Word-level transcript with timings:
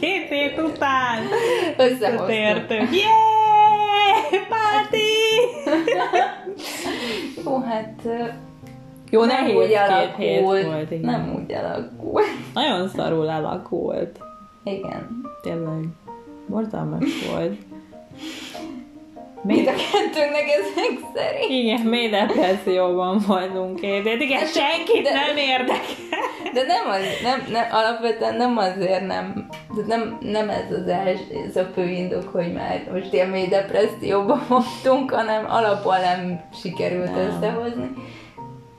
két 0.00 0.28
hét 0.28 0.58
után 0.58 1.22
Összehoztuk. 1.76 2.28
Yeah! 2.28 3.22
Party! 4.48 4.96
Jó, 7.44 7.58
hát 7.58 8.02
Jó, 9.10 9.24
nem 9.24 9.44
nehéz 9.44 9.56
úgy 9.56 9.68
két 9.68 9.76
alakult, 9.76 10.16
hét 10.16 10.42
volt. 10.42 10.90
Igen. 10.90 11.10
nem 11.10 11.34
úgy 11.34 11.52
alakult. 11.52 12.26
Nagyon 12.54 12.88
szarul 12.88 13.28
alakult. 13.28 14.18
Igen. 14.64 15.22
Tényleg. 15.42 15.84
Borzalmas 16.46 17.28
volt. 17.30 17.56
Mind 19.42 19.66
a 19.66 19.70
kettőnknek 19.70 20.48
ezek 20.48 20.98
szerint. 21.14 21.50
igen, 21.50 21.80
mély 21.80 22.08
depresszióban 22.08 23.24
két 23.80 24.06
hét. 24.08 24.20
Igen, 24.20 24.46
senkit 24.46 25.02
de- 25.02 25.12
nem 25.12 25.36
érdekel. 25.36 25.80
De 26.52 26.62
nem, 26.62 26.88
az, 26.90 27.00
nem, 27.22 27.44
nem, 27.50 27.64
alapvetően 27.70 28.36
nem 28.36 28.56
azért 28.56 29.06
nem, 29.06 29.46
de 29.76 29.82
nem, 29.96 30.18
nem 30.20 30.48
ez 30.50 30.72
az 30.82 30.88
els, 30.88 31.20
ez 31.48 31.56
a 31.56 31.70
fő 31.74 31.88
indok, 31.88 32.28
hogy 32.32 32.52
már 32.52 32.88
most 32.92 33.12
ilyen 33.12 33.28
mély 33.28 33.46
depresszióban 33.46 34.42
voltunk, 34.48 35.10
hanem 35.10 35.44
alapból 35.50 35.96
nem 35.98 36.40
sikerült 36.62 37.14
Nem. 37.14 37.26
összehozni. 37.26 37.90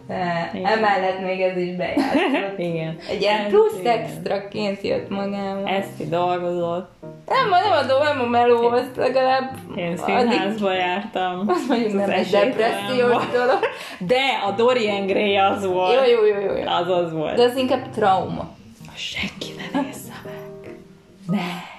De 0.07 0.51
Igen. 0.53 0.65
emellett 0.65 1.19
még 1.21 1.41
ez 1.41 1.57
is 1.57 1.75
bejátszott. 1.75 2.59
Igen. 2.69 2.97
Egy 3.09 3.21
ilyen 3.21 3.47
plusz 3.47 3.79
igen. 3.79 3.97
extraként 3.99 4.81
jött 4.81 5.09
magával. 5.09 5.65
Eszti 5.67 6.09
dolgozott. 6.09 6.89
Nem, 7.27 7.49
nem 7.49 7.71
adom, 7.71 8.03
nem 8.03 8.19
a 8.21 8.25
meló, 8.25 8.67
azt 8.67 8.95
legalább 8.95 9.51
Én 9.75 9.85
addig, 9.85 9.97
színházba 9.97 10.73
jártam. 10.73 11.43
azt 11.47 11.67
mondjuk 11.67 11.93
nem 11.93 12.01
Az 12.03 12.09
egy 12.09 12.29
depressziós 12.29 13.11
volt. 13.11 13.31
dolog. 13.31 13.59
De 14.11 14.21
a 14.47 14.51
Dorian 14.51 15.05
Gray 15.05 15.37
az 15.37 15.65
volt. 15.65 15.93
Jó, 16.07 16.13
jó, 16.13 16.25
jó, 16.25 16.39
jó. 16.45 16.55
jó. 16.55 16.65
Az 16.65 16.89
az 16.89 17.13
volt. 17.13 17.35
De 17.35 17.43
az 17.43 17.55
inkább 17.55 17.89
trauma. 17.89 18.49
Senki 18.95 19.53
ne 19.57 19.81
nézze 19.81 20.21
meg. 20.25 20.75
Ne. 21.27 21.71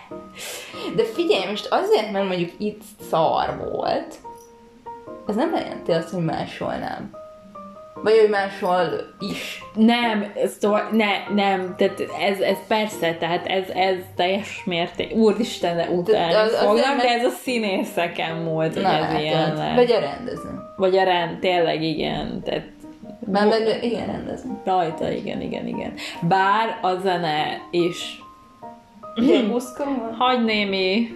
De 0.96 1.04
figyelj, 1.04 1.50
most 1.50 1.66
azért, 1.70 2.12
mert 2.12 2.26
mondjuk 2.26 2.50
itt 2.58 2.82
szar 3.10 3.70
volt, 3.72 4.14
ez 5.28 5.34
nem 5.34 5.54
jelenti 5.54 5.92
azt, 5.92 6.10
hogy 6.10 6.24
máshol 6.24 6.74
nem. 6.74 7.22
Vagy 8.04 8.18
hogy 8.20 8.28
máshol 8.30 8.86
is. 9.30 9.62
Nem, 9.74 10.32
szóval, 10.60 10.88
ne, 10.92 11.34
nem, 11.34 11.74
tehát 11.78 12.00
ez, 12.28 12.40
ez 12.40 12.56
persze, 12.68 13.14
tehát 13.14 13.46
ez, 13.46 13.68
ez 13.74 13.96
teljes 14.16 14.62
mérték, 14.64 15.12
úristen, 15.14 15.76
de 15.76 15.88
utálni 15.88 16.50
fognak, 16.50 16.96
de 16.96 17.08
ez 17.08 17.24
a 17.24 17.30
színészeken 17.30 18.36
múlt, 18.36 18.74
hogy 18.74 18.82
Na, 18.82 18.88
ez 18.88 19.20
ilyen 19.20 19.40
látod. 19.40 19.56
lett. 19.58 19.74
Vagy 19.74 19.92
a 19.92 19.98
rendező. 20.00 20.48
Vagy 20.76 20.96
a 20.96 21.04
rend, 21.04 21.38
tényleg 21.38 21.82
igen, 21.82 22.42
tehát 22.44 22.66
Már 23.32 23.46
meg, 23.46 23.78
igen, 23.84 24.06
rendező. 24.06 24.48
rajta, 24.64 25.10
igen, 25.10 25.40
igen, 25.40 25.66
igen. 25.66 25.92
Bár 26.20 26.78
a 26.82 26.94
zene 27.02 27.60
is 27.70 28.22
Ugye 29.16 29.42
buszka 29.42 29.84
van? 29.84 30.14
hagy 30.18 30.44
némi 30.44 31.08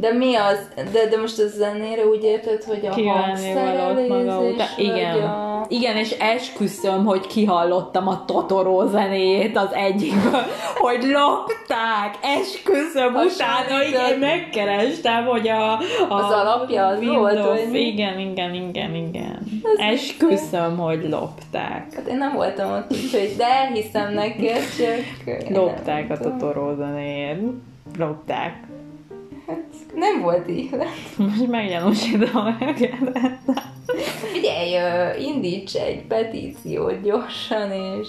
De 0.00 0.12
mi 0.12 0.34
az? 0.34 0.68
De, 0.92 1.06
de 1.10 1.20
most 1.20 1.38
a 1.38 1.46
zenére 1.46 2.06
úgy 2.06 2.24
érted, 2.24 2.64
hogy 2.64 2.86
a 2.86 2.90
valót 2.90 3.04
maga 3.04 3.20
hangszerelés, 3.20 4.52
után. 4.52 4.68
Igen. 4.76 5.22
A... 5.22 5.66
Igen, 5.68 5.96
és 5.96 6.10
esküszöm, 6.10 7.04
hogy 7.04 7.26
kihallottam 7.26 8.08
a 8.08 8.24
Totoró 8.24 8.86
zenéjét 8.86 9.56
az 9.56 9.72
egyikből, 9.72 10.42
hogy 10.86 11.02
lopták, 11.02 12.14
esküszöm, 12.22 13.14
utána 13.14 13.84
így 13.86 14.12
én 14.12 14.18
megkerestem, 14.18 15.24
hogy 15.24 15.48
a, 15.48 15.72
a 15.72 15.78
Az 16.08 16.32
alapja 16.32 16.86
az 16.86 16.98
Windows- 16.98 17.44
volt, 17.44 17.64
vagy? 17.70 17.74
Igen, 17.74 18.18
igen, 18.18 18.54
igen, 18.54 18.94
igen. 18.94 19.38
Az 19.62 19.78
Esküszöm, 19.78 20.76
hogy 20.76 21.08
lopták. 21.10 21.94
Hát 21.94 22.06
én 22.06 22.16
nem 22.16 22.32
voltam 22.34 22.70
ott, 22.72 22.92
úgyhogy 22.92 23.34
de 23.36 23.44
elhiszem 23.44 24.12
neked, 24.12 24.62
csak... 24.78 25.48
Lopták 25.48 26.10
a. 26.10 26.18
Totoró 26.18 26.74
zenéjét. 26.74 27.38
Lopták. 27.98 28.67
Hát 29.48 29.58
nem 29.94 30.20
volt 30.20 30.48
így. 30.48 30.70
Most 31.16 31.46
meggyanúsítom 31.46 32.56
őket. 32.60 32.96
Figyelj, 34.32 34.76
indíts 35.24 35.74
egy 35.74 36.02
petíciót 36.02 37.02
gyorsan, 37.02 37.70
és... 37.72 38.08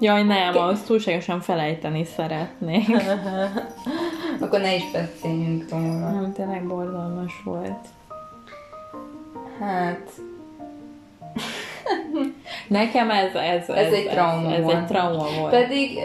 Jaj, 0.00 0.22
nem, 0.22 0.56
azt 0.56 0.86
túlságosan 0.86 1.40
felejteni 1.40 2.04
szeretnék. 2.04 2.88
Akkor 4.40 4.60
ne 4.60 4.74
is 4.74 4.90
beszéljünk 4.92 5.70
róla. 5.70 6.10
Nem, 6.10 6.32
tényleg 6.32 6.66
borzalmas 6.66 7.32
volt. 7.44 7.86
Hát, 9.58 10.10
Nekem 12.66 13.10
ez, 13.10 13.34
ez, 13.34 13.68
Ez 13.68 13.92
egy 13.92 14.08
trauma 14.08 14.50
ez, 14.50 14.58
ez 14.58 14.64
volt. 14.64 14.76
egy 14.76 14.86
trauma 14.86 15.26
volt. 15.40 15.50
pedig... 15.50 15.98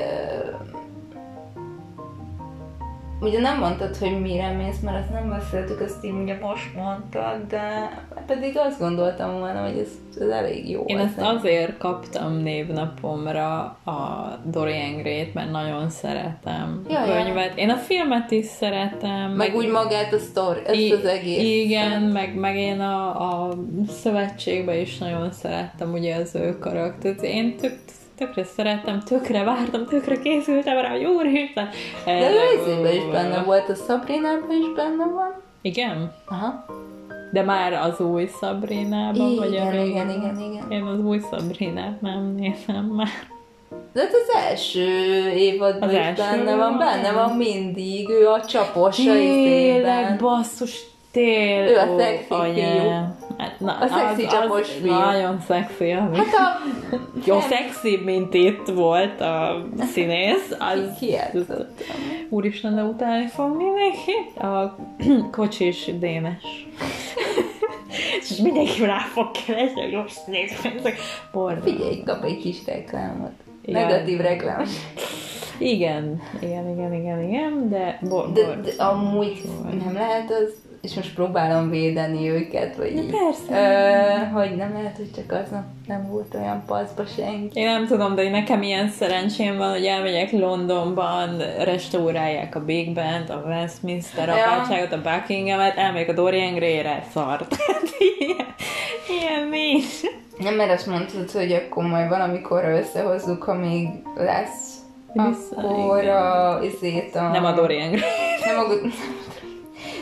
Ugye 3.21 3.39
nem 3.39 3.59
mondtad, 3.59 3.95
hogy 3.97 4.21
mire 4.21 4.51
mész, 4.51 4.79
mert 4.79 4.99
azt 4.99 5.11
nem 5.11 5.29
beszéltük, 5.29 5.81
azt 5.81 6.05
így 6.05 6.11
ugye 6.11 6.37
most 6.41 6.75
mondtad, 6.75 7.47
de 7.47 7.89
pedig 8.27 8.57
azt 8.57 8.79
gondoltam 8.79 9.39
volna, 9.39 9.61
hogy 9.61 9.77
ez, 9.77 10.21
ez 10.21 10.27
elég 10.27 10.69
jó. 10.69 10.83
Én 10.85 10.97
ezt 10.97 11.19
azért 11.21 11.77
kaptam 11.77 12.37
névnapomra 12.37 13.59
a 13.85 14.27
Dorian 14.45 14.95
Gray-t, 15.01 15.33
mert 15.33 15.51
nagyon 15.51 15.89
szeretem 15.89 16.83
a 16.87 16.91
Ja, 16.91 17.05
ja. 17.05 17.23
könyvet. 17.23 17.57
Én 17.57 17.69
a 17.69 17.75
filmet 17.75 18.31
is 18.31 18.45
szeretem. 18.45 19.31
Meg 19.31 19.55
úgy 19.55 19.69
magát 19.69 20.13
a 20.13 20.17
sztori, 20.19 20.59
ezt 20.65 20.75
I- 20.75 20.91
az 20.91 21.05
egész. 21.05 21.63
Igen, 21.65 22.01
meg, 22.01 22.35
meg 22.35 22.55
én 22.55 22.79
a, 22.79 23.07
a 23.47 23.53
szövetségbe 23.89 24.79
is 24.79 24.97
nagyon 24.97 25.31
szerettem 25.31 25.93
ugye 25.93 26.15
az 26.15 26.35
ő 26.35 26.57
karaktert. 26.59 27.21
Én 27.21 27.57
tök, 27.57 27.77
tökre 28.17 28.43
szerettem, 28.43 28.99
tökre 28.99 29.43
vártam, 29.43 29.85
tökre 29.85 30.19
készültem 30.19 30.77
rá, 30.77 30.89
hogy 30.89 31.05
úristen. 31.05 31.69
De 32.05 32.31
ő 32.31 32.37
részében 32.55 32.93
is 32.93 33.05
benne 33.11 33.43
volt, 33.43 33.69
a 33.69 33.75
Szabrinában 33.75 34.51
is 34.59 34.75
benne 34.75 35.05
van. 35.05 35.41
Igen? 35.61 36.13
Aha. 36.25 36.65
De 37.31 37.41
már 37.43 37.73
az 37.73 37.99
új 37.99 38.29
Szabrinában, 38.39 39.35
vagy 39.35 39.55
a 39.55 39.71
Igen, 39.71 39.85
igen, 39.85 40.09
igen, 40.09 40.39
igen. 40.39 40.71
Én 40.71 40.83
az 40.83 40.99
új 40.99 41.19
Szabrinát 41.31 42.01
nem 42.01 42.35
nézem 42.35 42.85
már. 42.85 43.07
De 43.93 43.99
hát 44.01 44.11
az 44.13 44.43
első 44.49 44.87
évadban 45.29 45.89
Az 45.89 45.91
is 45.91 45.99
első 45.99 46.21
benne 46.21 46.55
van, 46.55 46.77
benne 46.77 47.11
van 47.11 47.31
mindig, 47.37 48.09
ő 48.09 48.27
a 48.27 48.45
csapos 48.45 48.99
a 48.99 49.11
Tényleg, 49.11 49.63
izében. 49.63 50.17
basszus, 50.17 50.83
tél. 51.17 51.67
Ő 51.67 51.77
a 51.77 51.93
ó, 51.93 51.97
szexi 51.97 52.25
fiú. 52.27 52.89
Hát, 53.37 53.59
na, 53.59 53.77
A 53.77 53.87
szexi 53.87 54.23
az, 54.25 54.31
csapos 54.31 54.69
fiú. 54.71 54.91
Nagyon 54.91 55.39
szexi, 55.47 55.91
ami. 55.91 56.17
Hát 56.17 56.33
a... 56.33 56.61
Jó, 57.25 57.39
szexi, 57.39 58.01
mint 58.05 58.33
itt 58.33 58.67
volt 58.67 59.21
a 59.21 59.65
színész. 59.91 60.51
Az, 60.59 60.97
Ki 60.99 61.09
játszott? 61.09 61.83
Úristen, 62.29 62.75
de 62.75 62.81
utálni 62.83 63.27
fog 63.27 63.55
mindenki. 63.55 64.11
A 64.39 64.75
kocsis 65.37 65.85
Dénes. 65.99 66.67
És 68.19 68.37
mindenki 68.37 68.85
rá 68.85 68.97
fog 68.97 69.31
keresni, 69.45 69.81
hogy 69.81 69.93
most. 69.93 70.19
Borzalmas. 71.31 71.71
Figyelj, 71.71 72.03
kap 72.03 72.23
egy 72.23 72.37
kis 72.37 72.57
reklámot. 72.65 73.31
Igen. 73.65 73.85
Negatív 73.85 74.19
reklám. 74.19 74.63
Igen, 75.59 76.21
igen, 76.41 76.69
igen, 76.69 76.93
igen, 76.93 77.23
igen, 77.23 77.69
de, 77.69 77.99
bo- 78.09 78.31
De, 78.31 78.41
de 78.63 78.83
amúgy 78.83 79.41
nem 79.85 79.93
lehet 79.93 80.31
az, 80.31 80.53
és 80.87 80.93
most 80.95 81.13
próbálom 81.13 81.69
védeni 81.69 82.29
őket, 82.29 82.75
vagy 82.75 82.95
így, 82.95 83.11
persze. 83.11 83.51
Ö, 83.51 84.39
hogy 84.39 84.55
nem 84.55 84.73
lehet, 84.73 84.95
hogy 84.95 85.11
csak 85.15 85.31
az 85.31 85.49
nem 85.87 86.07
volt 86.09 86.33
olyan 86.33 86.63
paszba 86.65 87.05
senki. 87.05 87.59
Én 87.59 87.65
nem 87.65 87.87
tudom, 87.87 88.15
de 88.15 88.29
nekem 88.29 88.61
ilyen 88.61 88.89
szerencsém 88.89 89.57
van, 89.57 89.71
hogy 89.71 89.85
elmegyek 89.85 90.31
Londonban, 90.31 91.37
restaurálják 91.63 92.55
a 92.55 92.65
Big 92.65 92.93
Band, 92.93 93.29
a 93.29 93.43
Westminster 93.47 94.27
Ja. 94.27 94.33
apátságot, 94.33 94.93
a 94.93 95.01
Buckinghamet, 95.01 95.77
elmegyek 95.77 96.09
a 96.09 96.13
Dorian 96.13 96.53
Gray-re, 96.53 97.03
szart. 97.13 97.55
ilyen, 98.19 98.55
ilyen 99.19 99.47
nincs. 99.49 99.85
Nem, 100.37 100.53
mert 100.55 100.71
azt 100.71 100.87
mondtad, 100.87 101.31
hogy 101.31 101.51
akkor 101.51 101.85
majd 101.85 102.09
valamikor 102.09 102.63
összehozzuk, 102.63 103.43
ha 103.43 103.53
még 103.53 103.87
lesz, 104.15 104.75
Vissza, 105.13 105.55
akkor 105.55 106.01
igen. 106.01 106.15
a, 106.15 106.59
izét 106.63 107.15
a... 107.15 107.29
Nem 107.29 107.45
a 107.45 107.51
Dorian 107.51 107.87
Gray. 107.87 108.01
Nem 108.45 108.57
a... 108.59 108.63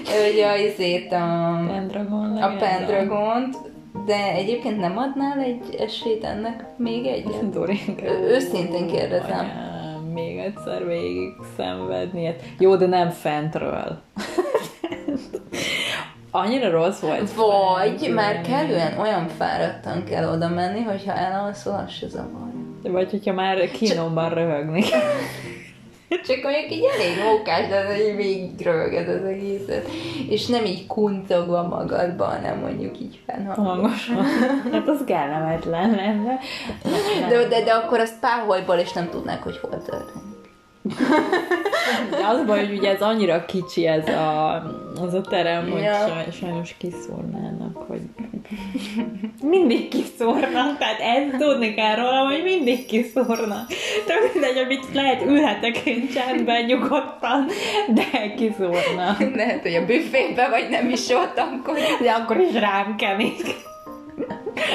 Hogy 0.05 0.39
a 0.39 0.55
izét 0.55 1.11
a... 1.11 1.63
Pendragon. 1.67 2.37
A 2.37 2.55
Pendragont, 2.55 3.57
de 4.05 4.31
egyébként 4.33 4.79
nem 4.79 4.97
adnál 4.97 5.39
egy 5.39 5.75
esélyt 5.79 6.23
ennek 6.23 6.65
még 6.77 7.05
egyet? 7.05 7.55
Ö- 7.55 8.29
őszintén 8.29 8.87
kérdezem. 8.87 9.39
Anyám, 9.39 10.03
még 10.13 10.37
egyszer 10.37 10.85
végig 10.87 11.29
szenvedni. 11.57 12.25
Hát 12.25 12.41
Jó, 12.59 12.75
de 12.75 12.85
nem 12.85 13.09
fentről. 13.09 13.97
Annyira 16.31 16.69
rossz 16.71 16.99
volt. 16.99 17.33
Vagy 17.33 17.87
fentről. 17.89 18.13
már 18.13 18.41
kellően 18.41 18.99
olyan 18.99 19.27
fáradtan 19.27 20.03
kell 20.03 20.33
oda 20.33 20.49
menni, 20.49 20.81
hogyha 20.81 21.13
elalszol, 21.13 21.83
az 21.85 21.91
se 21.91 22.07
zavarja. 22.07 22.91
Vagy 22.91 23.11
hogyha 23.11 23.33
már 23.33 23.71
kínomban 23.71 24.29
röhögni. 24.33 24.83
Csak 26.27 26.43
mondjuk 26.43 26.71
így 26.71 26.83
elég 26.93 27.23
mókás, 27.23 27.67
de 27.67 27.77
az 27.77 27.99
így 27.99 28.15
végig 28.15 28.61
röhöged 28.61 29.07
az 29.07 29.23
egészet. 29.23 29.87
És 30.29 30.45
nem 30.45 30.65
így 30.65 30.87
kuncogva 30.87 31.67
magadban, 31.67 32.29
hanem 32.29 32.59
mondjuk 32.59 32.99
így 32.99 33.19
fennhangosan. 33.25 34.15
Hangosan. 34.15 34.23
Hát 34.71 34.87
az 34.87 35.03
kellemetlen 35.05 35.95
lenne. 35.95 36.39
De, 37.29 37.47
de, 37.47 37.63
de 37.63 37.71
akkor 37.71 37.99
azt 37.99 38.19
páholyból 38.19 38.77
is 38.77 38.93
nem 38.93 39.09
tudnák, 39.09 39.43
hogy 39.43 39.57
hol 39.57 39.83
történik. 39.83 40.34
De 42.09 42.25
az 42.31 42.45
baj, 42.45 42.67
hogy 42.67 42.77
ugye 42.77 42.89
ez 42.89 43.01
annyira 43.01 43.45
kicsi 43.45 43.87
ez 43.87 44.07
a, 44.07 44.53
az 45.01 45.13
a 45.13 45.21
terem, 45.21 45.69
hogy 45.71 45.81
Ja. 45.81 45.93
saj, 45.93 46.25
sajnos 46.39 46.75
kiszúrnának, 46.77 47.77
hogy 47.87 48.01
mindig 49.43 49.87
kiszúrnak, 49.87 50.77
tehát 50.77 50.99
ezt 50.99 51.37
tudni 51.37 51.73
kell 51.73 51.95
róla, 51.95 52.25
hogy 52.31 52.43
mindig 52.43 52.85
kiszúrnak. 52.85 53.67
Tök 54.05 54.33
mindegy, 54.33 54.57
amit 54.57 54.93
lehet, 54.93 55.25
ülhetek 55.25 55.77
én 55.77 56.07
csendben, 56.13 56.65
nyugodtan, 56.65 57.45
de 57.87 58.33
kiszúrnak. 58.35 59.35
Lehet, 59.35 59.61
hogy 59.61 59.75
a 59.75 59.85
büfébe 59.85 60.49
vagy 60.49 60.69
nem 60.69 60.89
is 60.89 61.09
ott, 61.09 61.37
akkor 61.37 61.77
De 62.01 62.11
akkor 62.11 62.37
is 62.37 62.53
rám 62.53 62.95
kenik. 62.95 63.41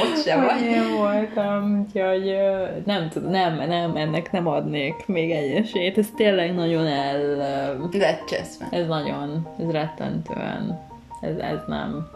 Ott 0.02 0.22
se 0.24 0.36
vagy. 0.36 0.62
én 0.62 0.96
voltam, 0.96 1.86
úgyhogy 1.86 2.36
nem 2.84 3.08
tudom, 3.08 3.30
nem, 3.30 3.56
nem, 3.68 3.96
ennek 3.96 4.32
nem 4.32 4.46
adnék 4.46 4.94
még 5.06 5.30
egy 5.30 5.50
esélyt. 5.50 5.98
Ez 5.98 6.06
tényleg 6.16 6.54
nagyon 6.54 6.86
el... 6.86 7.20
ö, 7.20 7.98
Lecseszve. 7.98 8.66
Ez 8.70 8.86
nagyon, 8.86 9.48
ez 9.58 9.70
rettentően, 9.70 10.80
ez, 11.20 11.36
ez 11.36 11.58
nem. 11.66 12.10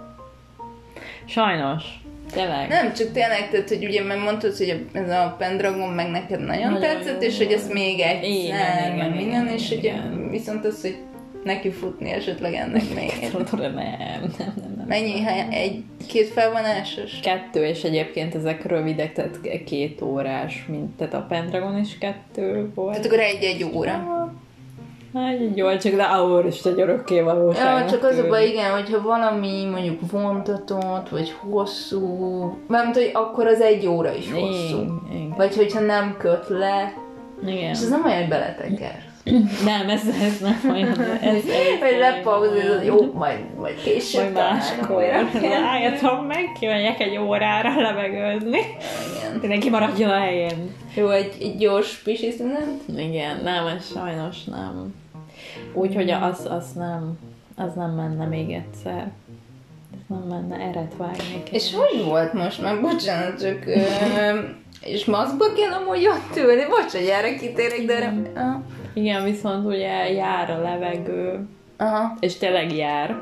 Sajnos, 1.25 1.85
tényleg. 2.33 2.69
Nem, 2.69 2.93
csak 2.93 3.13
tényleg, 3.13 3.51
tehát, 3.51 3.69
hogy 3.69 3.85
ugye 3.85 4.03
mert 4.05 4.23
mondtad, 4.23 4.57
hogy 4.57 4.87
ez 4.93 5.11
a 5.11 5.35
Pendragon 5.39 5.89
meg 5.89 6.11
neked 6.11 6.41
nagyon, 6.41 6.73
Nagyon 6.73 6.81
tetszett, 6.81 7.23
jó 7.23 7.29
és 7.29 7.39
hogy 7.39 7.53
ezt 7.53 7.73
még 7.73 8.01
egyszer, 8.01 8.23
Igen, 8.31 8.95
igen, 8.95 8.97
meg 8.97 9.17
minden, 9.17 9.43
igen, 9.43 9.55
és 9.55 9.71
ugye 9.71 9.93
igen. 9.93 10.29
viszont 10.31 10.65
az, 10.65 10.81
hogy 10.81 10.97
neki 11.45 11.71
futni 11.71 12.11
esetleg 12.11 12.55
ennek 12.55 12.83
még. 12.95 13.31
Tudod, 13.51 13.75
nem, 13.75 13.75
nem, 13.75 14.33
nem, 14.39 14.75
nem. 14.77 14.87
Mennyi? 14.89 15.21
hely- 15.21 15.47
Egy, 15.51 15.83
két 16.09 16.29
felvonásos? 16.29 17.21
Kettő, 17.23 17.65
és 17.67 17.83
egyébként 17.85 18.35
ezek 18.35 18.67
rövidek, 18.67 19.13
tehát 19.13 19.41
két 19.67 20.01
órás, 20.03 20.65
mint, 20.69 20.97
tehát 20.97 21.15
a 21.15 21.27
Pendragon 21.29 21.79
is 21.79 21.99
kettő 21.99 22.71
volt. 22.75 22.91
Tehát 22.91 23.07
akkor 23.07 23.19
egy-egy 23.21 23.71
óra. 23.75 23.93
Hát, 25.15 25.41
így 25.41 25.57
jól, 25.57 25.77
csak 25.77 25.95
de 25.95 26.07
egy 26.67 26.81
örökké 26.81 27.21
valóság. 27.21 27.81
Ja, 27.81 27.91
csak 27.91 28.05
az 28.05 28.19
a 28.19 28.29
baj, 28.29 28.47
igen, 28.47 28.71
hogyha 28.71 29.03
valami 29.03 29.65
mondjuk 29.71 30.11
vontatott, 30.11 31.09
vagy 31.09 31.31
hosszú, 31.51 32.07
mármint, 32.69 32.97
hogy 32.97 33.11
akkor 33.13 33.47
az 33.47 33.61
egy 33.61 33.87
óra 33.87 34.15
is 34.15 34.33
hosszú. 34.33 34.79
Igen, 35.13 35.35
Vagy 35.37 35.57
hogyha 35.57 35.81
nem 35.81 36.17
köt 36.19 36.49
le, 36.49 36.95
igen. 37.43 37.57
és 37.57 37.79
ez 37.79 37.89
nem 37.89 38.05
olyan, 38.05 38.19
hogy 38.19 38.29
beleteker. 38.29 39.13
Nem, 39.65 39.89
ez, 39.89 40.03
ez 40.23 40.41
nem 40.41 40.71
olyan. 40.73 41.01
Ez, 41.01 41.43
Vagy 41.81 41.99
lepauzizod, 41.99 42.85
jó, 42.85 43.13
majd, 43.13 43.39
majd 43.59 43.83
később 43.83 44.23
Majd 44.23 44.35
máskor. 44.35 45.03
Rájöttem 45.43 46.25
meg, 46.27 46.53
kimegyek 46.61 47.01
egy 47.01 47.19
órára 47.19 47.81
levegőzni. 47.81 48.59
Igen. 48.59 49.39
Mindenki 49.41 49.71
maradjon 49.71 50.11
a 50.11 50.19
helyén. 50.19 50.75
Jó, 50.95 51.09
egy, 51.09 51.37
egy 51.41 51.57
gyors 51.57 51.97
pisi 51.97 52.31
szünet. 52.31 52.69
Igen, 52.97 53.41
nem, 53.43 53.67
ez 53.67 53.91
sajnos 53.93 54.45
nem. 54.45 54.95
Úgyhogy 55.73 56.11
az, 56.11 56.47
az 56.51 56.73
nem, 56.73 57.19
az 57.57 57.75
nem 57.75 57.91
menne 57.91 58.25
még 58.27 58.51
egyszer. 58.53 59.11
Ez 59.93 60.01
nem 60.07 60.23
menne, 60.29 60.65
eret 60.65 60.93
vágnék. 60.97 61.49
És 61.51 61.75
hogy 61.75 62.05
volt 62.05 62.33
most 62.33 62.63
már? 62.63 62.81
Bocsánat, 62.81 63.41
csak... 63.41 63.65
És 64.81 65.05
maszkba 65.05 65.45
kell 65.53 65.73
amúgy 65.81 66.07
ott 66.07 66.37
ülni? 66.37 66.65
Bocs, 66.69 66.93
hogy 66.93 67.07
erre 67.07 67.35
kitérek, 67.35 67.81
de... 67.87 67.95
erre- 67.95 68.37
Aha. 68.37 68.63
Igen, 68.95 69.25
viszont 69.25 69.67
ugye 69.67 70.13
jár 70.13 70.51
a 70.51 70.63
levegő, 70.63 71.49
Aha. 71.77 72.17
és 72.21 72.37
tényleg 72.37 72.77
jár. 72.77 73.17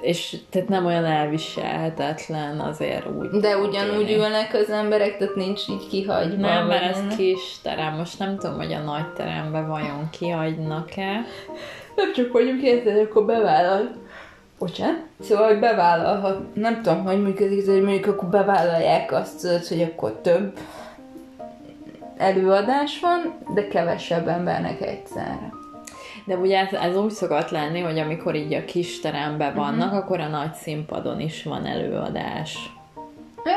És 0.00 0.36
tehát 0.50 0.68
nem 0.68 0.86
olyan 0.86 1.04
elviselhetetlen 1.04 2.60
azért 2.60 3.06
úgy. 3.06 3.28
De 3.28 3.56
ugyanúgy 3.56 4.06
tűnik. 4.06 4.16
ülnek 4.16 4.54
az 4.54 4.70
emberek, 4.70 5.16
tehát 5.16 5.34
nincs 5.34 5.68
így 5.68 5.88
kihagyva. 5.88 6.46
Nem, 6.46 6.66
mert 6.66 6.82
ez 6.82 6.98
ennek. 6.98 7.16
kis 7.16 7.60
terem. 7.62 7.94
Most 7.94 8.18
nem 8.18 8.38
tudom, 8.38 8.56
hogy 8.56 8.72
a 8.72 8.78
nagy 8.78 9.12
teremben 9.12 9.68
vajon 9.68 10.08
kihagynak-e. 10.10 11.24
Nem 11.96 12.12
csak 12.14 12.32
mondjuk 12.32 12.62
érted, 12.62 12.98
akkor 12.98 13.24
bevállal. 13.24 13.90
Bocsánat? 14.58 15.00
Szóval, 15.20 15.46
hogy 15.48 15.58
bevállalhat, 15.58 16.54
nem 16.54 16.82
tudom, 16.82 17.04
hogy 17.04 17.22
működik, 17.22 17.66
de 17.66 17.72
hogy 17.72 17.82
mondjuk 17.82 18.06
akkor 18.06 18.28
bevállalják 18.28 19.12
azt, 19.12 19.68
hogy 19.68 19.82
akkor 19.82 20.12
több 20.22 20.58
előadás 22.18 23.00
van, 23.00 23.38
de 23.54 23.68
kevesebb 23.68 24.28
embernek 24.28 24.80
egyszerre. 24.80 25.52
De 26.24 26.36
ugye 26.36 26.58
ez, 26.58 26.72
ez 26.72 26.96
úgy 26.96 27.10
szokott 27.10 27.50
lenni, 27.50 27.80
hogy 27.80 27.98
amikor 27.98 28.34
így 28.34 28.54
a 28.54 28.64
kis 28.64 29.00
teremben 29.00 29.54
vannak, 29.54 29.86
uh-huh. 29.86 30.04
akkor 30.04 30.20
a 30.20 30.28
nagy 30.28 30.54
színpadon 30.54 31.20
is 31.20 31.42
van 31.42 31.66
előadás. 31.66 32.77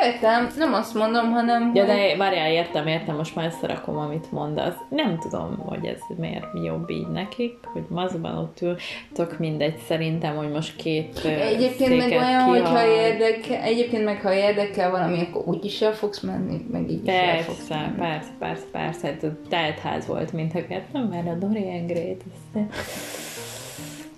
Értem, 0.04 0.48
nem 0.58 0.74
azt 0.74 0.94
mondom, 0.94 1.32
hanem... 1.32 1.72
Ja, 1.74 1.86
de 1.86 2.16
várjál, 2.18 2.52
értem, 2.52 2.88
értem, 2.88 3.16
most 3.16 3.36
már 3.36 3.46
összerakom, 3.46 3.98
amit 3.98 4.32
mondasz. 4.32 4.76
Nem 4.90 5.18
tudom, 5.20 5.58
hogy 5.66 5.86
ez 5.86 6.00
miért 6.18 6.46
jobb 6.64 6.90
így 6.90 7.08
nekik, 7.08 7.54
hogy 7.74 7.84
mazban 7.90 8.38
ott 8.38 8.62
ül. 8.62 8.76
Tök 9.14 9.40
mindegy, 9.40 9.78
szerintem, 9.88 10.36
hogy 10.36 10.50
most 10.52 10.76
két 10.76 11.20
Egyébként 11.26 11.98
meg 11.98 12.12
olyan, 12.12 12.42
hogyha 12.42 12.64
kihagy. 12.82 12.88
érdekel, 12.90 13.62
egyébként 13.62 14.04
meg 14.04 14.22
ha 14.22 14.34
érdekel 14.34 14.92
valami, 14.92 15.20
akkor 15.22 15.44
úgy 15.46 15.66
is 15.66 15.82
el 15.82 15.94
fogsz 15.94 16.20
menni, 16.20 16.66
meg 16.72 16.90
így 16.90 17.08
is 17.08 17.14
el 17.14 17.38
fogsz 17.38 17.68
Persze, 17.68 17.86
menni. 17.86 17.98
persze, 17.98 18.30
persze, 18.40 18.64
persze, 18.72 19.08
hát 19.08 19.26
teltház 19.50 20.08
volt 20.08 20.34
mind 20.34 20.52
a 20.54 20.68
kettő, 20.68 21.00
mert 21.10 21.28
a 21.28 21.34
Dorian 21.34 21.86
Gray-t 21.86 22.24
ezt 22.56 22.66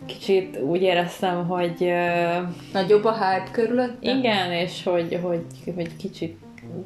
kicsit 0.06 0.58
úgy 0.62 0.82
éreztem, 0.82 1.48
hogy 1.48 1.94
Nagyobb 2.74 3.06
a 3.06 3.14
hype 3.14 3.52
körülött? 3.52 4.04
igen, 4.04 4.52
és 4.52 4.84
hogy, 4.84 5.20
hogy, 5.24 5.46
hogy 5.76 5.96
kicsit 5.96 6.38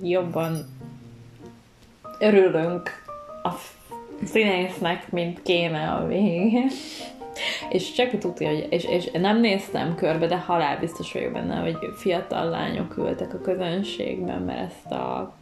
jobban 0.02 0.66
örülünk 2.20 3.06
a 3.44 3.50
színésznek, 4.24 5.12
mint 5.12 5.42
kéne 5.42 5.90
a 5.92 6.08
végén. 6.08 6.70
És 7.70 7.92
csak 7.92 8.18
tudja, 8.18 8.48
hogy 8.48 8.68
és, 8.70 8.84
és 8.84 9.12
nem 9.12 9.40
néztem 9.40 9.96
körbe, 9.96 10.28
de 10.28 10.38
halál 10.38 10.80
biztos 10.80 11.14
vagyok 11.14 11.32
benne, 11.32 11.56
hogy 11.56 11.78
fiatal 11.96 12.50
lányok 12.50 12.98
ültek 12.98 13.34
a 13.34 13.42
közönségben, 13.42 14.42
mert 14.42 14.72
ezt 14.72 14.92
a 14.92 15.36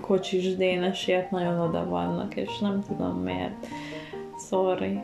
kocsis 0.00 0.56
dénesért 0.56 1.30
nagyon 1.30 1.60
oda 1.60 1.88
vannak, 1.88 2.36
és 2.36 2.58
nem 2.58 2.84
tudom 2.88 3.22
miért. 3.22 3.66
Sorry. 4.48 5.00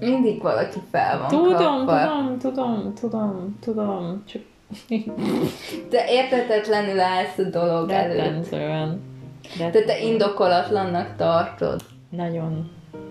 Mindig 0.00 0.42
valaki 0.42 0.78
fel 0.90 1.18
van 1.18 1.28
Tudom, 1.28 1.86
kapva. 1.86 2.00
tudom, 2.00 2.38
tudom, 2.38 2.92
tudom, 2.94 3.56
tudom, 3.60 4.22
csak 4.26 4.42
Te 5.90 6.04
értetetlenül 6.08 7.00
állsz 7.00 7.38
a 7.38 7.42
dolog 7.42 7.90
előtt. 7.90 8.50
De 9.58 9.70
te 9.84 10.00
indokolatlannak 10.00 11.16
tartod. 11.16 11.80
Nagyon, 12.10 12.70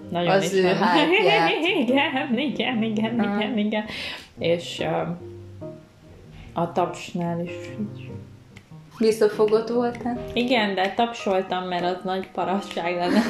nagyon 0.10 0.30
Az 0.30 0.54
ő 0.54 0.62
hype-ját. 0.62 1.50
igen, 1.88 2.44
igen, 2.44 2.84
igen, 2.84 3.20
Ah. 3.20 3.36
igen, 3.42 3.58
igen. 3.58 3.84
És 4.40 4.80
uh, 4.80 5.08
a 6.54 6.72
tapsnál 6.72 7.40
is 7.44 7.52
így. 7.80 8.12
Visszafogott 8.98 9.70
voltál? 9.70 10.24
Igen, 10.34 10.76
de 10.76 10.94
tapsoltam, 10.96 11.64
mert 11.64 11.84
az 11.84 12.04
nagy 12.04 12.28
parasság 12.32 12.96
lenne. 12.96 13.22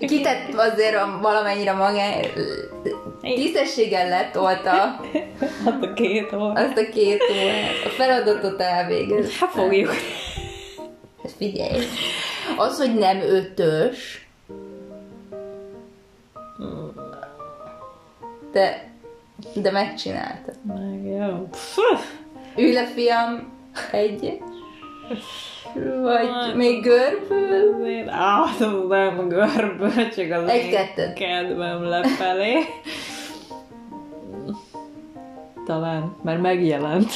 Csak, 0.00 0.08
Kitett 0.08 0.54
azért 0.54 0.96
a, 0.96 1.18
valamennyire 1.22 1.72
magáért. 1.72 2.38
Tisztességgel 3.20 4.08
letolta 4.08 4.70
Hát 5.64 5.82
a 5.82 5.92
két 5.92 6.32
óra. 6.32 6.52
azt 6.52 6.76
a 6.76 6.88
két 6.92 7.22
órát. 7.32 7.84
A 7.84 7.88
feladatot 7.88 8.60
elvégezte. 8.60 9.34
Hát 9.40 9.50
fogjuk. 9.54 9.90
Hát 11.22 11.32
figyelj. 11.36 11.84
Az, 12.56 12.78
hogy 12.78 12.94
nem 12.94 13.20
ötös, 13.20 14.28
de, 18.52 18.90
de 19.54 19.70
megcsinálta. 19.70 20.52
Meg 20.62 21.04
jó. 21.06 21.48
Ülj 22.56 22.72
le, 22.72 22.84
fiam, 22.86 23.57
egyes. 23.92 24.32
Vagy 26.02 26.28
Hát. 26.32 26.54
még 26.54 26.82
görbül. 26.82 28.08
Azért, 28.08 28.08
tudom, 28.58 28.88
a 29.18 29.26
görből, 29.26 30.08
csak 30.16 30.30
az 30.30 30.48
Egy 30.48 30.70
kettőt. 30.70 31.12
kedvem 31.12 31.82
lefelé. 31.84 32.54
Talán, 35.66 36.16
mert 36.22 36.40
megjelent. 36.40 37.12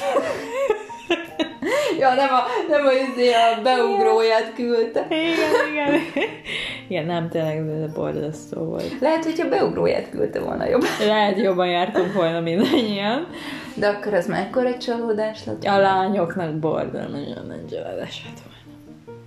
Ja, 1.98 2.14
nem 2.14 2.34
a, 2.34 2.42
nem 2.68 2.86
a, 2.86 2.90
izé 2.92 3.32
a 3.32 3.60
beugróját 3.62 4.52
küldte. 4.54 5.06
Igen, 5.10 5.68
igen. 5.72 6.00
Igen, 6.92 7.06
nem, 7.06 7.28
tényleg 7.28 7.90
borzasztó 7.94 8.64
volt. 8.64 9.00
Lehet, 9.00 9.24
hogyha 9.24 9.48
beugróját 9.48 10.10
küldte 10.10 10.40
volna 10.40 10.68
jobb. 10.68 10.82
Lehet 11.06 11.38
jobban 11.38 11.66
jártunk 11.68 12.12
volna 12.12 12.40
mindannyian. 12.40 13.26
De 13.74 13.88
akkor 13.88 14.14
ez 14.14 14.26
mekkora 14.26 14.76
csalódás 14.76 15.44
lett? 15.44 15.64
A 15.64 15.78
lányoknak 15.78 16.54
borzal 16.58 17.06
nagyon 17.06 17.46
nagy 17.46 17.66
családás 17.70 18.24
lett 18.24 18.40
volna. 18.44 19.20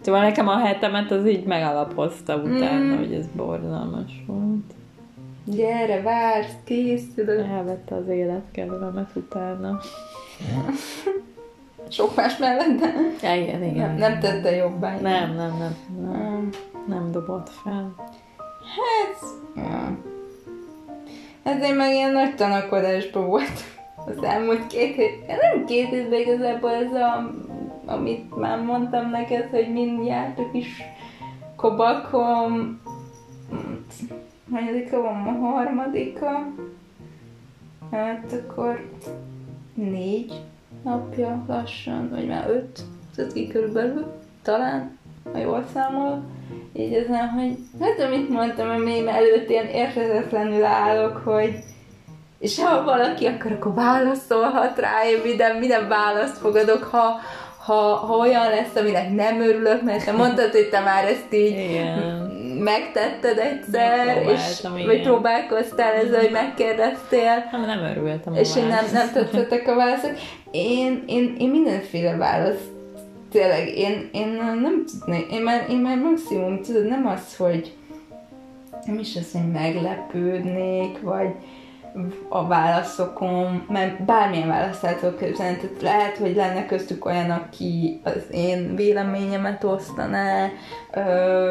Szóval 0.00 0.20
nekem 0.20 0.48
a 0.48 0.56
hetemet 0.58 1.10
az 1.10 1.26
így 1.26 1.44
megalapozta 1.44 2.36
utána, 2.36 2.94
Mm. 2.94 2.96
hogy 2.98 3.12
ez 3.12 3.26
borzalmas 3.36 4.24
volt. 4.26 4.72
Gyere, 5.44 6.02
vársz, 6.02 6.54
készülök. 6.64 7.46
Elvette 7.46 7.94
az 7.94 8.08
életkedvemet 8.08 9.10
utána. 9.14 9.80
sok 11.88 12.16
más 12.16 12.36
mellett, 12.36 12.80
de 13.20 13.36
Igen, 13.36 13.62
igen. 13.62 13.74
nem, 13.74 13.96
nem 13.96 14.20
tette 14.20 14.50
jobbá. 14.56 14.96
Nem, 15.00 15.34
nem, 15.34 15.56
nem, 15.58 15.76
nem, 16.00 16.10
Nem. 16.10 16.48
nem 16.86 17.10
dobott 17.10 17.48
fel. 17.48 17.94
Hát, 18.76 19.24
ja. 19.56 19.98
Hát 21.44 21.64
én 21.64 21.74
meg 21.74 21.92
ilyen 21.92 22.12
nagy 22.12 22.34
tanakodásban 22.34 23.26
volt 23.26 23.64
az 24.06 24.22
elmúlt 24.22 24.66
két 24.66 24.94
hét. 24.94 25.26
Nem 25.26 25.64
két 25.66 25.88
hétben 25.88 26.20
igazából 26.20 26.70
ez 26.70 26.92
a, 26.92 27.30
amit 27.86 28.36
már 28.36 28.62
mondtam 28.62 29.10
neked, 29.10 29.48
hogy 29.50 29.72
mind 29.72 30.06
járt 30.06 30.38
a 30.38 30.50
kis 30.52 30.82
kobakom. 31.56 32.80
Hanyadika 34.52 35.00
van 35.00 35.14
ma 35.14 35.30
harmadika? 35.30 36.46
Hát 37.90 38.32
akkor 38.32 38.90
négy 39.74 40.40
napja 40.84 41.44
lassan, 41.48 42.08
vagy 42.10 42.26
már 42.26 42.50
öt, 42.50 42.80
tehát 43.16 43.32
ki 43.32 43.48
körülbelül, 43.48 44.12
talán, 44.42 44.98
ha 45.32 45.38
jól 45.38 45.64
számolok. 45.74 46.22
Így 46.72 46.92
ezen, 46.92 47.28
hogy 47.28 47.58
hát 47.80 48.00
amit 48.00 48.28
mondtam, 48.28 48.68
a 48.68 48.76
mém 48.76 49.08
előtt 49.08 49.50
ilyen 49.50 49.66
érthetetlenül 49.66 50.64
állok, 50.64 51.16
hogy 51.16 51.64
és 52.38 52.60
ha 52.60 52.84
valaki 52.84 53.26
akar, 53.26 53.52
akkor 53.52 53.74
válaszolhat 53.74 54.78
rá, 54.78 55.06
én 55.06 55.20
minden, 55.24 55.56
minden 55.56 55.88
választ 55.88 56.38
fogadok, 56.38 56.82
ha, 56.82 57.20
ha, 57.64 57.94
ha 57.94 58.16
olyan 58.16 58.50
lesz, 58.50 58.74
aminek 58.76 59.10
nem 59.10 59.40
örülök, 59.40 59.82
mert 59.82 60.04
te 60.04 60.12
mondtad, 60.12 60.50
hogy 60.50 60.68
te 60.68 60.80
már 60.80 61.04
ezt 61.04 61.34
így 61.34 61.58
Igen. 61.70 61.98
megtetted 62.58 63.38
egyszer, 63.38 64.16
és, 64.16 64.26
Megpróbáltam, 64.26 64.72
vagy 64.72 64.94
igen. 64.94 65.02
próbálkoztál 65.02 65.92
ezzel, 65.92 66.20
hogy 66.20 66.30
megkérdeztél, 66.30 67.48
Nem, 67.52 67.60
nem 67.60 67.84
örültem 67.84 68.34
és 68.34 68.56
én 68.56 68.66
nem, 68.66 68.84
nem 68.92 69.12
tetszettek 69.12 69.68
a 69.68 69.74
válaszok. 69.74 70.10
Én, 70.50 71.02
én, 71.06 71.34
én 71.38 71.50
mindenféle 71.50 72.16
választ 72.16 72.70
tényleg, 73.30 73.68
én, 73.76 74.08
én 74.12 74.28
nem 74.62 74.84
tudnék, 74.86 75.32
én 75.32 75.42
már, 75.42 75.66
én 75.70 75.78
már 75.78 75.98
maximum, 75.98 76.62
tudod, 76.62 76.86
nem 76.86 77.06
az, 77.06 77.36
hogy 77.36 77.72
nem 78.86 78.98
is 78.98 79.16
az, 79.16 79.32
hogy 79.32 79.50
meglepődnék, 79.52 81.00
vagy 81.00 81.34
a 82.28 82.46
válaszokon, 82.46 83.64
mert 83.68 84.04
bármilyen 84.04 84.48
választ 84.48 84.84
el 84.84 84.98
tudok 84.98 85.18
képzelni, 85.18 85.56
tehát 85.56 85.82
lehet, 85.82 86.16
hogy 86.16 86.34
lenne 86.34 86.66
köztük 86.66 87.04
olyan, 87.04 87.30
aki 87.30 88.00
az 88.04 88.22
én 88.30 88.74
véleményemet 88.76 89.64
osztaná, 89.64 90.48
ö, 90.92 91.50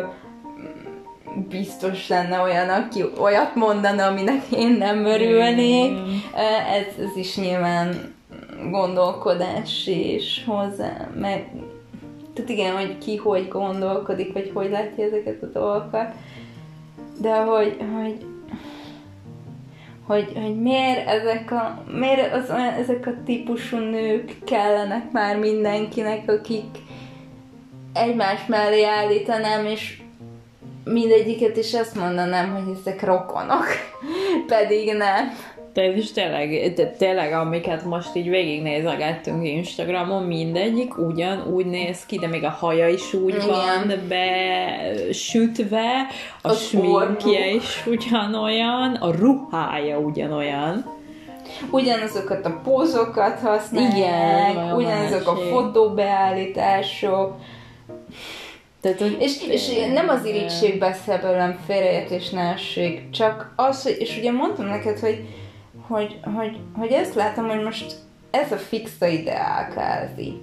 biztos 1.50 2.08
lenne 2.08 2.40
olyan, 2.40 2.70
aki 2.70 3.04
olyat 3.20 3.56
mondana, 3.56 4.06
aminek 4.06 4.42
én 4.52 4.72
nem 4.72 5.06
örülnék. 5.06 5.92
Mm. 5.92 6.18
Ez, 6.72 7.06
ez 7.06 7.16
is 7.16 7.38
nyilván 7.38 8.14
gondolkodás 8.70 9.88
és 9.88 10.44
hozzá, 10.46 11.08
meg 11.20 11.50
tehát 12.34 12.50
igen, 12.50 12.76
hogy 12.76 12.98
ki 12.98 13.16
hogy 13.16 13.48
gondolkodik, 13.48 14.34
vagy 14.34 14.52
hogy 14.54 14.70
látja 14.70 15.06
ezeket 15.06 15.44
a 15.44 15.60
dolgokat, 15.60 16.14
de 17.22 17.36
hogy, 17.36 17.78
hogy 18.02 18.26
hogy, 20.12 20.32
hogy 20.36 20.62
miért 20.62 21.08
ezek 21.08 21.52
a, 21.52 21.84
miért 21.88 22.34
az 22.34 22.50
olyan, 22.50 22.74
ezek 22.74 23.08
a 23.08 23.14
típusú 23.26 23.78
nők 23.78 24.38
kellenek 24.46 25.12
már 25.12 25.38
mindenkinek, 25.38 26.30
akik 26.30 26.66
egymás 27.94 28.46
mellé 28.48 28.84
állítanám, 28.84 29.66
és 29.66 30.02
mindegyiket 30.84 31.58
is 31.58 31.74
azt 31.74 31.96
mondanám, 31.96 32.54
hogy 32.54 32.76
ezek 32.80 33.04
rokonok, 33.04 33.66
pedig 34.54 34.94
nem. 34.94 35.32
Ez 35.74 35.96
is 35.96 36.12
tényleg, 36.12 36.74
de 36.74 36.88
tényleg, 36.88 37.34
amiket 37.34 37.86
most 37.86 38.16
így 38.16 38.30
végignézegettünk 38.30 39.48
Instagramon, 39.48 40.24
mindegyik 40.24 40.98
ugyanúgy 40.98 41.66
néz 41.66 42.06
ki, 42.06 42.18
de 42.18 42.28
még 42.28 42.44
a 42.44 42.50
haja 42.50 42.88
is 42.88 43.14
úgy 43.14 43.36
Igen. 43.36 43.48
van 43.48 43.94
besütve, 44.08 45.92
a 46.42 46.48
Az 46.48 46.62
sminkje 46.62 47.54
is 47.54 47.86
ugyanolyan, 47.86 48.94
a 48.94 49.12
ruhája 49.12 49.98
ugyanolyan. 49.98 51.00
Ugyanazokat 51.70 52.46
a 52.46 52.60
pózokat 52.64 53.40
használják, 53.40 54.52
Igen, 54.52 54.76
ugyanazok 54.76 55.28
a 55.28 55.36
fotóbeállítások, 55.36 57.36
Tehát, 58.82 59.00
hogy 59.00 59.18
És, 59.20 59.48
és 59.48 59.70
nem 59.94 60.10
az 60.10 60.26
irítség 60.26 60.80
beszél 60.80 61.20
belőlem 61.22 61.60
félreértés 61.66 62.30
csak 63.12 63.54
az, 63.56 63.84
hogy, 63.84 63.96
és 64.00 64.18
ugye 64.18 64.32
mondtam 64.32 64.66
neked, 64.66 65.00
hogy, 65.00 65.26
hogy, 65.92 66.20
hogy, 66.36 66.60
hogy 66.78 66.92
ezt 66.92 67.16
látom, 67.16 67.48
hogy 67.48 67.64
most 67.64 67.96
ez 68.30 68.52
a 68.52 68.58
fixa 68.58 69.08
ideál 69.08 69.68
kázi. 69.74 70.42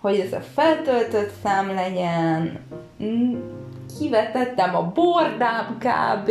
Hogy 0.00 0.18
ez 0.18 0.32
a 0.32 0.40
feltöltött 0.54 1.32
szám 1.42 1.74
legyen, 1.74 2.60
mm, 3.02 3.34
kivetettem 3.98 4.76
a 4.76 4.82
bordám 4.82 5.78
kb. 5.78 6.30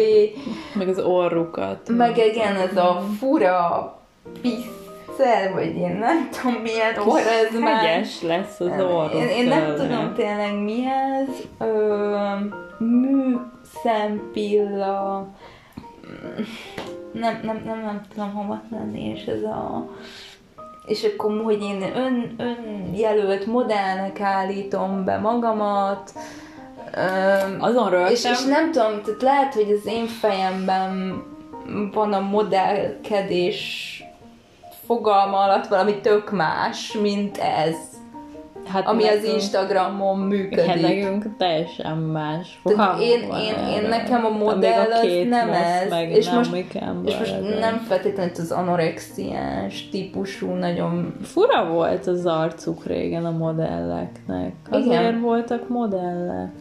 meg 0.74 0.88
az 0.88 1.00
orrukat. 1.00 1.90
Meg 1.90 2.18
igen, 2.18 2.56
ez 2.56 2.78
a 2.78 3.04
fura 3.20 4.00
pisszel, 4.42 5.54
vagy 5.54 5.76
én 5.76 5.98
nem 6.00 6.30
tudom 6.32 6.62
milyen 6.62 6.98
orra 6.98 7.30
ez 7.30 7.60
már. 7.60 7.86
Hegyes 7.86 8.22
lesz 8.22 8.60
az 8.60 8.82
orruk. 8.82 9.14
Én, 9.14 9.28
én 9.28 9.48
nem 9.48 9.76
tudom 9.76 10.14
tényleg 10.16 10.64
mi 10.64 10.84
ez. 10.86 11.36
Ö, 11.68 12.36
mű, 12.78 13.36
szempilla. 13.84 15.28
Nem, 17.12 17.40
nem, 17.44 17.62
nem, 17.66 17.80
nem 17.80 18.02
tudom 18.14 18.34
hova 18.34 18.62
tenni, 18.70 19.10
és 19.10 19.26
ez 19.26 19.44
a... 19.44 19.90
És 20.86 21.04
akkor, 21.04 21.42
hogy 21.44 21.62
én 21.62 21.82
ön, 21.82 22.36
önjelölt 22.38 23.46
modellnek 23.46 24.20
állítom 24.20 25.04
be 25.04 25.18
magamat, 25.18 26.14
Öm, 26.96 27.58
Azon 27.60 28.08
és, 28.10 28.24
és 28.24 28.44
nem 28.44 28.72
tudom, 28.72 29.02
tehát 29.02 29.22
lehet, 29.22 29.54
hogy 29.54 29.72
az 29.72 29.86
én 29.86 30.08
fejemben 30.08 31.24
van 31.94 32.14
a 32.14 32.20
modellkedés 32.20 34.04
fogalma 34.86 35.38
alatt 35.38 35.68
valami 35.68 36.00
tök 36.00 36.32
más, 36.32 36.94
mint 37.02 37.38
ez, 37.38 37.76
hát 38.66 38.88
ami 38.88 39.08
az 39.08 39.24
Instagramon 39.24 40.20
működik. 40.20 40.66
Hát 40.66 40.82
nekünk 40.82 41.38
teljesen 41.38 41.98
más. 41.98 42.60
Tehát 42.64 42.78
fogalmunk 42.78 43.04
én, 43.04 43.28
van 43.28 43.40
én, 43.40 43.82
én 43.84 43.90
nekem 43.90 44.26
a 44.26 44.30
modell 44.30 44.92
az 44.92 45.00
Kate 45.02 45.24
nem 45.24 45.50
ez, 45.50 45.94
és 46.10 46.26
nem 46.26 46.36
most, 46.36 46.54
és 47.06 47.18
most 47.18 47.60
nem 47.60 47.78
feltétlenül 47.88 48.34
az 48.38 48.52
anorexiás 48.52 49.90
típusú, 49.90 50.52
nagyon 50.52 51.16
Fura 51.24 51.66
volt 51.66 52.08
az 52.08 52.26
arcuk 52.26 52.86
régen 52.86 53.26
a 53.26 53.32
modelleknek. 53.32 54.54
Igen. 54.72 54.82
Azért 54.82 55.20
voltak 55.20 55.70
modellek. 55.70 56.52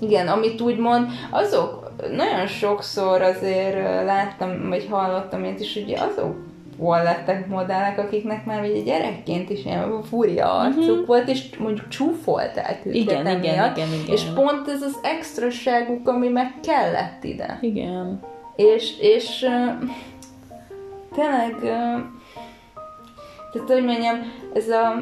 Igen, 0.00 0.28
amit 0.28 0.60
úgy 0.60 0.78
mond, 0.78 1.06
azok 1.30 1.92
nagyon 2.10 2.46
sokszor 2.46 3.22
azért 3.22 4.04
láttam, 4.04 4.68
vagy 4.68 4.86
hallottam 4.90 5.44
én 5.44 5.54
is, 5.58 5.74
hogy 5.74 5.88
lettek 6.88 7.46
modellek, 7.46 7.98
akiknek 7.98 8.44
már 8.44 8.60
ugye 8.62 8.80
gyerekként 8.80 9.50
is 9.50 9.64
ilyen 9.64 10.02
fúria 10.02 10.52
arcuk 10.52 11.06
volt, 11.06 11.28
és 11.28 11.56
mondjuk 11.58 11.88
csúfolták 11.88 12.80
őket 12.86 12.86
Mhm. 12.86 12.94
Igen, 12.94 13.26
igen, 13.26 13.36
emiatt. 13.36 13.76
igen, 13.76 13.88
igen. 13.92 14.14
És 14.14 14.22
pont 14.22 14.68
ez 14.68 14.82
az 14.82 14.98
extraságuk, 15.02 16.08
ami 16.08 16.28
meg 16.28 16.54
kellett 16.62 17.24
ide. 17.24 17.58
Igen. 17.60 18.20
És, 18.56 18.98
és 18.98 19.38
tényleg, 21.14 21.56
tehát 23.52 23.68
hogy 23.68 23.84
mondjam, 23.84 24.16
ez 24.54 24.68
a 24.68 24.92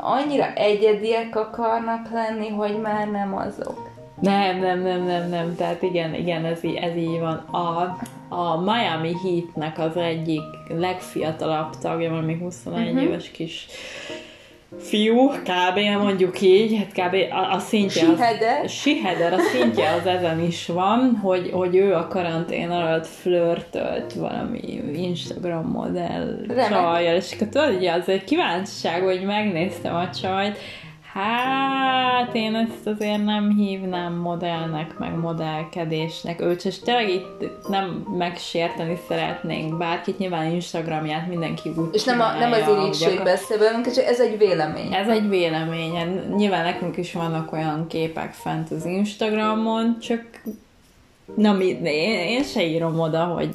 annyira 0.00 0.52
egyediek 0.54 1.36
akarnak 1.36 2.10
lenni, 2.12 2.48
hogy 2.48 2.78
már 2.80 3.08
nem 3.10 3.36
azok. 3.36 3.87
Nem, 4.20 4.58
nem, 4.60 4.82
nem, 4.82 5.04
nem, 5.04 5.28
nem. 5.28 5.54
Tehát 5.56 5.82
igen, 5.82 6.14
igen, 6.14 6.44
ez, 6.44 6.64
így- 6.64 6.76
ez 6.76 6.96
így 6.96 7.18
van. 7.20 7.36
A, 7.50 7.96
a 8.34 8.60
Miami 8.60 9.12
Heatnek 9.22 9.78
az 9.78 9.96
egyik 9.96 10.42
legfiatalabb 10.68 11.76
tagja, 11.82 12.10
valami 12.10 12.36
21 12.40 12.80
Mhm. 12.84 12.88
uh-huh. 12.94 13.02
éves 13.08 13.30
kis 13.30 13.66
fiú, 14.78 15.28
kb. 15.28 15.78
mondjuk 16.02 16.40
így, 16.40 16.76
hát 16.76 16.92
kb. 17.08 17.14
a, 17.32 17.54
a 17.54 17.58
szintje 17.58 18.02
az, 18.08 18.16
Siheder. 18.18 18.68
Siheder, 18.68 19.32
a 19.32 19.38
szintje 19.38 19.90
az 20.00 20.06
ezen 20.06 20.40
is 20.42 20.66
van, 20.66 21.18
hogy, 21.22 21.50
hogy 21.52 21.76
ő 21.76 21.94
a 21.94 22.08
karantén 22.08 22.70
alatt 22.70 23.06
flörtölt 23.06 24.12
valami 24.12 24.60
Instagram 24.94 25.70
modell 25.70 26.36
Remek. 26.48 26.68
csajjal, 26.68 27.16
és 27.16 27.32
akkor 27.32 27.46
tudod, 27.48 27.74
ugye 27.74 27.92
az 27.92 28.08
egy 28.08 28.24
kíváncsiság, 28.24 29.02
hogy 29.02 29.22
megnéztem 29.22 29.94
a 29.94 30.10
csajt, 30.10 30.58
Hát 31.12 32.34
én 32.34 32.54
ezt 32.54 32.86
azért 32.86 33.24
nem 33.24 33.50
hívnám 33.56 34.12
modellnek, 34.14 34.98
meg 34.98 35.18
modellkedésnek. 35.18 36.40
Ő 36.40 36.50
és 36.50 36.78
tényleg 36.78 37.08
itt 37.08 37.68
nem 37.68 38.06
megsérteni 38.18 38.98
szeretnénk 39.08 39.78
bárkit, 39.78 40.18
nyilván 40.18 40.52
Instagramját 40.52 41.28
mindenki 41.28 41.72
úgy 41.76 41.88
És 41.92 42.04
nem, 42.04 42.20
a, 42.20 42.32
nem 42.32 42.52
az 42.52 42.58
csinálja, 42.58 42.82
irítség 42.82 43.08
gyakor- 43.08 43.24
beszél 43.24 43.58
belőlünk, 43.58 43.90
csak 43.90 44.04
ez 44.04 44.20
egy 44.20 44.38
vélemény. 44.38 44.94
ez 44.94 45.08
egy 45.08 45.28
vélemény. 45.28 45.92
Nyilván 46.36 46.64
nekünk 46.64 46.96
is 46.96 47.12
vannak 47.12 47.52
olyan 47.52 47.86
képek 47.86 48.32
fent 48.32 48.70
az 48.70 48.84
Instagramon, 48.84 49.98
csak 50.00 50.22
na 51.34 51.52
mi, 51.52 51.66
én, 51.82 52.28
én 52.28 52.42
se 52.42 52.66
írom 52.66 53.00
oda, 53.00 53.24
hogy. 53.24 53.54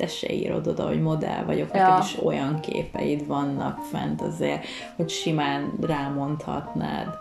Te 0.00 0.06
se 0.06 0.32
írod 0.34 0.66
oda, 0.66 0.86
hogy 0.86 1.00
modell 1.02 1.44
vagyok, 1.44 1.68
Ja. 1.74 1.82
neked 1.88 2.04
is 2.04 2.16
olyan 2.24 2.60
képeid 2.60 3.26
vannak 3.26 3.78
fent 3.90 4.22
azért, 4.22 4.66
hogy 4.96 5.08
simán 5.08 5.72
rámondhatnád. 5.80 7.19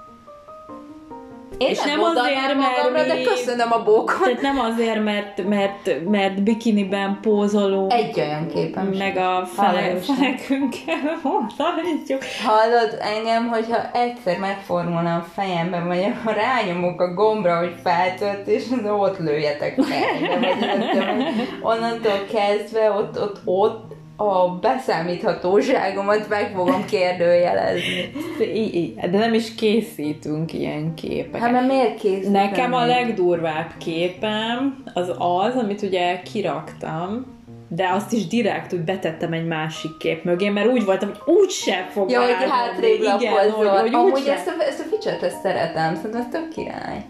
Én 1.57 1.69
És 1.69 1.83
nem, 1.83 1.99
nem 1.99 2.03
azért, 2.03 2.35
mert 2.35 2.55
magamra, 2.55 3.03
de 3.03 3.13
mi- 3.13 3.23
köszönöm 3.23 3.71
a 3.71 3.83
bókot. 3.83 4.23
Tehát 4.23 4.41
nem 4.41 4.59
azért, 4.59 5.03
mert, 5.03 5.47
mert, 5.47 6.09
mert 6.09 6.43
bikiniben 6.43 7.19
pózolunk, 7.21 7.93
Egy 7.93 8.19
olyan 8.19 8.47
képem 8.47 8.85
meg 8.87 9.17
a 9.17 9.45
fele, 9.45 9.95
felekünkkel 9.95 11.19
mondhatjuk. 11.57 12.21
Hallod 12.45 12.97
engem, 12.99 13.47
hogyha 13.47 13.91
egyszer 13.93 14.37
megformulna 14.37 15.15
a 15.15 15.25
fejemben, 15.33 15.87
vagy 15.87 16.13
ha 16.23 16.31
rányomok 16.31 17.01
a 17.01 17.13
gombra, 17.13 17.57
hogy 17.57 17.75
feltölt, 17.83 18.47
és 18.47 18.63
ott 18.87 19.17
lőjetek 19.17 19.81
fejbe, 19.81 20.39
vagy 20.39 21.47
onnantól 21.61 22.25
kezdve 22.31 22.91
ott, 22.91 23.21
ott, 23.21 23.41
ott 23.45 23.88
a 24.21 24.57
beszámíthatóságomat 24.61 26.29
meg 26.29 26.51
fogom 26.55 26.85
kérdőjelezni. 26.85 28.11
De 29.11 29.17
nem 29.17 29.33
is 29.33 29.55
készítünk 29.55 30.53
ilyen 30.53 30.93
képeket. 30.93 31.41
Hát 31.41 31.51
mert 31.51 31.67
miért 31.67 31.99
készítem? 31.99 32.31
Nekem 32.31 32.73
a 32.73 32.85
legdurvább 32.85 33.71
képem 33.77 34.83
az 34.93 35.09
az, 35.17 35.55
amit 35.55 35.81
ugye 35.81 36.21
kiraktam, 36.21 37.25
de 37.67 37.89
azt 37.93 38.13
is 38.13 38.27
direkt 38.27 38.73
úgy 38.73 38.83
betettem 38.83 39.33
egy 39.33 39.47
másik 39.47 39.97
kép 39.97 40.23
mögé, 40.23 40.49
mert 40.49 40.67
úgy 40.67 40.85
voltam, 40.85 41.09
hogy 41.09 41.35
úgysem 41.35 41.85
fog 41.89 42.09
Ja, 42.09 42.21
hogy 42.21 42.49
hátrébb 42.49 43.01
Igen, 43.01 43.17
hogy, 43.17 43.67
hogy 43.67 43.93
Amúgy 43.93 44.11
úgysem. 44.11 44.33
ezt 44.33 44.47
a, 44.47 44.63
ezt 44.63 44.79
a 44.79 44.83
feature-t 44.89 45.23
ezt 45.23 45.41
szeretem, 45.41 45.95
szerintem 45.95 46.21
ez 46.21 46.27
tök 46.31 46.49
király. 46.49 47.05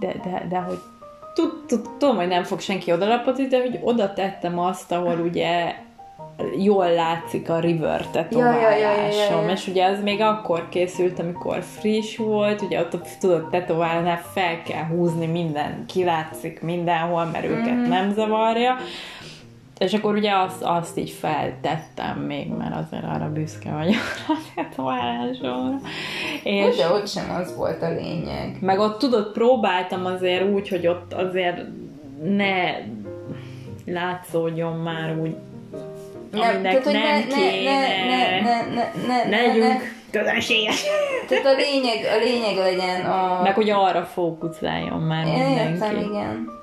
De, 0.00 0.14
de, 0.24 0.46
de 0.48 0.56
hogy 0.58 0.78
tud- 0.78 0.80
tud- 0.80 0.93
tudom, 1.34 2.16
hogy 2.16 2.28
nem 2.28 2.42
fog 2.42 2.60
senki 2.60 2.92
odalapozni, 2.92 3.46
de 3.46 3.60
hogy 3.60 3.78
oda 3.82 4.12
tettem 4.12 4.58
azt, 4.58 4.92
ahol 4.92 5.18
ugye 5.18 5.74
jól 6.58 6.92
látszik 6.92 7.50
a 7.50 7.58
river 7.58 8.06
tetoválásom, 8.06 8.62
Ja, 8.62 8.70
ja, 8.70 8.76
ja, 8.76 9.06
ja, 9.06 9.40
ja, 9.42 9.50
és 9.52 9.66
ugye 9.66 9.84
az 9.86 10.02
még 10.02 10.20
akkor 10.20 10.68
készült, 10.68 11.18
amikor 11.18 11.62
friss 11.62 12.16
volt, 12.16 12.60
ugye 12.62 12.80
ott 12.80 12.98
tudod 13.20 13.48
tetoválnál 13.50 14.20
fel 14.32 14.62
kell 14.62 14.84
húzni 14.84 15.26
minden, 15.26 15.84
kilátszik 15.88 16.62
mindenhol, 16.62 17.24
mert 17.24 17.44
őket 17.44 17.74
Mhm. 17.74 17.88
nem 17.88 18.12
zavarja, 18.12 18.76
és 19.78 19.92
akkor 19.92 20.14
ugye 20.14 20.32
azt, 20.32 20.62
azt 20.62 20.98
így 20.98 21.10
feltettem 21.10 22.18
még, 22.18 22.48
mert 22.48 22.74
azért 22.74 23.04
arra 23.04 23.32
büszke 23.32 23.70
vagyok 23.70 24.02
a 24.28 24.36
tetoválásomra. 24.54 25.80
És... 26.42 26.76
De 26.76 26.88
ott 26.88 27.08
sem 27.08 27.30
az 27.30 27.56
volt 27.56 27.82
a 27.82 27.90
lényeg. 27.90 28.56
Meg 28.60 28.78
ott 28.78 28.98
tudod, 28.98 29.32
próbáltam 29.32 30.06
azért 30.06 30.52
úgy, 30.52 30.68
hogy 30.68 30.86
ott 30.86 31.12
azért 31.12 31.60
ne 32.22 32.76
látszódjon 33.86 34.72
már 34.72 35.16
úgy, 35.16 35.36
aminek 36.32 36.62
tehát, 36.62 36.84
hogy 36.84 36.92
nem 36.92 37.28
ne, 37.28 37.36
kéne. 37.36 37.70
ne, 37.70 37.86
ne, 38.00 38.40
ne, 38.40 38.64
ne, 38.74 38.92
ne, 39.06 39.24
ne 39.24 39.28
ne, 39.28 39.46
legyünk 39.46 39.94
közönséges. 40.10 40.84
Tehát 41.28 41.44
a 41.46 41.54
lényeg, 41.56 42.04
a 42.14 42.24
lényeg 42.24 42.56
legyen 42.56 43.04
a... 43.06 43.42
Meg 43.42 43.54
hogy 43.54 43.70
arra 43.70 44.02
fókuszáljon 44.02 45.00
már 45.00 45.26
Én 45.26 45.32
mindenki. 45.32 45.72
értem, 45.72 45.96
igen. 45.96 46.62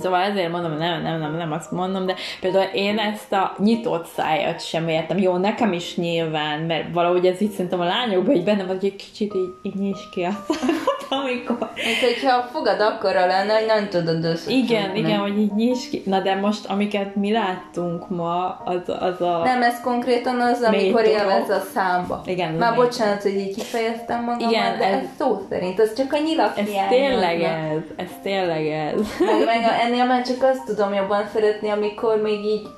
Szóval 0.00 0.20
ezért 0.22 0.50
mondom, 0.50 0.76
nem, 0.76 1.02
nem, 1.02 1.18
nem, 1.20 1.36
nem 1.36 1.52
azt 1.52 1.70
mondom, 1.70 2.06
de 2.06 2.14
például 2.40 2.64
én 2.72 2.98
ezt 2.98 3.32
a 3.32 3.54
nyitott 3.58 4.06
szájat 4.06 4.66
sem 4.66 4.88
értem. 4.88 5.18
Jó, 5.18 5.36
nekem 5.36 5.72
is 5.72 5.96
nyilván, 5.96 6.60
mert 6.60 6.84
valahogy 6.92 7.26
ez 7.26 7.40
így 7.40 7.50
szerintem 7.50 7.80
a 7.80 7.84
lányokban 7.84 8.34
így 8.34 8.44
benne 8.44 8.64
van, 8.64 8.76
hogy 8.76 8.84
egy 8.84 8.96
kicsit 8.96 9.34
így, 9.34 9.52
így 9.62 9.74
nyis 9.74 10.08
ki 10.12 10.22
a 10.22 10.30
szájat, 10.48 11.06
amikor... 11.08 11.70
Mint 11.74 12.12
hogyha 12.14 12.36
a 12.36 12.48
fogad 12.52 12.80
akkora 12.80 13.26
lenne, 13.26 13.52
hogy 13.54 13.66
nem 13.66 13.88
tudod 13.88 14.24
összecsukni. 14.24 14.54
Igen, 14.54 14.96
igen, 14.96 15.18
hogy 15.18 15.38
így 15.38 15.52
nyis 15.54 15.88
ki. 15.90 16.02
Na 16.06 16.20
de 16.20 16.34
most, 16.34 16.66
amiket 16.66 17.14
mi 17.14 17.32
láttunk 17.32 18.08
ma, 18.08 18.60
az, 18.64 18.80
az 19.00 19.20
a... 19.20 19.40
Nem, 19.44 19.62
ez 19.62 19.80
konkrétan 19.80 20.40
az, 20.40 20.62
amikor 20.62 21.02
Mély 21.02 21.10
élvez 21.12 21.50
a 21.50 21.60
számba. 21.74 22.22
Igen, 22.26 22.52
Már 22.52 22.72
igen. 22.72 22.84
bocsánat, 22.84 23.22
hogy 23.22 23.34
így 23.36 23.54
kifejeztem 23.54 24.24
magam, 24.24 24.48
Igen, 24.48 24.78
de 24.78 24.84
ez- 24.84 24.94
ez 24.94 25.08
szó 25.18 25.40
szerint, 25.50 25.80
az 25.80 25.92
csak 25.96 26.12
a 26.12 26.18
nyilak 26.18 26.58
Ez 26.58 26.68
tényleg 26.88 27.40
ez, 27.42 27.80
ez 27.96 28.10
tényleg 28.22 28.66
ez. 28.66 28.92
Meg, 29.18 29.44
meg 29.44 29.64
a- 29.64 29.82
ennél 29.84 30.06
már 30.06 30.26
csak 30.26 30.42
azt 30.42 30.64
tudom 30.64 30.92
jobban 30.92 31.28
szeretni, 31.32 31.68
amikor 31.68 32.22
még 32.22 32.44
így 32.44 32.68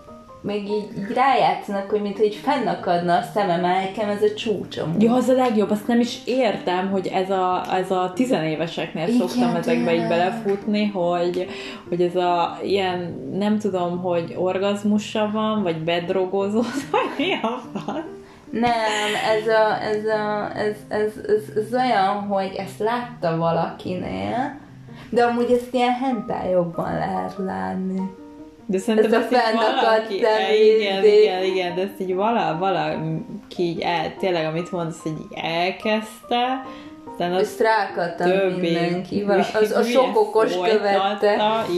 még 0.46 0.68
így, 0.68 0.88
így 0.98 1.14
rájátszanak, 1.14 1.90
hogy 1.90 2.00
mintha 2.00 2.24
így 2.24 2.34
fennakadna 2.34 3.16
a 3.16 3.22
szemem, 3.34 3.60
nekem 3.60 4.08
ez 4.08 4.22
a 4.22 4.34
csúcsom. 4.34 4.94
Ja, 4.98 5.14
az 5.14 5.28
a 5.28 5.32
legjobb, 5.32 5.70
azt 5.70 5.86
nem 5.86 6.00
is 6.00 6.18
értem, 6.24 6.90
hogy 6.90 7.06
ez 7.06 7.30
a, 7.30 7.64
ez 7.74 7.90
a 7.90 8.12
tizenéveseknél 8.14 9.08
Igen, 9.08 9.18
szoktam 9.18 9.54
ezekbe 9.54 9.94
így 9.94 10.08
belefutni, 10.08 10.86
hogy, 10.86 11.46
hogy 11.88 12.02
ez 12.02 12.16
a 12.16 12.58
ilyen, 12.62 13.28
nem 13.38 13.58
tudom, 13.58 13.98
hogy 13.98 14.34
orgazmusa 14.38 15.30
van, 15.32 15.62
vagy 15.62 15.78
bedrogozó, 15.78 16.60
vagy 16.90 17.10
mi 17.18 17.32
a 17.42 17.62
fasz. 17.72 17.96
Nem, 18.50 19.14
ez, 19.36 19.46
a, 19.48 19.82
ez, 19.82 20.04
a, 20.04 20.50
ez, 20.56 20.76
ez, 20.88 21.12
ez, 21.26 21.56
ez 21.56 21.74
olyan, 21.74 22.26
hogy 22.28 22.54
ezt 22.56 22.78
látta 22.78 23.36
valakinél, 23.36 24.64
de 25.10 25.24
amúgy 25.24 25.50
ezt 25.50 25.74
ilyen 25.74 25.92
hentályokban 25.92 26.92
lehet 26.98 27.34
látni. 27.38 28.14
De 28.66 28.78
szerintem 28.78 29.20
Ez 29.20 29.26
a 29.32 29.36
fennakadt 29.36 30.06
személy, 30.22 30.80
igen, 30.80 31.04
igen, 31.04 31.42
igen, 31.44 31.74
de 31.74 31.82
ezt 31.82 32.00
így 32.00 32.14
vala, 32.14 32.56
valaki 32.58 33.62
így 33.62 33.80
el, 33.80 34.14
tényleg, 34.18 34.44
amit 34.46 34.72
mondasz, 34.72 35.02
hogy 35.02 35.12
így 35.12 35.38
elkezdte, 35.42 36.64
aztán 37.10 37.32
az 37.32 37.40
Ezt 37.40 37.60
rákattam 37.60 38.30
többi 38.30 38.60
mindenki. 38.60 39.22
vala- 39.24 39.54
Az 39.54 39.70
a 39.72 39.82
sok 39.82 40.20
okos 40.20 40.52
követte. 40.56 41.36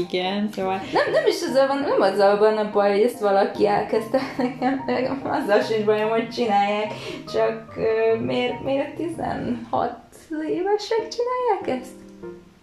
Igen, 0.09 0.49
szóval 0.55 0.81
Nem, 0.93 1.13
nem 1.13 1.27
is 1.27 1.43
azzal 1.49 1.67
van, 1.67 1.79
nem 1.79 2.01
azzal 2.01 2.39
van 2.39 2.57
a 2.57 2.71
baj, 2.71 2.91
hogy 2.91 3.01
ezt 3.03 3.21
valaki 3.21 3.67
elkezdte 3.67 4.21
nekem, 4.39 4.83
meg 4.87 5.11
azzal 5.25 5.61
sincs 5.61 5.85
bajom, 5.85 6.09
hogy 6.09 6.29
csinálják, 6.29 6.93
csak 7.33 7.65
uh, 7.77 8.21
miért, 8.25 8.63
miért 8.65 8.95
16 8.95 9.93
évesek 10.49 11.09
csinálják 11.09 11.81
ezt? 11.83 11.98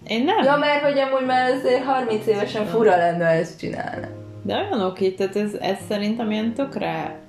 Én 0.08 0.24
nem. 0.24 0.44
Ja, 0.44 0.56
mert 0.56 0.84
hogy 0.84 1.00
amúgy 1.00 1.26
már 1.26 1.52
azért 1.52 1.84
30 1.84 2.28
évesen 2.28 2.66
fura 2.66 2.98
lenne, 2.98 3.26
ha 3.26 3.32
ezt 3.32 3.60
csinálna. 3.60 4.08
De 4.42 4.56
olyanok 4.56 5.02
itt, 5.02 5.18
tehát 5.18 5.36
ez, 5.36 5.54
ez 5.54 5.78
szerintem 5.90 6.32
ilyen 6.32 6.54
tökre... 6.54 7.20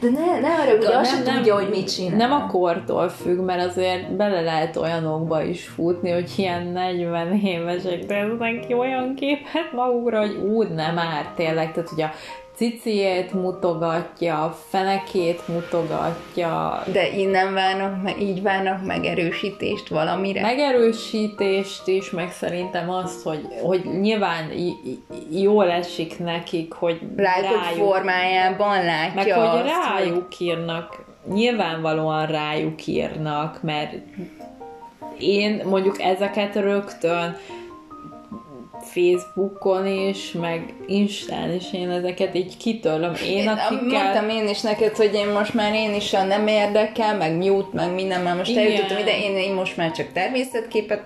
De 0.00 0.08
ne, 0.10 0.40
ne 0.40 0.54
arra, 0.54 0.70
hogy 0.76 0.84
azt 0.84 1.10
sem 1.10 1.34
tudja, 1.34 1.54
hogy 1.54 1.68
mit 1.68 1.94
csinál. 1.94 2.16
Nem 2.16 2.32
a 2.32 2.46
kortól 2.46 3.08
függ, 3.08 3.38
mert 3.38 3.64
azért 3.64 4.12
bele 4.12 4.40
lehet 4.40 4.76
olyanokba 4.76 5.42
is 5.42 5.66
futni, 5.66 6.10
hogy 6.10 6.32
ilyen 6.36 6.66
40 6.66 7.40
évesek 7.44 8.06
tesznek 8.06 8.66
ki 8.66 8.74
olyan 8.74 9.14
képet 9.14 9.72
magukra, 9.72 10.20
hogy 10.20 10.36
úgy 10.36 10.68
nem 10.68 10.94
már 10.94 11.32
tényleg, 11.36 11.72
tehát 11.72 11.88
hogy 11.88 12.02
a 12.02 12.10
ciciét 12.58 13.32
mutogatja, 13.32 14.56
fenekét 14.68 15.48
mutogatja, 15.48 16.82
De 16.92 17.08
innen 17.08 17.54
várnak, 17.54 18.02
meg, 18.02 18.22
így 18.22 18.42
várnak 18.42 18.86
megerősítést 18.86 19.88
valamire. 19.88 20.40
megerősítést 20.40 21.86
is, 21.86 22.10
meg 22.10 22.32
szerintem 22.32 22.90
azt, 22.90 23.22
hogy, 23.22 23.46
hogy 23.62 23.84
nyilván 24.00 24.50
jól 25.30 25.70
esik 25.70 26.18
nekik, 26.18 26.72
hogy 26.72 27.00
Lájkok 27.16 27.62
formájában 27.62 28.84
látja 28.84 29.14
meg 29.14 29.32
hogy 29.32 29.60
azt, 29.60 29.98
rájuk 29.98 30.38
írnak, 30.38 31.04
nyilvánvalóan 31.32 32.26
rájuk 32.26 32.86
írnak, 32.86 33.62
mert 33.62 33.92
én 35.18 35.62
mondjuk 35.64 36.02
ezeket 36.02 36.54
rögtön 36.54 37.36
Facebookon 38.98 39.86
is, 39.86 40.32
meg 40.32 40.74
Instán 40.86 41.54
is 41.54 41.72
én 41.72 41.90
ezeket 41.90 42.34
így 42.34 42.56
kitörlöm. 42.56 43.12
Én 43.26 43.48
akikkel... 43.48 44.02
Mondtam 44.02 44.28
én 44.28 44.48
is 44.48 44.60
neked, 44.60 44.96
hogy 44.96 45.14
én 45.14 45.26
most 45.28 45.54
már 45.54 45.74
én 45.74 45.94
is 45.94 46.12
a 46.12 46.24
nem 46.24 46.46
érdekel, 46.46 47.16
meg 47.16 47.36
mute, 47.36 47.68
meg 47.72 47.94
minden, 47.94 48.20
már 48.20 48.36
most 48.36 48.50
Igen. 48.50 48.64
eljutottam 48.64 48.98
ide, 48.98 49.18
én, 49.18 49.36
én 49.36 49.54
most 49.54 49.76
már 49.76 49.90
csak 49.90 50.12
természetképet 50.12 51.02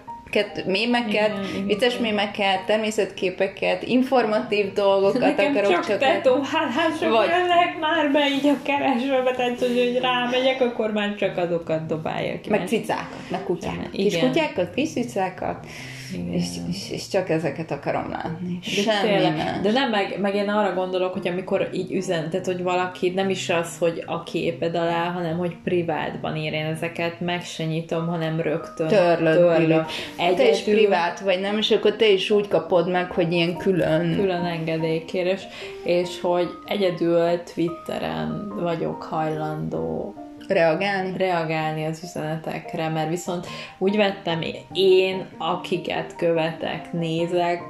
mémeket, 0.66 1.28
Igen, 1.28 1.44
igen. 1.54 1.66
vicces 1.66 1.98
mémeket, 1.98 2.64
természetképeket, 2.66 3.82
informatív 3.82 4.72
dolgokat 4.72 5.20
Nekem 5.20 5.50
akarok 5.50 5.70
csak 5.70 5.86
csak 5.86 5.98
tetoválások 5.98 7.10
Vagy- 7.10 7.28
jönnek 7.28 7.78
már 7.80 8.12
be 8.12 8.28
így 8.28 8.46
a 8.46 8.56
keresőbe, 8.62 9.30
tehát 9.36 9.58
hogy, 9.58 9.78
hogy 9.78 9.98
rámegyek, 10.02 10.60
akkor 10.60 10.92
már 10.92 11.14
csak 11.14 11.36
azokat 11.36 11.86
dobálja 11.86 12.40
ki. 12.40 12.50
meg 12.50 12.68
cicákat, 12.68 13.30
meg 13.30 13.42
kutyákat. 13.42 13.88
Igen. 13.92 14.08
Kis 14.08 14.18
kutyákat, 14.18 14.74
kis 14.74 14.92
cicákat, 14.92 15.58
Igen. 15.64 16.01
És, 16.30 16.44
és, 16.68 16.90
és, 16.90 17.08
csak 17.08 17.28
ezeket 17.28 17.70
akarom 17.70 18.10
látni. 18.10 18.58
De, 18.74 18.80
Semmi 18.82 19.36
más. 19.36 19.60
de 19.62 19.72
nem, 19.72 19.90
meg, 19.90 20.18
meg 20.20 20.34
én 20.34 20.48
arra 20.48 20.74
gondolok, 20.74 21.12
hogy 21.12 21.28
amikor 21.28 21.68
így 21.72 21.92
üzentet, 21.92 22.46
hogy 22.46 22.62
valaki 22.62 23.10
nem 23.10 23.30
is 23.30 23.48
az, 23.48 23.78
hogy 23.78 24.02
a 24.06 24.22
képed 24.22 24.74
alá, 24.74 25.10
hanem 25.10 25.38
hogy 25.38 25.56
privátban 25.64 26.36
ír 26.36 26.52
én 26.52 26.64
ezeket, 26.64 27.20
meg 27.20 27.42
se 27.42 27.64
nyitom, 27.64 28.06
hanem 28.06 28.40
rögtön 28.40 28.88
Törlöd, 28.88 29.36
törlöm. 29.36 29.86
Te 30.16 30.48
is 30.48 30.58
Egyedül 30.58 30.74
privát 30.74 31.20
vagy, 31.20 31.40
nem? 31.40 31.58
És 31.58 31.70
akkor 31.70 31.96
te 31.96 32.08
is 32.08 32.30
úgy 32.30 32.48
kapod 32.48 32.90
meg, 32.90 33.10
hogy 33.10 33.32
ilyen 33.32 33.56
külön. 33.56 34.16
külön 34.16 34.44
engedélykérés, 34.44 35.42
és 35.84 36.20
hogy 36.20 36.48
egyedül 36.66 37.42
Twitteren 37.54 38.52
vagyok 38.60 39.02
hajlandó 39.02 40.14
reagálni. 40.48 41.16
reagálni 41.16 41.84
az 41.84 42.00
üzenetekre, 42.02 42.88
mert 42.88 43.08
viszont 43.08 43.46
úgy 43.78 43.96
vettem 43.96 44.40
én, 44.72 45.26
akiket 45.38 46.16
követek, 46.16 46.92
nézek, 46.92 47.60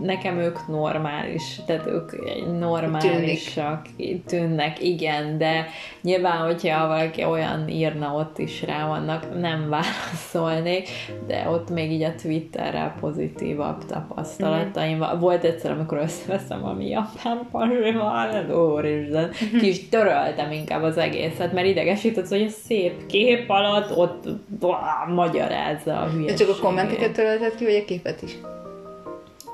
nekem 0.00 0.38
ők 0.38 0.66
normális, 0.68 1.60
tehát 1.66 1.86
ők 1.86 2.12
normálisak 2.58 3.86
tűnik. 3.96 4.24
tűnnek, 4.24 4.82
igen, 4.82 5.38
de 5.38 5.66
nyilván, 6.02 6.36
hogyha 6.36 6.86
valaki 6.86 7.24
olyan 7.24 7.68
írna, 7.68 8.14
ott 8.14 8.38
is 8.38 8.62
rá 8.62 8.86
vannak, 8.86 9.40
nem 9.40 9.68
válaszolnék, 9.78 10.88
de 11.26 11.48
ott 11.48 11.70
még 11.70 11.90
így 11.92 12.02
a 12.02 12.14
Twitterrel 12.22 12.94
pozitívabb 13.00 13.84
tapasztalataim 13.84 14.96
mm. 14.96 15.18
Volt 15.18 15.44
egyszer, 15.44 15.70
amikor 15.70 15.98
összeveszem 15.98 16.60
valami 16.60 16.88
japán 16.88 17.48
pasival, 17.50 18.50
úristen, 18.50 19.30
ki 19.58 19.68
is 19.68 19.88
töröltem 19.88 20.52
inkább 20.52 20.82
az 20.82 20.98
egészet, 20.98 21.52
mert 21.52 21.66
idegesített, 21.66 22.28
hogy 22.28 22.42
a 22.42 22.48
szép 22.48 23.06
kép 23.06 23.50
alatt 23.50 23.96
ott 23.96 24.28
bá, 24.60 25.12
magyarázza 25.14 26.00
a 26.00 26.08
hülyeséget. 26.08 26.38
Csak 26.38 26.48
a 26.48 26.60
kommenteket 26.60 27.12
törölted 27.12 27.54
ki, 27.54 27.64
vagy 27.64 27.74
a 27.74 27.84
képet 27.84 28.22
is? 28.22 28.36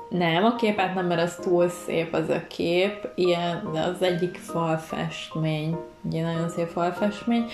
Nem, 0.09 0.43
a 0.43 0.55
képet 0.55 0.93
nem, 0.93 1.05
mert 1.05 1.21
az 1.21 1.35
túl 1.35 1.69
szép 1.69 2.13
az 2.13 2.29
a 2.29 2.47
kép, 2.47 3.07
ilyen, 3.15 3.69
de 3.73 3.79
az 3.79 4.01
egyik 4.01 4.35
falfestmény, 4.35 5.77
ugye 6.03 6.21
nagyon 6.21 6.49
szép 6.49 6.67
falfestmény, 6.67 7.45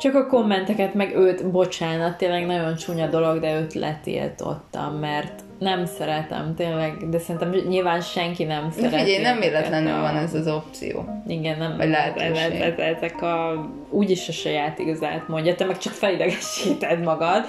csak 0.00 0.14
a 0.14 0.26
kommenteket, 0.26 0.94
meg 0.94 1.16
őt, 1.16 1.50
bocsánat, 1.50 2.16
tényleg 2.16 2.46
nagyon 2.46 2.76
csúnya 2.76 3.06
dolog, 3.06 3.40
de 3.40 3.60
őt 3.60 3.74
letiltottam, 3.74 4.94
mert 4.94 5.42
nem 5.58 5.86
szeretem 5.86 6.54
tényleg, 6.54 7.08
de 7.08 7.18
szerintem 7.18 7.50
nyilván 7.68 8.00
senki 8.00 8.44
nem 8.44 8.70
szereti. 8.70 9.04
Figyelj, 9.04 9.22
nem 9.22 9.40
véletlenül 9.40 9.92
a... 9.92 10.00
van 10.00 10.16
ez 10.16 10.34
az 10.34 10.48
opció. 10.48 11.04
Igen, 11.26 11.58
nem. 11.58 11.76
Vagy 11.76 11.88
lehet, 11.88 12.20
ez, 12.20 12.36
ez, 12.36 12.52
ez, 12.52 12.78
ezek 12.78 13.22
a, 13.22 13.66
úgyis 13.90 14.28
a 14.28 14.32
saját 14.32 14.78
igazát 14.78 15.28
mondja, 15.28 15.54
te 15.54 15.64
meg 15.64 15.78
csak 15.78 15.92
felidegesíted 15.92 17.02
magad, 17.02 17.44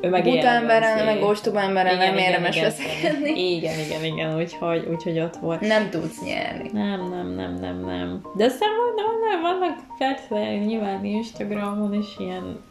ő 0.00 0.08
meg 0.08 0.22
Buta 0.22 0.46
emberen, 0.46 1.04
meg 1.04 1.22
ostoba 1.22 1.60
emberen 1.60 1.96
nem 1.96 2.16
érdemes 2.16 2.60
veszekedni. 2.60 3.54
Igen, 3.54 3.78
igen, 3.78 4.04
igen, 4.04 4.36
úgyhogy, 4.36 4.86
úgyhogy 4.90 5.18
ott 5.18 5.36
volt. 5.36 5.60
Nem 5.60 5.90
tudsz 5.90 6.22
nyerni. 6.24 6.70
Nem, 6.72 7.08
nem, 7.08 7.28
nem, 7.28 7.54
nem, 7.54 7.84
nem. 7.84 8.20
De 8.36 8.44
aztán 8.44 8.68
vannak, 8.96 9.40
vannak 9.42 9.78
persze 9.98 10.56
nyilván 10.56 11.04
Instagramon 11.04 11.94
is 11.94 12.14
ilyen 12.18 12.64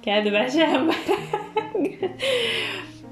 kedves 0.00 0.54
emberek. 0.54 1.20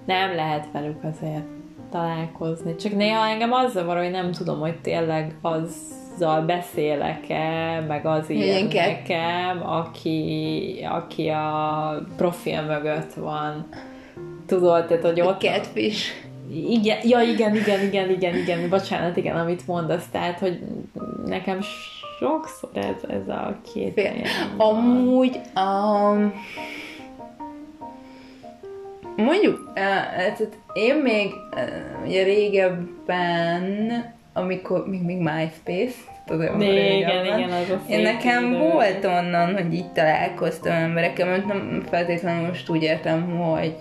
nem 0.04 0.34
lehet 0.34 0.68
velük 0.72 1.04
azért 1.04 1.44
találkozni. 1.90 2.76
Csak 2.76 2.92
néha 2.92 3.26
engem 3.26 3.52
az 3.52 3.72
zavar, 3.72 3.96
hogy 3.96 4.10
nem 4.10 4.32
tudom, 4.32 4.60
hogy 4.60 4.80
tényleg 4.80 5.36
az 5.42 5.72
azzal 6.14 6.42
beszélek-e, 6.42 7.80
meg 7.88 8.06
az 8.06 8.30
ilyen 8.30 8.68
nekem, 8.72 9.68
aki, 9.68 10.86
aki 10.90 11.28
a 11.28 12.00
profil 12.16 12.62
mögött 12.62 13.12
van. 13.12 13.68
Tudod, 14.46 14.86
tehát, 14.86 15.04
hogy 15.04 15.20
ott... 15.20 15.40
Catfish. 15.40 16.12
Igen, 16.68 16.98
ja, 17.02 17.20
igen, 17.20 17.56
igen, 17.56 17.82
igen, 17.82 18.10
igen, 18.10 18.36
igen, 18.36 18.68
bocsánat, 18.68 19.16
igen, 19.16 19.36
amit 19.36 19.66
mondasz, 19.66 20.06
tehát, 20.10 20.38
hogy 20.38 20.58
nekem 21.26 21.58
sokszor 22.18 22.70
ez, 22.74 23.10
ez 23.10 23.28
a 23.28 23.56
két 23.74 24.10
Amúgy, 24.56 25.40
um, 25.56 26.32
mondjuk, 29.16 29.72
uh, 29.74 30.48
én 30.72 30.94
még 30.94 31.32
uh, 31.56 32.06
ugye 32.06 32.22
régebben 32.22 34.04
amikor 34.34 34.86
még, 34.88 35.02
még 35.02 35.16
MySpace, 35.16 35.94
tudom, 36.26 36.56
még, 36.56 36.96
igen, 36.96 37.24
igen, 37.24 37.50
az 37.50 37.70
a 37.70 37.80
Én 37.88 38.00
nekem 38.00 38.44
idő. 38.44 38.58
volt 38.58 39.04
onnan, 39.04 39.54
hogy 39.54 39.74
így 39.74 39.92
találkoztam 39.92 40.72
emberekkel, 40.72 41.26
mert 41.26 41.46
nem 41.46 41.84
feltétlenül 41.90 42.46
most 42.46 42.68
úgy 42.68 42.82
értem, 42.82 43.38
hogy 43.38 43.74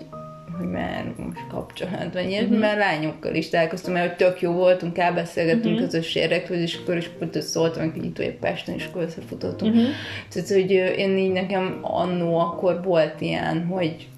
hogy 0.58 0.70
már 0.70 1.04
most 1.16 1.46
kapcsolat, 1.48 2.12
vagy 2.12 2.28
ilyesmi, 2.28 2.46
uh-huh. 2.46 2.60
mert 2.60 2.78
lányokkal 2.78 3.34
is 3.34 3.48
találkoztam, 3.48 3.92
mert 3.92 4.06
hogy 4.06 4.16
tök 4.16 4.40
jó 4.40 4.52
voltunk, 4.52 4.98
elbeszélgettünk 4.98 5.64
uh-huh. 5.64 5.80
közös 5.80 6.14
érdekről, 6.14 6.58
és 6.58 6.78
akkor 6.82 6.96
is 6.96 7.08
pont 7.08 7.42
szóltam, 7.42 7.92
hogy 7.92 8.04
itt 8.04 8.16
vagy 8.16 8.36
Pesten, 8.40 8.74
és 8.74 8.86
akkor 8.86 9.02
összefutottunk. 9.02 9.74
Uh-huh. 9.74 9.90
Tehát, 10.32 10.48
hogy 10.48 10.70
én 10.70 11.18
így 11.18 11.32
nekem 11.32 11.78
annó 11.80 12.38
akkor 12.38 12.80
volt 12.84 13.20
ilyen, 13.20 13.66
hogy 13.66 14.08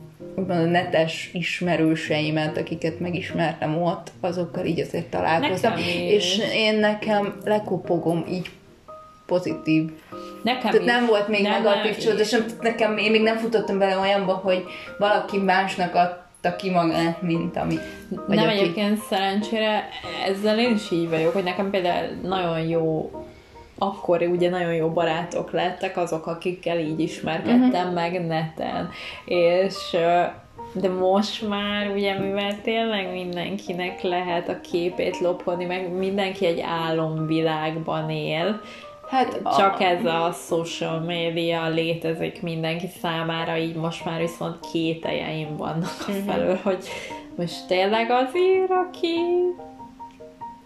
netes 0.44 1.31
ismerőseimet, 1.33 2.57
akiket 2.59 3.01
megismertem 3.01 3.83
ott, 3.83 4.12
azokkal 4.20 4.64
így 4.64 4.81
azért 4.81 5.07
találkoztam. 5.07 5.72
És 6.09 6.38
én 6.55 6.75
nekem 6.75 7.40
lekopogom 7.44 8.25
így 8.31 8.51
pozitív. 9.27 9.90
Nekem 10.42 10.61
Tehát 10.61 10.81
is. 10.81 10.85
nem 10.85 11.07
volt 11.07 11.29
még 11.29 11.42
nem, 11.42 11.62
negatív 11.62 12.18
és 12.18 12.42
nekem, 12.61 12.96
én 12.99 13.11
még 13.11 13.22
nem 13.22 13.37
futottam 13.37 13.79
bele 13.79 13.99
olyanba, 13.99 14.33
hogy 14.33 14.64
valaki 14.99 15.38
másnak 15.38 15.94
adta 15.94 16.57
ki 16.57 16.70
magát, 16.70 17.22
mint 17.22 17.57
ami. 17.57 17.79
Vagy 18.27 18.37
nem 18.37 18.49
aki... 18.49 18.59
egyébként 18.59 18.99
szerencsére 18.99 19.88
ezzel 20.27 20.59
én 20.59 20.75
is 20.75 20.90
így 20.90 21.09
vagyok, 21.09 21.33
hogy 21.33 21.42
nekem 21.42 21.70
például 21.70 22.09
nagyon 22.22 22.61
jó 22.61 23.11
akkor 23.79 24.23
ugye 24.23 24.51
nagyon 24.51 24.75
jó 24.75 24.89
barátok 24.89 25.51
lettek 25.51 25.97
azok, 25.97 26.27
akikkel 26.27 26.79
így 26.79 27.01
ismerkedtem 27.01 27.71
uh-huh. 27.71 27.95
meg 27.95 28.27
neten. 28.27 28.91
És 29.25 29.97
de 30.73 30.89
most 30.89 31.49
már 31.49 31.91
ugye, 31.91 32.19
mivel 32.19 32.61
tényleg 32.62 33.12
mindenkinek 33.12 34.03
lehet 34.03 34.49
a 34.49 34.61
képét 34.61 35.19
lopni, 35.21 35.65
meg 35.65 35.93
mindenki 35.93 36.47
egy 36.47 36.61
álomvilágban 36.61 38.11
él, 38.11 38.61
Hát 39.09 39.43
csak 39.57 39.81
a... 39.81 39.83
ez 39.83 40.05
a 40.05 40.33
social 40.33 41.01
media 41.01 41.69
létezik 41.69 42.43
mindenki 42.43 42.87
számára, 43.01 43.57
így 43.57 43.75
most 43.75 44.05
már 44.05 44.21
viszont 44.21 44.57
kételjeim 44.73 45.57
vannak 45.57 45.95
uh-huh. 46.01 46.25
felől, 46.27 46.59
hogy 46.62 46.85
most 47.37 47.67
tényleg 47.67 48.11
azért, 48.11 48.71
aki 48.71 49.19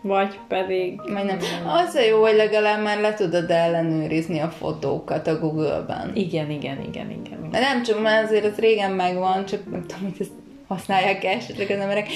vagy 0.03 0.39
pedig... 0.49 1.01
Vagy 1.13 1.25
nem. 1.25 1.39
Az 1.67 1.95
a 1.95 2.01
jó, 2.01 2.21
hogy 2.21 2.37
legalább 2.37 2.83
már 2.83 3.01
le 3.01 3.15
tudod 3.15 3.51
ellenőrizni 3.51 4.39
a 4.39 4.49
fotókat 4.49 5.27
a 5.27 5.39
Google-ben. 5.39 6.11
Igen, 6.15 6.51
igen, 6.51 6.79
igen, 6.83 7.11
igen. 7.11 7.25
igen. 7.25 7.51
De 7.51 7.61
nem 7.61 7.83
csak, 7.83 8.03
mert 8.03 8.25
azért 8.25 8.45
az 8.45 8.59
régen 8.59 8.91
megvan, 8.91 9.45
csak 9.45 9.71
nem 9.71 9.87
tudom, 9.87 10.03
hogy 10.03 10.17
ezt 10.21 10.33
használják 10.69 11.25
esetleg 11.25 11.71
az 11.71 11.79
emberek. 11.79 12.09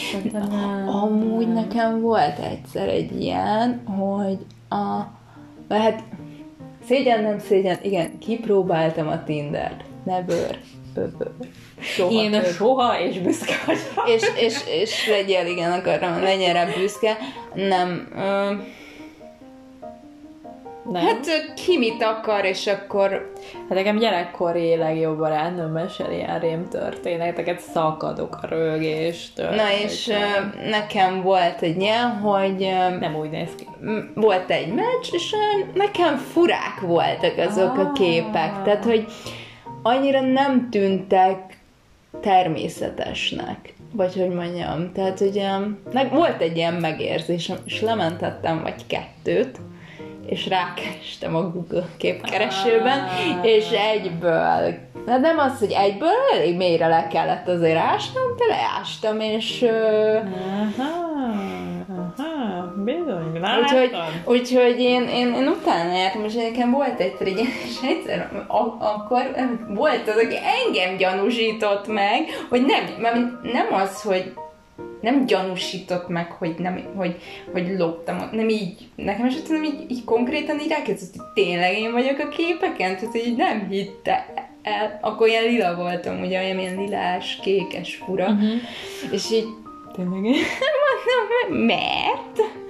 Amúgy 0.87 1.53
nekem 1.53 2.01
volt 2.01 2.39
egyszer 2.39 2.89
egy 2.89 3.21
ilyen, 3.21 3.83
hogy 3.87 4.39
a... 4.69 5.03
Lehet, 5.69 6.03
szégyen, 6.87 7.23
nem 7.23 7.39
szégyen, 7.39 7.79
igen, 7.83 8.19
kipróbáltam 8.19 9.09
a 9.09 9.25
Tindert. 9.25 9.85
Never, 10.05 10.59
ever. 10.95 11.31
Soha 11.85 12.11
Én 12.11 12.31
több. 12.31 12.45
soha, 12.45 13.01
és 13.01 13.19
büszke 13.19 13.55
vagyok. 13.67 14.09
És, 14.09 14.23
és, 14.37 14.61
és 14.67 15.09
legyél, 15.09 15.47
igen, 15.47 15.73
akarom, 15.73 16.23
legyen 16.23 16.53
rá 16.53 16.65
büszke. 16.65 17.19
Nem. 17.55 18.09
Ö, 18.17 18.53
nem. 20.91 21.05
Hát 21.07 21.27
ki 21.55 21.79
mit 21.79 22.03
akar, 22.03 22.45
és 22.45 22.67
akkor... 22.67 23.33
Hát 23.53 23.69
nekem 23.69 23.99
gyerekkori 23.99 24.77
legjobb 24.77 25.19
barátnőm 25.19 25.71
mesél 25.71 26.11
ilyen 26.11 26.39
rém 26.39 26.69
történeteket, 26.69 27.61
szakadok 27.61 28.39
a 28.43 28.47
rögéstől. 28.47 29.51
Na 29.51 29.73
és 29.85 30.07
uh, 30.07 30.69
nekem 30.71 31.23
volt 31.23 31.61
egy 31.61 31.81
ilyen, 31.81 32.11
hogy... 32.11 32.63
Uh, 32.63 32.99
nem 32.99 33.17
úgy 33.17 33.31
néz 33.31 33.55
ki. 33.57 33.67
Volt 34.15 34.51
egy 34.51 34.75
meccs, 34.75 35.09
és 35.11 35.33
uh, 35.33 35.75
nekem 35.75 36.17
furák 36.17 36.81
voltak 36.81 37.39
azok 37.39 37.79
ah. 37.79 37.87
a 37.87 37.93
képek. 37.93 38.63
Tehát, 38.63 38.85
hogy 38.85 39.07
annyira 39.83 40.21
nem 40.21 40.69
tűntek 40.71 41.59
természetesnek. 42.21 43.75
Vagy 43.93 44.15
hogy 44.15 44.29
mondjam, 44.29 44.93
tehát 44.93 45.21
ugye 45.21 45.49
volt 46.11 46.41
egy 46.41 46.57
ilyen 46.57 46.75
megérzésem, 46.75 47.57
és 47.65 47.81
lementettem 47.81 48.63
vagy 48.63 48.87
kettőt, 48.87 49.59
és 50.27 50.47
rákerestem 50.49 51.37
a 51.37 51.51
Google 51.51 51.89
képkeresőben, 51.97 52.99
ah. 52.99 53.47
és 53.47 53.71
egyből, 53.71 54.75
de 55.05 55.17
nem 55.17 55.39
az, 55.39 55.59
hogy 55.59 55.73
egyből 55.73 56.09
elég 56.35 56.57
mélyre 56.57 56.87
le 56.87 57.07
kellett 57.07 57.49
azért 57.49 57.79
ásnom, 57.79 58.37
de 58.37 58.55
leástam, 58.55 59.21
és... 59.21 59.65
Bizony, 62.85 63.41
látom. 63.41 63.63
Úgyhogy, 63.63 63.91
úgyhogy 64.25 64.81
én, 64.81 65.03
én, 65.03 65.35
én 65.35 65.49
utána 65.49 65.93
jártam, 65.93 66.25
és 66.25 66.35
nekem 66.35 66.71
volt 66.71 67.01
egyszer 67.01 67.27
egy 67.27 67.39
és 67.69 67.77
egyszer 67.89 68.45
a, 68.47 68.57
akkor 68.79 69.23
volt 69.69 70.09
az, 70.09 70.17
aki 70.17 70.37
engem 70.67 70.97
gyanúsított 70.97 71.87
meg, 71.87 72.21
hogy 72.49 72.65
nem, 72.65 73.41
nem 73.43 73.67
az, 73.73 74.03
hogy 74.03 74.33
nem 75.01 75.27
gyanúsított 75.27 76.09
meg, 76.09 76.31
hogy, 76.31 76.55
nem, 76.59 76.83
hogy, 76.97 77.17
hogy 77.53 77.75
loptam, 77.79 78.29
nem 78.33 78.49
így, 78.49 78.89
nekem 78.97 79.27
is 79.27 79.35
nem 79.49 79.65
így, 79.65 79.91
így 79.91 80.05
konkrétan 80.05 80.61
így 80.61 80.69
rákezdett, 80.69 81.17
hogy 81.17 81.45
tényleg 81.45 81.79
én 81.79 81.93
vagyok 81.93 82.19
a 82.19 82.29
képeken, 82.29 82.97
tehát 82.97 83.17
így 83.17 83.37
nem 83.37 83.69
hitte 83.69 84.27
el. 84.63 84.99
Akkor 85.03 85.29
ilyen 85.29 85.45
lila 85.45 85.75
voltam, 85.75 86.21
ugye, 86.21 86.41
olyan 86.41 86.59
ilyen 86.59 86.77
lilás, 86.77 87.39
kékes 87.43 87.95
fura, 87.95 88.25
uh-huh. 88.25 88.53
és 89.13 89.31
így 89.31 89.47
tényleg 89.93 90.21
mondom, 90.85 91.67
mert? 91.67 92.64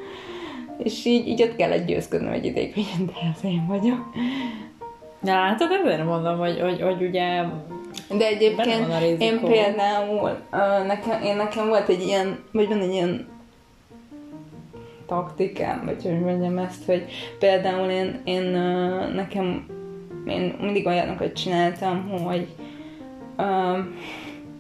És 0.78 1.04
így, 1.04 1.28
így 1.28 1.42
ott 1.42 1.56
kellett 1.56 1.86
győzködnöm 1.86 2.32
egy 2.32 2.44
ideig, 2.44 2.74
hogy 2.74 3.06
de 3.06 3.12
az 3.36 3.44
én 3.44 3.66
vagyok. 3.66 4.14
Na 5.20 5.34
látod, 5.34 5.68
ezért 5.70 6.04
mondom, 6.04 6.38
hogy, 6.38 6.60
hogy, 6.60 6.80
hogy 6.80 7.02
ugye 7.02 7.42
De 8.08 8.26
egyébként 8.26 9.20
én 9.20 9.40
például, 9.40 10.38
nekem, 10.86 11.22
én 11.22 11.36
nekem 11.36 11.68
volt 11.68 11.88
egy 11.88 12.02
ilyen, 12.02 12.38
vagy 12.52 12.68
van 12.68 12.80
egy 12.80 12.92
ilyen 12.92 13.28
taktikám, 15.06 15.82
vagy 15.84 16.02
hogy 16.02 16.20
mondjam 16.20 16.58
ezt, 16.58 16.84
hogy 16.84 17.04
például 17.38 17.90
én, 17.90 18.20
én 18.24 18.42
nekem, 19.14 19.66
én 20.26 20.56
mindig 20.60 20.86
olyanokat 20.86 21.32
csináltam, 21.32 22.08
hogy 22.08 22.46
uh, 23.36 23.78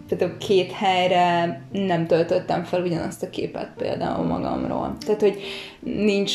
például 0.08 0.36
két 0.36 0.72
helyre 0.72 1.60
nem 1.72 2.06
töltöttem 2.06 2.64
fel 2.64 2.82
ugyanazt 2.82 3.22
a 3.22 3.30
képet 3.30 3.70
például 3.76 4.24
magamról. 4.24 4.96
Tehát, 5.06 5.20
hogy 5.20 5.42
nincs 5.80 6.32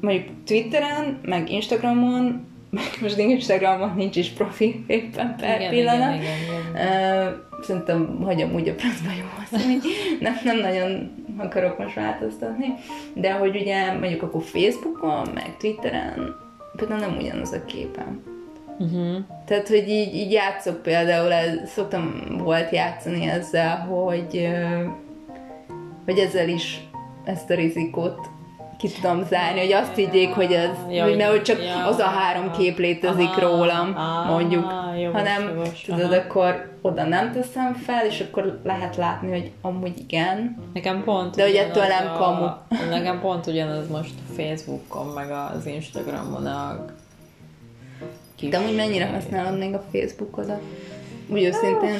mondjuk 0.00 0.28
Twitteren, 0.46 1.18
meg 1.22 1.50
Instagramon, 1.50 2.46
meg 2.70 2.84
most 3.00 3.18
Instagramon 3.18 3.92
nincs 3.96 4.16
is 4.16 4.28
profi 4.28 4.84
éppen 4.86 5.36
per 5.36 5.60
Igen, 5.60 5.70
pillanat. 5.70 6.14
igen, 6.14 6.22
igen, 6.22 6.38
igen. 6.72 7.26
Uh, 7.26 7.62
szerintem 7.62 8.20
hagyom 8.22 8.54
úgy 8.54 8.68
a 8.68 8.74
francba 8.76 9.10
jó 9.18 9.24
hogy 9.50 9.82
nem, 10.20 10.34
nem 10.44 10.58
nagyon 10.58 11.10
akarok 11.36 11.78
most 11.78 11.94
változtatni, 11.94 12.74
de 13.14 13.32
hogy 13.32 13.56
ugye 13.56 13.92
mondjuk 13.92 14.22
akkor 14.22 14.42
Facebookon, 14.42 15.28
meg 15.34 15.56
Twitteren 15.58 16.36
például 16.76 17.00
nem 17.00 17.16
ugyanaz 17.16 17.52
a 17.52 17.64
képem. 17.64 18.33
Uh-huh. 18.78 19.16
Tehát, 19.46 19.68
hogy 19.68 19.88
így, 19.88 20.14
így 20.14 20.32
játszok 20.32 20.82
például, 20.82 21.32
ez, 21.32 21.70
szoktam 21.70 22.24
volt 22.38 22.70
játszani 22.70 23.28
ezzel, 23.28 23.76
hogy, 23.76 24.48
hogy 26.04 26.18
ezzel 26.18 26.48
is 26.48 26.88
ezt 27.24 27.50
a 27.50 27.54
rizikót 27.54 28.32
ki 28.78 28.90
tudom 29.00 29.24
zárni, 29.24 29.60
hogy 29.60 29.72
azt 29.72 29.94
higgyék, 29.94 30.34
hogy 30.34 30.52
ez, 30.52 30.70
Ja, 30.90 31.04
hogy 31.04 31.16
nehogy 31.16 31.42
csak 31.42 31.62
ja, 31.62 31.86
az 31.86 31.98
a 31.98 32.04
három 32.04 32.50
kép 32.50 32.78
létezik 32.78 33.28
aha, 33.28 33.40
rólam, 33.40 33.92
aha, 33.96 34.32
mondjuk, 34.32 34.72
jogos, 34.98 35.20
hanem 35.20 35.48
jogos, 35.48 35.80
tudod, 35.80 36.12
aha. 36.12 36.14
akkor 36.14 36.72
oda 36.82 37.04
nem 37.04 37.32
teszem 37.32 37.74
fel, 37.74 38.06
és 38.06 38.20
akkor 38.20 38.60
lehet 38.64 38.96
látni, 38.96 39.30
hogy 39.30 39.50
amúgy 39.60 39.98
igen. 39.98 40.56
Nekem 40.72 41.04
pont 41.04 41.34
De 41.36 41.42
hogy 41.42 41.54
ettől 41.54 41.86
nem 41.86 42.12
a, 42.14 42.16
kamu. 42.16 42.46
Nekem 42.90 43.20
pont 43.20 43.46
ugyanaz 43.46 43.88
most 43.88 44.14
a 44.28 44.32
Facebookon, 44.32 45.06
meg 45.06 45.30
az 45.30 45.66
Instagramon 45.66 46.46
a 46.46 46.84
kis... 48.44 48.50
De 48.50 48.58
amúgy 48.58 48.74
mennyire 48.76 49.06
használod 49.06 49.58
még 49.58 49.74
a 49.74 49.84
Facebookodat? 49.92 50.60
Úgy 51.28 51.42
őszintén. 51.42 51.98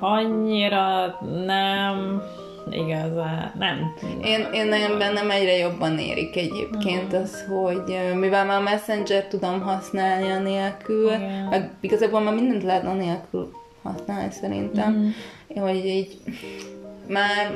Annyira 0.00 1.18
nem 1.46 2.22
igazán, 2.70 3.52
nem. 3.58 3.94
Én, 4.24 4.46
én 4.52 4.66
nagyon 4.66 4.98
bennem 4.98 5.30
egyre 5.30 5.56
jobban 5.56 5.98
érik 5.98 6.36
egyébként 6.36 7.12
az, 7.12 7.44
hogy 7.48 7.98
mivel 8.14 8.44
már 8.44 8.58
a 8.58 8.62
Messenger 8.62 9.26
tudom 9.26 9.60
használni 9.60 10.30
a 10.30 10.38
nélkül, 10.38 11.06
Igen. 11.12 11.46
meg 11.50 11.70
igazából 11.80 12.20
már 12.20 12.34
mindent 12.34 12.62
lehet 12.62 12.84
a 12.84 12.92
nélkül 12.92 13.52
használni 13.82 14.32
szerintem, 14.40 14.92
Mhm. 14.92 15.60
hogy 15.62 15.86
így 15.86 16.16
már 17.08 17.50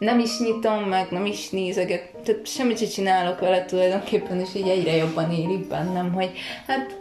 nem 0.00 0.18
is 0.18 0.38
nyitom 0.38 0.82
meg, 0.82 1.10
nem 1.10 1.26
is 1.26 1.50
nézeget, 1.50 2.10
tehát 2.24 2.46
semmit 2.46 2.78
sem 2.78 2.88
csinálok 2.88 3.40
vele 3.40 3.64
tulajdonképpen, 3.64 4.40
és 4.40 4.54
így 4.54 4.68
egyre 4.68 4.96
jobban 4.96 5.32
érik 5.32 5.68
bennem, 5.68 6.12
hogy 6.12 6.30
hát, 6.66 6.98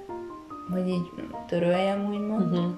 hogy 0.72 0.88
így 0.90 1.10
töröljem, 1.48 2.08
úgymond. 2.10 2.52
Uh-huh. 2.52 2.72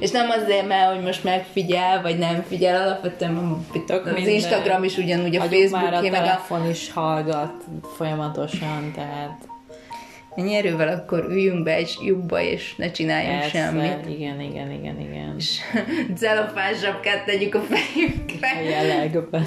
És 0.00 0.10
nem 0.10 0.30
azért, 0.30 0.66
mert 0.66 0.94
hogy 0.94 1.04
most 1.04 1.24
megfigyel, 1.24 2.02
vagy 2.02 2.18
nem 2.18 2.44
figyel, 2.48 2.82
alapvetően 2.82 3.66
Tök 3.86 4.06
az 4.06 4.12
minden. 4.12 4.32
Instagram 4.32 4.84
is 4.84 4.96
ugyanúgy, 4.96 5.36
a 5.36 5.38
már 5.38 5.48
a 5.48 5.50
Facebook, 5.50 5.92
meg 5.92 6.04
a... 6.04 6.10
telefon 6.10 6.68
is 6.68 6.92
hallgat 6.92 7.64
folyamatosan, 7.96 8.92
tehát 8.94 9.48
Ennyi 10.36 10.54
erővel 10.54 10.88
akkor 10.88 11.26
üljünk 11.30 11.62
be 11.62 11.74
egy 11.74 11.96
lyukba, 12.00 12.40
és 12.40 12.74
ne 12.76 12.90
csináljunk 12.90 13.40
persze, 13.40 13.58
semmit. 13.58 14.18
igen, 14.18 14.40
igen, 14.40 14.70
igen, 14.70 15.00
igen. 15.00 15.34
És 15.38 15.58
celofán 16.18 16.74
zsapkát 16.74 17.24
tegyük 17.24 17.54
a 17.54 17.58
A 17.58 17.62
fejünkre. 17.62 18.62
jellegben. 18.62 19.44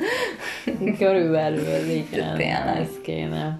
Körülbelül, 0.98 1.90
igen, 1.90 2.36
Tényleg. 2.36 2.76
ez 2.80 2.88
kéne. 3.02 3.58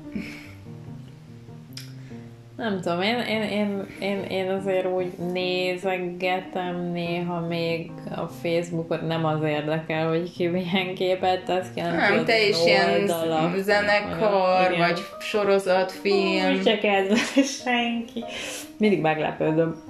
Nem 2.57 2.81
tudom, 2.81 3.03
én, 3.03 3.19
én, 3.19 3.43
én, 3.43 3.87
én, 4.01 4.23
én 4.23 4.51
azért 4.51 4.87
úgy 4.87 5.13
nézegetem 5.33 6.91
néha 6.93 7.41
még 7.41 7.91
a 8.17 8.27
Facebookot, 8.27 9.07
nem 9.07 9.25
az 9.25 9.43
érdekel, 9.43 10.09
hogy 10.09 10.33
ki 10.33 10.47
milyen 10.47 10.95
képet 10.95 11.45
tesz 11.45 11.67
ki, 11.75 11.81
Nem, 11.81 12.09
tudod, 12.09 12.25
te 12.25 12.49
is 12.49 12.65
ilyen 12.65 13.07
zenekar, 13.57 14.73
igen. 14.73 14.89
vagy 14.89 15.01
sorozatfilm. 15.21 16.63
Se 16.63 16.79
kezdve 16.79 17.43
senki. 17.43 18.25
Mindig 18.79 19.01
meglepődöm. 19.01 19.84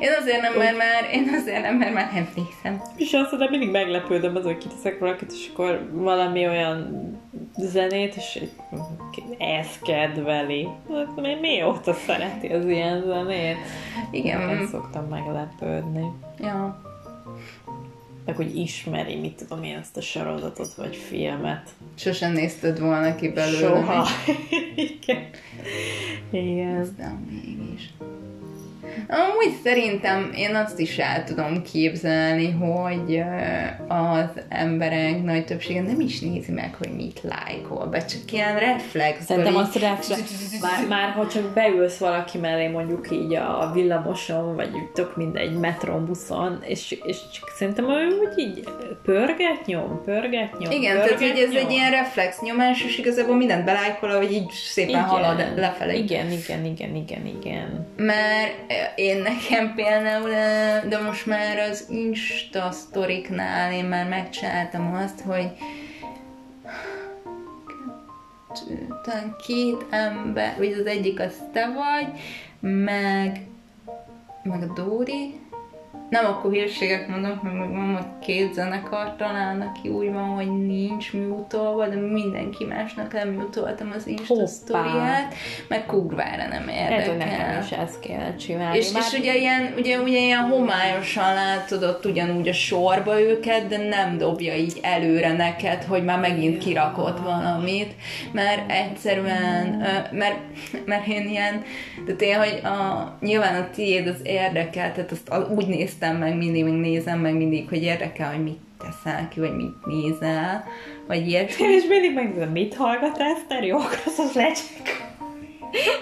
Én 0.00 0.08
azért 0.20 0.40
nem, 0.40 0.52
mert 0.56 0.76
már, 0.76 1.08
én 1.12 1.28
azért 1.40 1.62
nem, 1.62 1.76
mert 1.76 1.94
már 1.94 2.10
nem 2.12 2.28
nézem. 2.34 2.82
És 2.96 3.12
azt 3.12 3.30
mondom, 3.30 3.50
mindig 3.50 3.70
meglepődöm 3.70 4.36
az, 4.36 4.42
hogy 4.44 4.58
kiteszek 4.58 4.98
valakit, 4.98 5.32
és 5.32 5.48
akkor 5.52 5.88
valami 5.92 6.46
olyan 6.48 7.04
zenét, 7.58 8.14
és 8.16 8.42
ezt 9.38 9.82
kedveli. 9.82 10.68
Hát, 10.94 11.16
mi- 11.16 11.34
Mióta 11.40 11.92
szereti 11.92 12.46
az 12.46 12.66
ilyen 12.66 13.02
zenét? 13.06 13.56
Igen. 14.10 14.48
Ezt 14.48 14.70
szoktam 14.70 15.04
meglepődni. 15.04 16.06
Ja. 16.38 16.80
Meg 18.24 18.36
hogy 18.36 18.56
ismeri, 18.58 19.14
mit 19.16 19.34
tudom 19.34 19.62
én, 19.62 19.76
ezt 19.76 19.96
a 19.96 20.00
sorozatot, 20.00 20.74
vagy 20.74 20.96
filmet. 20.96 21.68
Sosem 21.94 22.32
nézted 22.32 22.80
volna 22.80 23.14
ki 23.14 23.28
belőle. 23.28 23.58
Soha. 23.58 24.06
Igen. 24.76 25.24
Igen. 26.30 26.94
De 26.96 27.12
mégis. 27.30 27.90
Amúgy 29.08 29.56
szerintem 29.64 30.32
én 30.36 30.54
azt 30.54 30.78
is 30.78 30.98
el 30.98 31.24
tudom 31.24 31.62
képzelni, 31.62 32.50
hogy 32.50 33.22
az 33.88 34.42
emberek 34.48 35.22
nagy 35.22 35.44
többsége 35.44 35.82
nem 35.82 36.00
is 36.00 36.20
nézi 36.20 36.52
meg, 36.52 36.74
hogy 36.78 36.90
mit 36.96 37.20
lájkol, 37.22 37.86
be 37.86 38.04
csak 38.04 38.32
ilyen 38.32 38.58
reflex. 38.58 39.24
Szerintem 39.24 39.56
azt 39.56 39.78
reflex, 39.78 40.32
már, 40.60 40.86
már 40.88 41.10
ha 41.12 41.26
csak 41.26 41.42
beülsz 41.42 41.96
valaki 41.96 42.38
mellé 42.38 42.66
mondjuk 42.68 43.10
így 43.10 43.34
a 43.34 43.70
villamoson, 43.74 44.56
vagy 44.56 44.70
tök 44.94 45.16
mindegy 45.16 45.52
metron, 45.52 46.06
buszon, 46.06 46.62
és, 46.62 46.98
és 47.04 47.16
csak 47.32 47.48
szerintem 47.56 47.84
úgy 47.84 48.38
így 48.38 48.68
pörget 49.02 49.66
nyom, 49.66 50.02
pörget 50.04 50.58
nyom, 50.58 50.70
Igen, 50.72 50.94
tehát 50.94 51.08
pörget 51.08 51.30
hogy 51.30 51.40
ez 51.40 51.50
nyom. 51.50 51.64
egy 51.64 51.70
ilyen 51.70 51.90
reflex 51.90 52.40
nyomás, 52.40 52.84
és 52.84 52.98
igazából 52.98 53.36
mindent 53.36 53.64
belájkol, 53.64 54.16
hogy 54.16 54.32
így 54.32 54.50
szépen 54.50 54.88
Igen. 54.90 55.02
halad 55.02 55.52
lefele. 55.56 55.94
Igen, 55.94 56.30
igen, 56.30 56.64
igen, 56.64 56.94
igen, 56.94 57.26
igen. 57.26 57.86
Mert 57.96 58.52
én 58.94 59.22
nekem 59.22 59.74
például, 59.74 60.30
de 60.88 61.00
most 61.00 61.26
már 61.26 61.58
az 61.58 61.86
Insta 61.90 62.70
sztoriknál 62.70 63.72
én 63.72 63.84
már 63.84 64.08
megcsináltam 64.08 64.94
azt, 64.94 65.20
hogy 65.20 65.50
talán 69.02 69.36
két 69.46 69.86
ember, 69.90 70.54
vagy 70.56 70.72
az 70.72 70.86
egyik 70.86 71.20
az 71.20 71.34
te 71.52 71.66
vagy, 71.66 72.20
meg, 72.60 73.46
meg 74.42 74.62
a 74.62 74.72
Dóri, 74.72 75.40
nem 76.08 76.24
akkor 76.24 76.52
hírségek 76.52 77.08
mondok, 77.08 77.42
mert 77.42 77.56
van 77.56 77.94
hogy 77.94 78.26
két 78.26 78.54
zenekar 78.54 79.14
talán, 79.16 79.60
aki 79.60 79.88
úgy 79.88 80.12
van, 80.12 80.28
hogy 80.28 80.66
nincs 80.66 81.12
mutolva, 81.12 81.88
de 81.88 81.96
mindenki 81.96 82.64
másnak 82.64 83.12
lemutoltam 83.12 83.92
az 83.96 84.06
Insta 84.06 84.46
sztoriát, 84.46 85.34
meg 85.68 85.86
kurvára 85.86 86.48
nem 86.48 86.66
Lehet, 86.66 87.06
hogy 87.06 87.16
nekem 87.16 87.32
érdekel. 87.32 87.62
is 87.62 87.70
ezt 87.70 88.00
kéne 88.00 88.36
csinálni. 88.36 88.78
És, 88.78 88.92
Már 88.92 89.02
és 89.12 89.18
ugye, 89.18 89.36
ilyen, 89.36 89.74
ugye, 89.78 89.98
ugye 89.98 90.18
ilyen 90.18 90.42
homályosan 90.42 91.34
látod 91.34 91.82
ott 91.82 92.04
ugyanúgy 92.04 92.48
a 92.48 92.52
sorba 92.52 93.20
őket, 93.20 93.66
de 93.66 93.76
nem 93.76 94.18
dobja 94.18 94.54
így 94.54 94.78
előre 94.82 95.32
neked, 95.32 95.82
hogy 95.82 96.04
már 96.04 96.18
megint 96.18 96.58
kirakott 96.58 97.18
valamit, 97.18 97.94
mert 98.32 98.70
egyszerűen, 98.70 99.82
mert, 100.10 100.38
mert 100.84 101.06
én 101.06 101.28
ilyen, 101.28 101.62
tehát 102.06 102.22
én, 102.22 102.38
hogy 102.38 102.60
a, 102.64 103.16
nyilván 103.20 103.62
a 103.62 103.70
tiéd 103.70 104.06
az 104.06 104.20
érdekel, 104.22 104.92
tehát 104.92 105.10
azt 105.10 105.50
úgy 105.50 105.66
néztem 105.98 106.16
meg 106.16 106.36
mindig, 106.36 106.64
még 106.64 106.72
nézem 106.72 107.18
meg 107.18 107.34
mindig, 107.36 107.68
hogy 107.68 107.82
érdekel, 107.82 108.32
hogy 108.32 108.42
mit 108.42 108.58
teszel 108.78 109.28
ki, 109.28 109.40
vagy 109.40 109.56
mit 109.56 109.86
nézel, 109.86 110.64
vagy 111.06 111.28
ilyesmi. 111.28 111.66
Én 111.66 111.76
is 111.76 111.86
mindig 111.88 112.14
megnézem, 112.14 112.48
mit 112.48 112.74
hallgat 112.74 113.18
Eszter, 113.18 113.64
jó, 113.64 113.78
az 113.78 114.18
az 114.18 114.32
lecsek. 114.32 115.04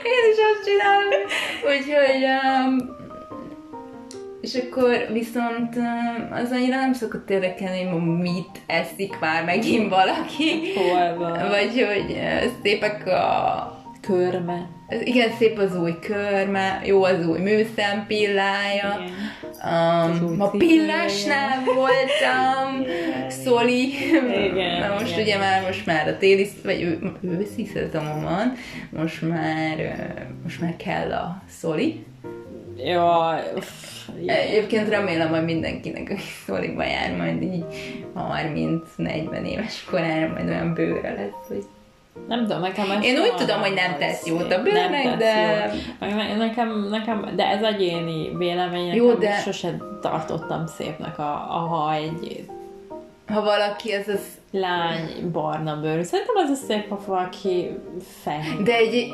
Én 0.05 0.31
is 0.33 0.39
azt 0.53 0.65
csinálom. 0.67 1.23
Úgyhogy... 1.65 2.25
Um, 2.25 3.03
és 4.41 4.55
akkor 4.55 5.07
viszont 5.13 5.77
um, 5.77 6.33
az 6.33 6.51
annyira 6.51 6.77
nem 6.77 6.93
szokott 6.93 7.31
érdekelni, 7.31 7.85
hogy 7.85 8.19
mit 8.19 8.61
eszik 8.67 9.19
már 9.21 9.45
megint 9.45 9.89
valaki. 9.89 10.73
Hol 10.75 11.15
van? 11.19 11.49
Vagy 11.49 11.87
hogy 11.87 12.21
szépek 12.63 13.07
a... 13.07 13.83
Körme. 14.01 14.74
Az- 14.89 15.07
Igen, 15.07 15.31
szép 15.39 15.59
az 15.59 15.77
új 15.77 15.99
körme, 15.99 16.81
jó 16.85 17.05
az 17.05 17.27
új 17.27 17.39
műszempillája. 17.39 19.05
Az 19.63 20.23
új 20.23 20.29
Um, 20.31 20.37
ma 20.37 20.49
pillásnál 20.51 21.65
voltam, 21.65 22.87
Szoli, 23.45 23.89
Igen, 24.51 24.79
Na 24.81 24.93
most 24.93 25.13
igen. 25.13 25.21
ugye 25.23 25.39
már 25.39 25.63
most 25.63 25.87
már 25.87 26.09
a 26.09 26.17
téli, 26.19 26.49
vagy 26.65 26.99
őszi 27.23 27.65
szezonom 27.65 28.23
van, 28.23 28.53
most 28.91 29.23
már, 29.29 29.77
most 30.43 30.61
már 30.61 30.77
kell 30.77 31.13
a 31.13 31.43
Szoli, 31.49 32.05
Jaj, 32.77 33.41
uff, 33.57 33.69
Egyébként 34.27 34.89
remélem, 34.89 35.29
hogy 35.29 35.45
mindenkinek, 35.45 36.11
aki 36.11 36.23
szólikba 36.47 36.85
jár, 36.85 37.17
majd 37.17 37.43
így 37.43 37.65
30-40 38.17 39.47
éves 39.47 39.85
korára 39.91 40.33
majd 40.33 40.49
olyan 40.49 40.75
bőre 40.75 41.13
lesz, 41.13 41.49
hogy 41.49 41.65
nem 42.29 42.41
tudom, 42.41 42.61
nekem 42.61 42.91
ez 42.91 43.05
Én 43.05 43.19
úgy 43.19 43.35
tudom, 43.35 43.61
hogy 43.61 43.73
nem 43.73 43.97
tesz 43.99 44.27
jót 44.27 44.53
a 44.53 44.63
bőrnek, 44.63 45.05
Nem 45.05 45.19
de- 45.19 45.73
jót. 46.01 46.37
Nekem, 46.39 46.89
nekem, 46.91 47.33
de 47.37 47.47
ez 47.47 47.63
egyéni 47.63 48.37
vélemény, 48.37 48.95
Jó, 48.95 49.13
de- 49.13 49.29
de... 49.29 49.41
sose 49.41 49.77
tartottam 50.01 50.67
szépnek, 50.67 51.19
a, 51.19 51.33
a, 51.33 51.59
ha 51.59 51.95
egy 51.95 52.45
ha 53.27 53.43
valaki 53.43 53.93
ez 53.93 54.09
az... 54.09 54.21
lány 54.61 55.31
barna 55.33 55.81
bőrű. 55.81 56.03
Szerintem 56.03 56.35
az 56.37 56.51
a 56.51 56.55
szép, 56.55 56.89
ha 56.89 57.01
valaki 57.07 57.71
fehér. 58.23 58.63
De 58.63 58.77
egy- 58.77 59.13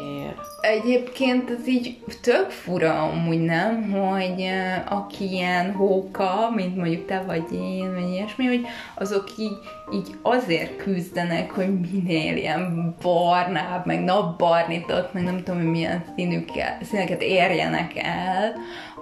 Egyébként 0.61 1.50
ez 1.50 1.68
így 1.68 1.98
tök 2.22 2.50
fura 2.50 3.03
amúgy 3.03 3.40
nem, 3.40 3.90
hogy 3.92 4.44
aki 4.88 5.33
ilyen 5.33 5.72
hóka, 5.72 6.50
mint 6.55 6.76
mondjuk 6.76 7.07
te 7.07 7.22
vagy 7.26 7.53
én, 7.53 7.94
vagy 7.94 8.09
ilyesmi, 8.11 8.44
hogy 8.46 8.66
azok 8.94 9.24
így, 9.38 9.59
így 9.94 10.09
azért 10.22 10.76
küzdenek, 10.76 11.50
hogy 11.50 11.81
minél 11.92 12.37
ilyen 12.37 12.94
barnább, 13.03 13.87
meg 13.87 14.00
napbarnított, 14.05 15.12
meg 15.12 15.22
nem 15.22 15.42
tudom, 15.42 15.61
milyen 15.61 16.05
színükkel, 16.16 16.79
színeket 16.83 17.22
érjenek 17.22 17.92
el, 17.96 18.53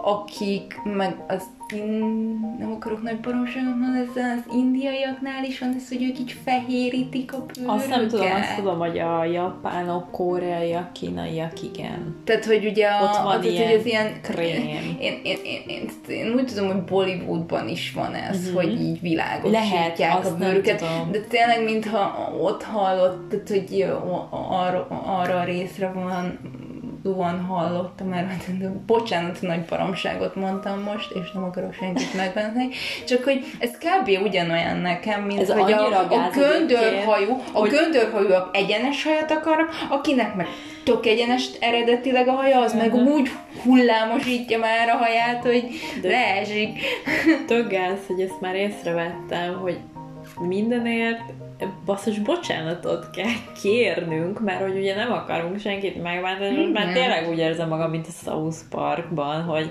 akik 0.02 0.80
meg 0.84 1.24
az 1.28 1.42
in, 1.72 2.56
nem 2.58 2.72
akarok 2.72 3.02
nagy 3.02 3.20
baromságot 3.20 3.76
mondani, 3.76 3.98
ez 4.16 4.22
az 4.38 4.54
indiaiaknál 4.54 5.44
is 5.44 5.58
van 5.58 5.74
ez, 5.76 5.88
hogy 5.88 6.02
ők 6.02 6.18
így 6.18 6.36
fehérítik 6.44 7.32
a 7.32 7.36
bőrüket. 7.46 7.74
Azt 7.76 7.88
nem 7.88 8.08
tudom, 8.08 8.26
azt 8.32 8.56
tudom, 8.56 8.78
hogy 8.78 8.98
a 8.98 9.24
japánok, 9.24 10.10
koreaiak, 10.10 10.92
kínaiak, 10.92 11.62
igen. 11.62 12.16
Tehát, 12.24 12.44
hogy 12.44 12.66
ugye 12.66 12.86
a, 12.86 13.02
Ott 13.02 13.16
van 13.16 13.26
az, 13.26 13.42
hogy 13.42 13.52
ilyen 13.52 13.78
az 13.78 13.86
ilyen 13.86 14.20
krém. 14.22 14.62
Én, 14.68 14.96
én, 15.00 15.20
én, 15.22 15.60
én, 15.66 15.88
én, 16.08 16.32
úgy 16.34 16.46
tudom, 16.46 16.66
hogy 16.66 16.82
Bollywoodban 16.82 17.68
is 17.68 17.92
van 17.92 18.14
ez, 18.14 18.46
Mhm. 18.46 18.54
hogy 18.56 18.80
így 18.80 19.00
világosítják 19.00 19.98
Lehet, 19.98 20.26
a 20.26 20.36
bőrüket. 20.36 20.80
De 21.10 21.18
tényleg, 21.28 21.64
mintha 21.64 22.32
ott 22.40 22.62
hallott, 22.62 23.28
tehát, 23.30 23.48
hogy 23.48 23.86
arra, 24.30 24.86
arra 25.04 25.38
a 25.38 25.44
részre 25.44 25.90
van 25.92 26.38
van 27.02 27.40
hallottam, 27.40 28.08
mert 28.08 28.26
bocsánat, 28.86 29.40
nagy 29.42 29.64
baromságot 29.64 30.34
mondtam 30.34 30.82
most, 30.82 31.10
és 31.10 31.32
nem 31.32 31.42
akarok 31.42 31.72
senkit 31.74 32.14
megbántani, 32.14 32.68
csak 33.06 33.24
hogy 33.24 33.44
ez 33.58 33.70
kb. 33.70 34.24
ugyanolyan 34.24 34.76
nekem, 34.76 35.22
mint 35.22 35.40
Ez 35.40 35.50
hogy 35.52 35.72
a, 35.72 36.00
a 36.00 36.30
göndörhajú, 36.32 37.30
a 37.52 37.58
hogy- 37.58 37.72
egyenes 38.52 39.04
hajat 39.04 39.30
akarnak, 39.30 39.70
akinek 39.88 40.34
meg 40.34 40.46
tök 40.84 41.06
egyenes 41.06 41.48
eredetileg 41.60 42.28
a 42.28 42.32
haja, 42.32 42.60
az 42.60 42.74
meg 42.74 42.94
úgy 42.94 43.30
hullámosítja 43.62 44.58
már 44.58 44.88
a 44.88 44.96
haját, 44.96 45.42
hogy 45.42 45.64
De- 46.00 46.08
leesik. 46.08 46.80
Tök 47.46 47.70
gáz, 47.70 47.98
hogy 48.06 48.20
ezt 48.20 48.40
már 48.40 48.54
észrevettem, 48.54 49.58
hogy 49.60 49.78
mindenért 50.40 51.20
basszus 51.84 52.18
bocsánatot 52.18 53.10
kell 53.10 53.52
kérnünk, 53.62 54.40
mert 54.40 54.60
hogy 54.60 54.76
ugye 54.76 54.94
nem 54.94 55.12
akarunk 55.12 55.58
senkit 55.58 56.02
megbántani, 56.02 56.56
most 56.56 56.72
már 56.72 56.92
tényleg 56.92 57.28
úgy 57.28 57.38
érzem 57.38 57.68
magam, 57.68 57.90
mint 57.90 58.06
a 58.06 58.30
South 58.30 58.56
Parkban, 58.70 59.42
hogy 59.42 59.70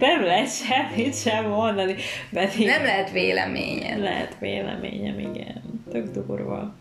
nem 0.00 0.22
lehet 0.24 0.48
semmit 0.54 1.14
sem 1.16 1.48
mondani, 1.48 1.94
pedig 2.32 2.66
Nem 2.66 2.82
lehet 2.82 3.10
véleményed. 3.10 3.98
lehet 3.98 4.36
véleményem, 4.40 5.18
igen. 5.18 5.62
Tök 5.90 6.10
durva. 6.10 6.74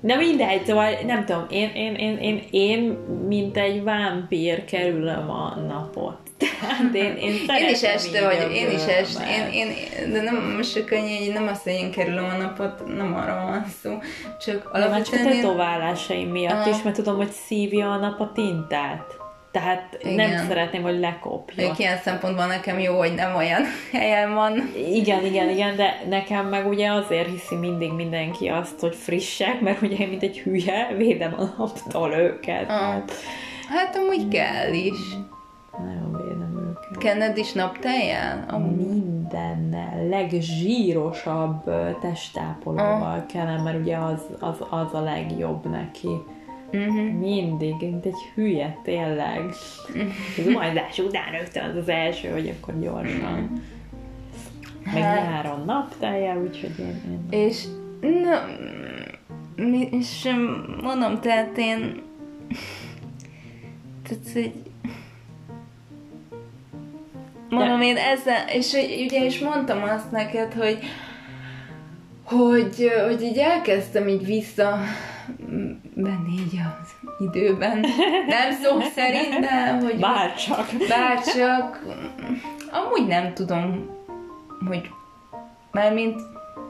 Na 0.00 0.16
mindegy, 0.16 0.64
szóval 0.64 0.90
nem 1.06 1.24
tudom, 1.24 1.46
én, 1.50 1.70
én, 1.74 1.94
én, 1.94 2.18
én, 2.18 2.42
én 2.50 2.80
mint 3.28 3.56
egy 3.56 3.82
vámpír 3.82 4.64
kerülöm 4.64 5.30
a 5.30 5.54
napot. 5.68 6.29
Tehát 6.40 6.94
én, 6.94 7.16
én, 7.16 7.32
Én 7.58 7.68
is 7.70 7.82
este 7.82 8.24
vagy, 8.24 8.52
én 8.54 8.70
is 8.70 8.84
este, 8.84 9.50
én, 9.52 9.68
én, 9.68 10.12
de 10.12 10.20
nem, 10.20 10.54
most 10.56 10.72
hogy 10.72 11.30
nem 11.32 11.48
azt, 11.48 11.62
hogy 11.62 11.72
én 11.72 11.90
kerülöm 11.90 12.24
a 12.24 12.36
napot, 12.36 12.96
nem 12.96 13.14
arra 13.14 13.34
van 13.34 13.64
szó, 13.82 13.98
csak 14.40 14.72
De 14.72 14.88
már 14.88 15.02
csak 15.02 15.14
a 15.14 15.16
alapvetően 15.16 15.40
tetoválásaim 15.40 16.28
miatt 16.28 16.66
is, 16.66 16.82
mert 16.82 16.96
tudom, 16.96 17.16
hogy 17.16 17.30
szívja 17.30 17.92
a 17.92 17.96
nap 17.96 18.20
a 18.20 18.32
tintát. 18.34 19.18
Tehát 19.52 19.98
Igen. 20.00 20.14
nem 20.30 20.46
szeretném, 20.46 20.82
hogy 20.82 20.98
lekopja. 20.98 21.54
Mondjuk 21.56 21.78
ilyen 21.78 21.98
szempontból 21.98 22.46
nekem 22.46 22.78
jó, 22.78 22.98
hogy 22.98 23.14
nem 23.14 23.36
olyan 23.36 23.62
helyen 23.92 24.34
van. 24.34 24.72
Igen, 24.92 25.24
igen, 25.24 25.48
igen, 25.48 25.76
de 25.76 26.02
nekem 26.08 26.46
meg 26.46 26.66
ugye 26.66 26.92
azért 26.92 27.28
hiszi 27.28 27.54
mindig 27.54 27.92
mindenki 27.92 28.48
azt, 28.48 28.80
hogy 28.80 28.94
frissek, 28.94 29.60
mert 29.60 29.82
ugye 29.82 29.96
én 29.96 30.08
mint 30.08 30.22
egy 30.22 30.38
hülye 30.38 30.94
védem 30.96 31.34
a 31.38 31.54
naptól 31.58 32.12
őket. 32.12 32.68
Ah. 32.68 32.80
Hát, 32.80 33.12
Hát 33.70 33.96
amúgy 33.96 34.28
kell 34.28 34.72
is. 34.72 34.98
Nagyon 35.84 36.12
védem 36.12 36.56
őket. 36.68 36.98
Kenned 36.98 37.36
is 37.36 37.52
napteljel? 37.52 38.44
Amúgy. 38.48 38.76
Mindennel, 38.76 40.08
legzsírosabb 40.08 41.70
testápolóval 42.00 43.26
kellene, 43.26 43.62
mert 43.62 43.78
ugye 43.80 43.96
az, 43.96 44.22
az, 44.40 44.56
az 44.70 44.94
a 44.94 45.00
legjobb 45.00 45.70
neki. 45.70 46.08
Uh-huh. 46.72 47.12
Mindig, 47.18 47.74
mint 47.80 48.06
egy 48.06 48.30
hülye, 48.34 48.78
tényleg. 48.82 49.40
Az 50.38 50.46
umajdás 50.46 50.98
után 50.98 51.30
rögtön 51.30 51.70
az 51.70 51.76
az 51.76 51.88
első, 51.88 52.28
hogy 52.28 52.48
akkor 52.48 52.80
gyorsan. 52.80 53.62
Meg 54.84 55.02
Hát. 55.02 55.24
nyáron 55.24 55.62
napteljel, 55.66 56.38
úgyhogy 56.42 56.78
én, 56.78 57.00
én 57.10 57.40
És, 57.40 57.64
na, 58.00 58.38
és 59.90 60.28
mondom, 60.82 61.20
tehát 61.20 61.58
én, 61.58 62.02
tehát, 64.02 64.32
hogy 64.32 64.52
mondom 67.50 67.80
én 67.80 67.96
ezzel, 67.96 68.48
és 68.48 68.72
ugye 69.04 69.24
is 69.24 69.38
mondtam 69.38 69.82
azt 69.82 70.10
neked, 70.10 70.52
hogy 70.52 70.78
hogy, 72.24 72.90
hogy 73.08 73.22
így 73.22 73.38
elkezdtem 73.38 74.08
így 74.08 74.24
vissza 74.24 74.78
venni 75.94 76.32
így 76.32 76.60
az 76.80 77.10
időben. 77.18 77.80
Nem 78.26 78.52
szó 78.62 78.80
szerint, 78.94 79.40
de 79.40 79.78
hogy 79.82 79.98
Bárcsak. 79.98 80.66
bárcsak 80.88 81.82
amúgy 82.70 83.06
nem 83.06 83.34
tudom, 83.34 83.90
hogy 84.66 84.90
mármint 85.72 86.20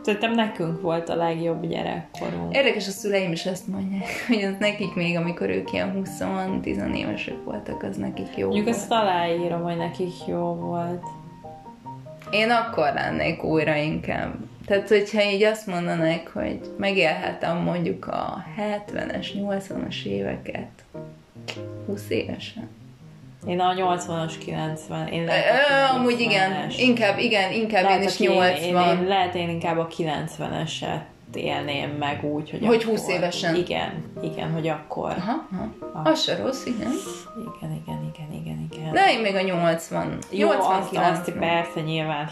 Szerintem 0.03 0.35
nekünk 0.35 0.81
volt 0.81 1.09
a 1.09 1.15
legjobb 1.15 1.67
gyerekkorunk. 1.67 2.55
Érdekes, 2.57 2.89
a 2.89 2.91
szüleim 2.91 3.33
is 3.33 3.47
ezt 3.47 3.67
mondják, 3.67 4.09
hogy 4.29 4.43
az 4.43 4.55
nekik 4.59 4.95
még, 4.95 5.17
amikor 5.17 5.49
ők 5.51 5.73
ilyen 5.73 6.03
20-10 6.05 6.95
évesek 6.97 7.45
voltak, 7.45 7.83
az 7.83 7.97
nekik 7.97 8.37
jó 8.37 8.47
Mondjuk 8.47 8.67
volt. 8.67 8.77
azt 8.77 8.91
aláírom, 8.91 9.63
hogy 9.63 9.77
nekik 9.77 10.27
jó 10.27 10.55
volt. 10.55 11.03
Én 12.31 12.51
akkor 12.51 12.93
lennék 12.95 13.45
újra 13.45 13.75
inkább. 13.75 14.35
Tehát, 14.67 14.89
hogyha 14.89 15.23
így 15.23 15.43
azt 15.43 15.67
mondanak, 15.67 16.27
hogy 16.27 16.61
megélhetem 16.79 17.57
mondjuk 17.57 18.07
a 18.07 18.45
70-es, 18.59 19.27
80-as 19.37 20.05
éveket 20.05 20.69
20 21.87 22.11
évesen. 22.11 22.69
Én 23.47 23.61
a 23.61 23.75
80-as, 23.75 24.33
90, 24.45 25.07
én 25.07 25.25
lehet 25.25 25.69
a 25.91 25.95
amúgy 25.95 26.21
igen, 26.21 26.51
90-es. 26.69 26.75
inkább, 26.79 27.19
igen, 27.19 27.53
inkább 27.53 27.83
Lehet, 27.83 28.01
én 28.01 28.09
is 28.09 28.15
aki- 28.15 28.27
80. 28.27 28.57
Én, 28.57 28.77
én, 28.77 29.05
lehet 29.09 29.35
én 29.35 29.49
inkább 29.49 29.79
a 29.79 29.87
90-eset 29.87 31.01
élném 31.35 31.91
meg 31.91 32.25
úgy, 32.25 32.51
hogy 32.51 32.67
Hogy 32.67 32.83
akkor, 32.83 32.89
20 32.89 33.09
évesen. 33.09 33.55
Igen, 33.55 34.05
igen, 34.23 34.53
hogy 34.53 34.69
akkor. 34.69 35.11
Aha, 35.19 35.47
aha. 35.95 36.11
Az 36.11 36.23
se 36.23 36.37
rossz, 36.37 36.65
igen. 36.65 36.91
Igen, 37.57 37.83
igen, 37.83 38.13
igen, 38.15 38.33
igen, 38.43 38.69
igen. 38.73 38.93
De 38.93 39.13
én 39.13 39.21
még 39.21 39.35
a 39.35 39.41
80. 39.41 40.19
Jó, 40.31 40.49
80 40.49 40.77
azt, 40.77 40.95
azt 40.95 41.31
persze 41.33 41.81
nyilván. 41.81 42.31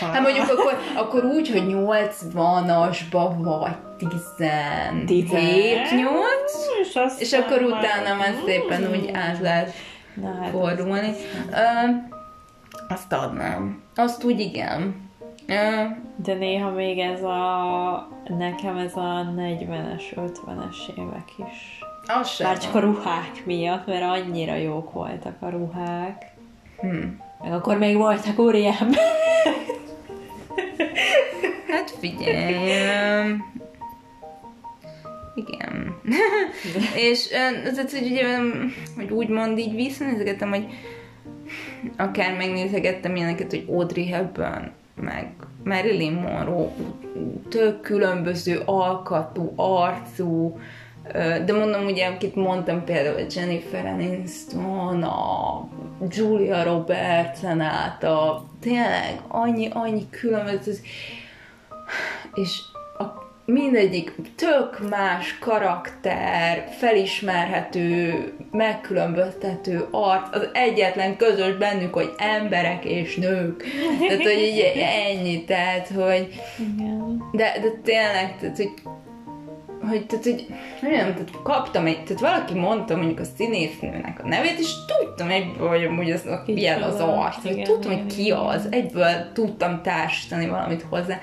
Hát 0.00 0.20
mondjuk 0.20 0.48
akkor, 0.48 0.78
akkor 0.94 1.24
úgy, 1.24 1.50
hogy 1.50 1.64
80-asba 1.66 3.32
vagy 3.42 3.76
17 3.98 5.90
8 5.90 6.12
és, 6.82 6.98
és 7.18 7.32
akkor 7.32 7.62
utána 7.62 8.14
már 8.18 8.34
szépen 8.46 8.90
úgy 8.90 9.10
át 9.12 9.38
lehet 9.40 9.72
Na, 10.22 10.34
hát 10.42 10.50
fordulni. 10.50 11.12
Azt 12.88 13.12
adnám. 13.12 13.82
Azt 13.96 14.24
úgy 14.24 14.40
igen. 14.40 15.06
De 16.16 16.34
néha 16.34 16.70
még 16.70 16.98
ez 16.98 17.22
a, 17.22 18.08
nekem 18.38 18.76
ez 18.76 18.96
a 18.96 19.32
40-es, 19.36 20.02
50-es 20.16 20.96
évek 20.96 21.32
is. 21.50 21.78
az 22.06 22.28
sem. 22.28 22.46
Már 22.46 22.58
csak 22.58 22.74
a 22.74 22.78
ruhák 22.78 23.42
miatt, 23.44 23.86
mert 23.86 24.02
annyira 24.02 24.54
jók 24.54 24.92
voltak 24.92 25.36
a 25.40 25.48
ruhák. 25.48 26.32
Hm. 26.80 27.06
Meg 27.42 27.52
akkor 27.52 27.78
még 27.78 27.96
voltak 27.96 28.38
úriember. 28.38 28.98
Hát 31.68 31.90
figyelj. 31.90 33.36
Igen. 35.46 35.94
és 37.08 37.26
tehát, 37.28 37.90
hogy 37.90 38.10
ugye, 38.10 38.38
hogy 38.96 39.10
úgymond 39.10 39.58
így 39.58 39.74
visszanézegettem, 39.74 40.48
hogy 40.48 40.66
akár 41.96 42.36
megnézegettem 42.36 43.16
ilyeneket, 43.16 43.50
hogy 43.50 43.64
Audrey 43.68 44.06
Hepburn, 44.06 44.70
meg 44.94 45.32
Marilyn 45.64 46.12
Monroe, 46.12 46.68
tök 47.48 47.80
különböző 47.80 48.62
alkatú, 48.64 49.52
arcú, 49.56 50.58
De 51.44 51.52
mondom, 51.52 51.84
ugye, 51.84 52.06
akit 52.06 52.34
mondtam 52.34 52.84
például 52.84 53.26
Jennifer 53.34 53.86
Aniston, 53.86 55.02
a 55.02 55.68
Julia 56.08 56.62
Roberts, 56.62 57.42
a 58.02 58.44
tényleg 58.60 59.20
annyi, 59.28 59.68
annyi 59.72 60.10
különböző, 60.10 60.72
és 62.34 62.60
mindegyik 63.52 64.14
tök 64.36 64.88
más 64.88 65.38
karakter, 65.38 66.68
felismerhető, 66.78 68.14
megkülönböztető 68.50 69.86
arc, 69.90 70.36
az 70.36 70.48
egyetlen 70.52 71.16
közös 71.16 71.56
bennük, 71.56 71.94
hogy 71.94 72.12
emberek 72.16 72.84
és 72.84 73.16
nők. 73.16 73.64
Tehát, 74.08 74.22
hogy 74.22 74.38
így 74.42 74.72
ennyi, 75.06 75.44
tehát, 75.44 75.88
hogy 75.88 76.28
de, 77.32 77.52
de 77.62 77.68
tényleg, 77.82 78.36
tehát, 78.40 78.56
hogy 78.56 78.72
hogy, 79.88 80.06
tehát, 80.06 80.24
hogy 80.24 80.46
nem, 80.80 80.90
tehát 80.90 81.30
kaptam 81.42 81.86
egy, 81.86 82.04
tehát 82.04 82.20
valaki 82.20 82.54
mondta 82.54 82.96
mondjuk 82.96 83.20
a 83.20 83.24
színésznőnek 83.36 84.20
a 84.24 84.28
nevét, 84.28 84.58
és 84.58 84.72
tudtam 84.86 85.30
egyből, 85.30 85.68
hogy 85.68 85.84
amúgy 85.84 86.10
az, 86.10 86.28
milyen 86.46 86.82
az 86.82 87.00
arc, 87.00 87.44
igen, 87.44 87.64
tudtam, 87.64 87.92
hogy 87.92 88.14
ki 88.14 88.30
az, 88.30 88.66
egyből 88.70 89.32
tudtam 89.32 89.82
társítani 89.82 90.46
valamit 90.46 90.84
hozzá. 90.88 91.18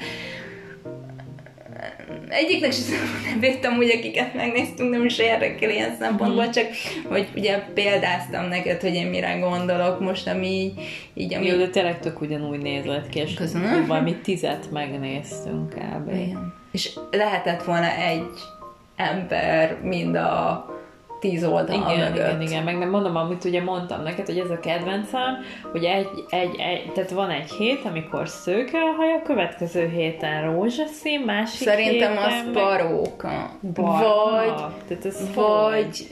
Egyiknek 2.30 2.72
sem 2.72 2.86
nem 3.30 3.40
védtem, 3.40 3.74
hogy 3.74 3.90
akiket 3.90 4.34
megnéztünk, 4.34 4.90
nem 4.90 5.06
is 5.06 5.18
érdekel 5.18 5.70
ilyen 5.70 5.96
szempontból, 6.00 6.46
mm. 6.46 6.50
csak 6.50 6.66
hogy 7.08 7.28
ugye 7.36 7.58
példáztam 7.74 8.48
neked, 8.48 8.82
hogy 8.82 8.94
én 8.94 9.08
mire 9.08 9.34
gondolok 9.40 10.00
most, 10.00 10.28
ami 10.28 10.48
így... 10.48 10.74
így 11.14 11.34
ami... 11.34 11.46
Jó, 11.46 11.58
de 11.58 11.68
tényleg 11.68 12.00
tök 12.00 12.22
ugyanúgy 12.22 12.60
nézett 12.60 13.10
ki, 13.10 13.20
és 13.20 13.34
Köszönöm. 13.34 13.86
valami 13.86 14.16
tizet 14.16 14.72
megnéztünk 14.72 15.70
kb. 15.70 16.10
Igen. 16.10 16.54
És 16.72 16.90
lehetett 17.12 17.64
volna 17.64 17.96
egy 17.96 18.40
ember 18.96 19.78
mind 19.82 20.16
a 20.16 20.66
tíz 21.20 21.44
oldal 21.44 21.76
igen, 21.76 21.98
mögött. 21.98 22.26
Igen, 22.26 22.42
igen, 22.42 22.64
meg 22.64 22.78
nem 22.78 22.90
mondom, 22.90 23.16
amit 23.16 23.44
ugye 23.44 23.64
mondtam 23.64 24.02
neked, 24.02 24.26
hogy 24.26 24.38
ez 24.38 24.50
a 24.50 24.60
kedvencem, 24.60 25.38
hogy 25.72 25.84
egy, 25.84 26.08
egy, 26.30 26.56
egy, 26.60 26.92
tehát 26.94 27.12
van 27.12 27.30
egy 27.30 27.52
hét, 27.52 27.86
amikor 27.86 28.28
szőke 28.28 28.78
a 28.78 28.96
haja, 28.98 29.22
következő 29.22 29.88
héten 29.88 30.52
rózsaszín, 30.52 31.20
másik 31.20 31.68
Szerintem 31.68 31.94
héten 31.94 32.18
az 32.18 32.52
paróka. 32.54 33.52
Barna. 33.74 34.32
Vagy, 34.32 34.72
tehát 34.88 35.06
ez 35.06 35.34
vagy, 35.34 36.08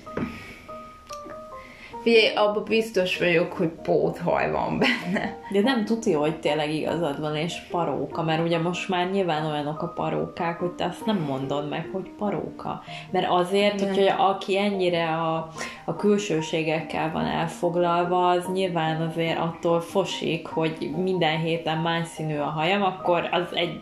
Figyelj, 2.03 2.35
abban 2.35 2.63
biztos 2.63 3.17
vagyok, 3.17 3.53
hogy 3.53 3.69
póthaj 3.69 4.51
van 4.51 4.79
benne. 4.79 5.37
De 5.51 5.61
nem 5.61 5.85
tudja, 5.85 6.19
hogy 6.19 6.39
tényleg 6.39 6.73
igazad 6.73 7.19
van, 7.19 7.35
és 7.35 7.61
paróka, 7.69 8.23
mert 8.23 8.43
ugye 8.43 8.59
most 8.59 8.89
már 8.89 9.09
nyilván 9.11 9.45
olyanok 9.45 9.81
a 9.81 9.87
parókák, 9.87 10.59
hogy 10.59 10.71
te 10.71 10.85
azt 10.85 11.05
nem 11.05 11.17
mondod 11.17 11.69
meg, 11.69 11.89
hogy 11.91 12.09
paróka. 12.17 12.83
Mert 13.11 13.27
azért, 13.29 13.79
nem. 13.79 13.93
hogy 13.93 14.13
aki 14.17 14.57
ennyire 14.57 15.07
a, 15.07 15.49
a 15.85 15.95
külsőségekkel 15.95 17.11
van 17.11 17.25
elfoglalva, 17.25 18.29
az 18.29 18.45
nyilván 18.53 19.01
azért 19.01 19.39
attól 19.39 19.81
fosik, 19.81 20.47
hogy 20.47 20.91
minden 21.03 21.39
héten 21.39 21.77
más 21.77 22.07
színű 22.07 22.37
a 22.37 22.49
hajam, 22.49 22.81
akkor 22.83 23.29
az 23.31 23.47
egy 23.53 23.81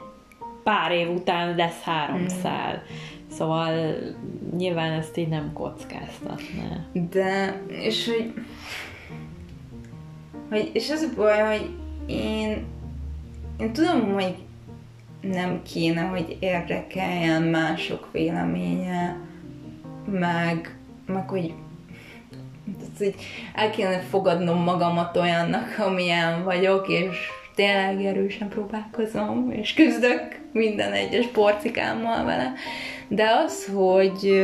pár 0.64 0.92
év 0.92 1.10
után 1.10 1.56
lesz 1.56 1.82
három 1.84 2.22
mm. 2.22 2.28
Szóval 3.32 3.96
nyilván 4.58 4.92
ezt 4.92 5.18
így 5.18 5.28
nem 5.28 5.54
kockáztatná. 5.54 6.86
De, 7.10 7.62
és 7.68 8.06
hogy, 8.08 8.34
hogy 10.50 10.70
és 10.74 10.90
az 10.90 11.02
a 11.12 11.16
baj, 11.16 11.40
hogy 11.48 11.70
én, 12.06 12.66
én 13.60 13.74
tudom, 13.74 14.14
hogy 14.14 14.36
nem 15.22 15.62
kéne, 15.64 16.02
hogy 16.02 16.38
érdekeljen 16.40 17.42
mások 17.42 18.10
véleménye, 18.12 19.18
meg, 20.06 20.78
meg 21.06 21.30
hogy 21.30 21.54
hogy 22.98 23.16
el 23.56 23.70
kéne 23.70 24.00
fogadnom 24.00 24.64
magamat 24.64 25.18
olyannak, 25.18 25.76
amilyen 25.78 26.44
vagyok, 26.44 26.88
és 26.88 27.18
tényleg 27.56 28.06
erősen 28.06 28.48
próbálkozom, 28.48 29.52
és 29.52 29.74
küzdök 29.74 30.40
minden 30.52 30.92
egyes 30.92 31.26
porcikámmal 31.26 32.26
vele, 32.26 32.54
de 33.12 33.32
az, 33.46 33.70
hogy, 33.74 34.44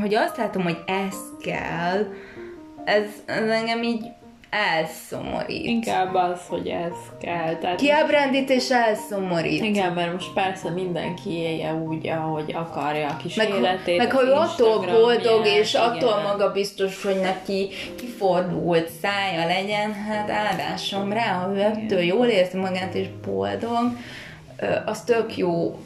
hogy 0.00 0.14
azt 0.14 0.36
látom, 0.36 0.62
hogy 0.62 0.78
ez 0.86 1.16
kell, 1.42 2.06
ez, 2.84 3.04
ez 3.26 3.48
engem 3.48 3.82
így 3.82 4.04
elszomorít. 4.50 5.64
Inkább 5.64 6.14
az, 6.14 6.40
hogy 6.48 6.66
ez 6.66 6.92
kell. 7.20 7.56
Tehát 7.56 7.76
Kiábrándít 7.76 8.50
és 8.50 8.70
elszomorít. 8.70 9.64
Igen, 9.64 9.92
mert 9.92 10.12
most 10.12 10.32
persze 10.32 10.70
mindenki 10.70 11.30
élje 11.30 11.74
úgy, 11.74 12.08
ahogy 12.08 12.54
akarja 12.54 13.08
a 13.08 13.16
kis 13.16 13.34
meg, 13.34 13.48
életét. 13.48 13.96
Meg 13.96 14.12
hogy 14.12 14.28
attól 14.28 14.78
boldog, 14.78 15.46
és 15.46 15.74
igen. 15.74 15.84
attól 15.84 16.20
maga 16.22 16.52
biztos, 16.52 17.02
hogy 17.02 17.20
neki 17.20 17.68
kifordult 17.96 18.88
szája 19.02 19.46
legyen, 19.46 19.92
hát 19.92 20.30
áldásom 20.30 21.12
rá, 21.12 21.32
ha 21.32 21.54
ő 21.54 21.60
ettől 21.60 22.00
jól 22.00 22.26
érzi 22.26 22.56
magát 22.56 22.94
és 22.94 23.06
boldog, 23.26 23.92
az 24.84 25.04
tök 25.04 25.36
jó, 25.36 25.78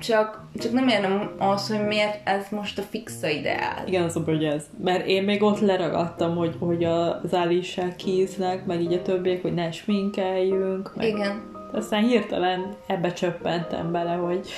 csak, 0.00 0.42
csak 0.54 0.72
nem 0.72 0.88
értem 0.88 1.32
az, 1.38 1.68
hogy 1.68 1.86
miért 1.86 2.28
ez 2.28 2.46
most 2.50 2.78
a 2.78 2.82
fixa 2.82 3.28
ideál. 3.28 3.86
Igen, 3.86 4.02
az 4.02 4.16
a 4.16 4.22
hogy 4.24 4.44
ez. 4.44 4.64
Mert 4.82 5.06
én 5.06 5.22
még 5.22 5.42
ott 5.42 5.60
leragadtam, 5.60 6.36
hogy, 6.36 6.56
hogy 6.58 6.84
az 6.84 7.32
Alicia 7.32 7.94
kíznek, 7.96 8.66
meg 8.66 8.80
így 8.80 8.92
a 8.92 9.02
többiek, 9.02 9.42
hogy 9.42 9.54
ne 9.54 9.72
sminkeljünk. 9.72 10.92
Meg 10.96 11.06
Igen. 11.06 11.50
Aztán 11.72 12.02
hirtelen 12.02 12.76
ebbe 12.86 13.12
csöppentem 13.12 13.92
bele, 13.92 14.12
hogy 14.12 14.48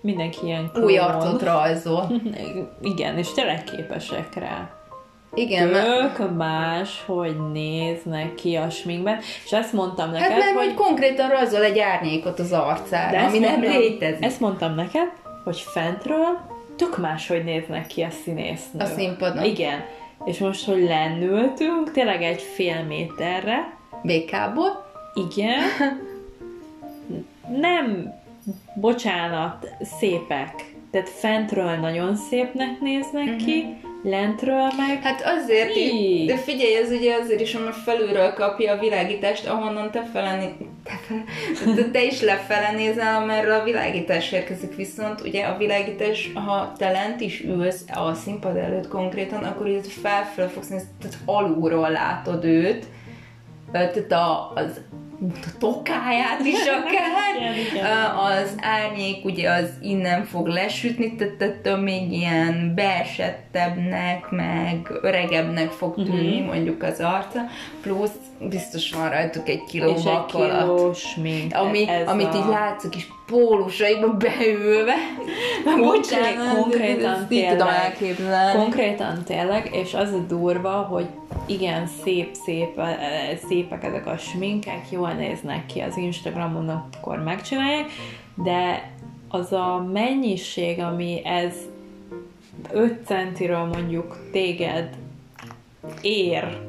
mindenki 0.00 0.38
ilyen 0.44 0.70
klón. 0.72 0.84
Új 0.84 0.98
arcot 0.98 1.42
rajzol. 1.42 2.06
Igen, 2.82 3.18
és 3.18 3.32
tényleg 3.32 3.64
képesek 3.64 4.34
rá. 4.34 4.79
Igen, 5.34 5.68
tök 5.68 6.18
mert... 6.18 6.36
más, 6.36 7.02
hogy 7.06 7.36
néznek 7.52 8.34
ki 8.34 8.54
a 8.54 8.70
sminkben, 8.70 9.18
és 9.44 9.52
ezt 9.52 9.72
mondtam 9.72 10.10
neked, 10.10 10.30
Hát 10.30 10.38
mert 10.38 10.56
hogy, 10.56 10.64
hogy 10.64 10.74
konkrétan 10.74 11.28
rajzol 11.28 11.62
egy 11.62 11.78
árnyékot 11.78 12.38
az 12.38 12.52
arcára, 12.52 13.10
de 13.10 13.22
ami 13.22 13.38
mondtam, 13.38 13.60
nem 13.60 13.70
létezik. 13.70 14.24
Ezt 14.24 14.40
mondtam 14.40 14.74
neked, 14.74 15.08
hogy 15.44 15.58
fentről 15.58 16.38
tök 16.76 16.98
más, 16.98 17.28
hogy 17.28 17.44
néznek 17.44 17.86
ki 17.86 18.02
a 18.02 18.10
színésznő. 18.10 18.80
A 18.80 18.86
színpadon. 18.86 19.44
Igen. 19.44 19.84
És 20.24 20.38
most, 20.38 20.64
hogy 20.64 20.82
lennültünk, 20.82 21.92
tényleg 21.92 22.22
egy 22.22 22.42
fél 22.42 22.82
méterre. 22.82 23.76
BK-ból? 24.02 24.92
Igen. 25.14 25.60
Nem, 27.60 28.14
bocsánat, 28.74 29.68
szépek. 29.98 30.74
Tehát 30.90 31.08
fentről 31.08 31.74
nagyon 31.74 32.16
szépnek 32.16 32.80
néznek 32.80 33.24
uh-huh. 33.24 33.44
ki, 33.44 33.62
mhm 33.62 33.89
lentről 34.02 34.68
meg... 34.76 35.02
Hát 35.02 35.22
azért, 35.24 35.74
mi? 35.74 36.24
de 36.26 36.36
figyelj, 36.36 36.74
ez 36.74 36.90
ugye 36.90 37.14
azért 37.14 37.40
is, 37.40 37.54
hogy 37.54 37.74
felülről 37.84 38.32
kapja 38.32 38.72
a 38.72 38.78
világítást, 38.78 39.46
ahonnan 39.46 39.90
te 39.90 40.02
fele, 40.12 40.54
te, 40.84 41.00
fele, 41.06 41.24
te, 41.74 41.90
te 41.90 42.04
is 42.04 42.20
lefele 42.20 42.72
nézel, 42.72 43.22
amerről 43.22 43.60
a 43.60 43.64
világítás 43.64 44.32
érkezik, 44.32 44.76
viszont 44.76 45.20
ugye 45.20 45.44
a 45.44 45.56
világítás, 45.56 46.30
ha 46.34 46.72
te 46.76 46.90
lent 46.90 47.20
is 47.20 47.44
ülsz 47.44 47.84
a 47.94 48.14
színpad 48.14 48.56
előtt 48.56 48.88
konkrétan, 48.88 49.44
akkor 49.44 49.66
ugye 49.66 49.80
felfelé 49.82 50.48
fogsz 50.48 50.68
nézni, 50.68 50.88
tehát 51.00 51.16
alulról 51.24 51.90
látod 51.90 52.44
őt, 52.44 52.86
tehát 53.72 53.96
az 54.54 54.80
a 55.20 55.58
tokáját 55.58 56.40
is 56.44 56.66
akár, 56.66 57.52
az 58.16 58.54
árnyék 58.60 59.24
ugye 59.24 59.50
az 59.50 59.70
innen 59.80 60.24
fog 60.24 60.46
lesütni, 60.46 61.14
tehát 61.14 61.42
ettől 61.42 61.76
még 61.76 62.12
ilyen 62.12 62.72
beesettebbnek, 62.74 64.30
meg 64.30 64.90
öregebbnek 65.02 65.70
fog 65.70 65.96
mhm. 65.96 66.06
tűnni 66.06 66.38
uh-huh. 66.38 66.54
mondjuk 66.54 66.82
az 66.82 67.00
arca, 67.00 67.40
plusz 67.80 68.29
biztos 68.48 68.92
van 68.92 69.10
rajtuk 69.10 69.48
egy 69.48 69.64
kiló 69.64 69.94
és 69.96 70.02
vakolat, 70.02 70.96
egy 71.16 71.54
ami, 71.54 71.86
amit 72.06 72.34
a... 72.34 72.36
így 72.36 72.48
látsz 72.48 72.84
a 72.84 72.88
kis 72.88 73.12
pólusaiba 73.26 74.16
beülve. 74.16 74.94
Bocsánat, 75.78 76.56
konkrétan 76.56 77.26
tényleg, 77.28 77.96
konkrétan 78.52 79.22
tényleg, 79.24 79.68
és 79.72 79.94
az 79.94 80.12
a 80.12 80.18
durva, 80.28 80.70
hogy 80.70 81.06
igen, 81.46 81.86
szép, 82.02 82.34
szép, 82.44 82.78
e, 82.78 82.82
e, 82.82 83.36
szépek 83.48 83.84
ezek 83.84 84.06
a 84.06 84.16
sminkek, 84.16 84.90
jól 84.90 85.12
néznek 85.12 85.66
ki 85.66 85.80
az 85.80 85.96
Instagramon, 85.96 86.68
akkor 86.68 87.22
megcsinálják, 87.22 87.90
de 88.34 88.92
az 89.28 89.52
a 89.52 89.88
mennyiség, 89.92 90.80
ami 90.80 91.20
ez 91.24 91.54
5 92.72 93.06
centiről 93.06 93.64
mondjuk 93.64 94.16
téged 94.32 94.88
ér, 96.00 96.68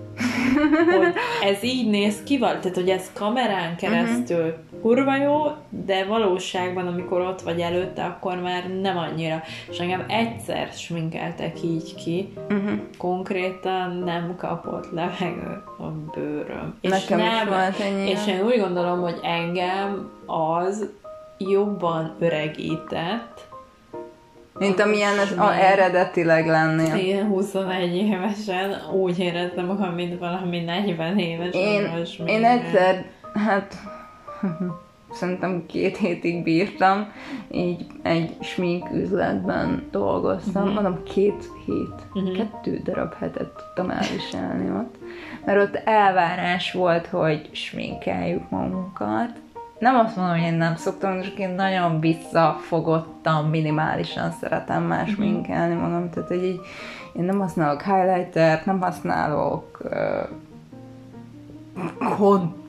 hogy 1.00 1.14
ez 1.44 1.64
így 1.64 1.90
néz 1.90 2.24
ki, 2.24 2.38
tehát 2.40 2.76
hogy 2.76 2.90
ez 2.90 3.12
kamerán 3.14 3.76
keresztül 3.76 4.46
uh-huh. 4.46 4.82
kurva 4.82 5.16
jó, 5.16 5.44
de 5.70 6.06
valóságban, 6.06 6.88
amikor 6.88 7.22
ott 7.22 7.42
vagy 7.42 7.60
előtte, 7.60 8.04
akkor 8.04 8.36
már 8.38 8.70
nem 8.82 8.98
annyira. 8.98 9.42
És 9.70 9.78
engem 9.78 10.06
egyszer 10.08 10.70
sminkeltek 10.74 11.64
így 11.64 11.96
ki, 11.96 12.34
uh-huh. 12.50 12.72
konkrétan 12.98 14.04
nem 14.06 14.36
kapott 14.38 14.92
levegő 14.92 15.64
a 15.78 15.88
bőröm. 16.16 16.78
Nekem 16.82 17.20
és 17.20 17.24
nem, 17.26 17.48
is 17.48 17.50
volt 17.50 17.80
ennyi. 17.80 18.10
És 18.10 18.28
én 18.28 18.46
úgy 18.46 18.60
gondolom, 18.60 19.02
hogy 19.02 19.20
engem 19.24 20.10
az 20.26 20.90
jobban 21.38 22.16
öregített, 22.20 23.50
Mint 24.62 24.80
amilyen 24.80 25.20
ez 25.20 25.32
a, 25.38 25.54
eredetileg 25.54 26.48
lennél. 26.48 26.96
Én 26.96 27.26
21 27.26 27.96
évesen 27.96 28.76
úgy 28.94 29.20
éreztem 29.20 29.66
magam, 29.66 29.94
mint 29.94 30.20
valami 30.20 30.60
40 30.60 31.20
éves. 31.20 31.54
Én, 31.54 31.88
én 32.26 32.46
egyszer, 32.46 33.06
hát 33.34 33.76
szerintem 35.20 35.66
két 35.66 35.98
hétig 35.98 36.44
bírtam, 36.44 37.12
így 37.52 37.86
egy 38.02 38.36
smink 38.42 38.90
üzletben 38.94 39.88
dolgoztam, 39.92 40.62
uh-huh. 40.62 40.82
mondom 40.82 41.04
két 41.04 41.50
hét, 41.66 42.06
uh-huh. 42.14 42.38
kettő 42.38 42.82
darab 42.84 43.14
hetet 43.14 43.48
tudtam 43.48 43.90
elviselni 43.90 44.70
ott, 44.70 44.96
mert 45.46 45.62
ott 45.62 45.76
elvárás 45.76 46.72
volt, 46.72 47.08
hogy 47.08 47.50
sminkeljük 47.52 48.50
magunkat, 48.50 49.30
nem 49.82 49.96
azt 49.96 50.16
mondom, 50.16 50.36
hogy 50.36 50.46
én 50.46 50.54
nem 50.54 50.76
szoktam, 50.76 51.22
csak 51.22 51.38
én 51.38 51.50
nagyon 51.50 52.00
visszafogottam, 52.00 53.50
minimálisan 53.50 54.32
szeretem 54.32 54.84
más 54.84 55.10
uh-huh. 55.10 55.26
minkelni 55.26 55.74
magam, 55.74 56.10
tehát 56.10 56.30
hogy 56.30 56.44
így, 56.44 56.60
én 57.14 57.24
nem 57.24 57.40
használok 57.40 57.82
highlighter 57.82 58.62
nem 58.66 58.82
használok 58.82 59.80
uh, 59.84 60.30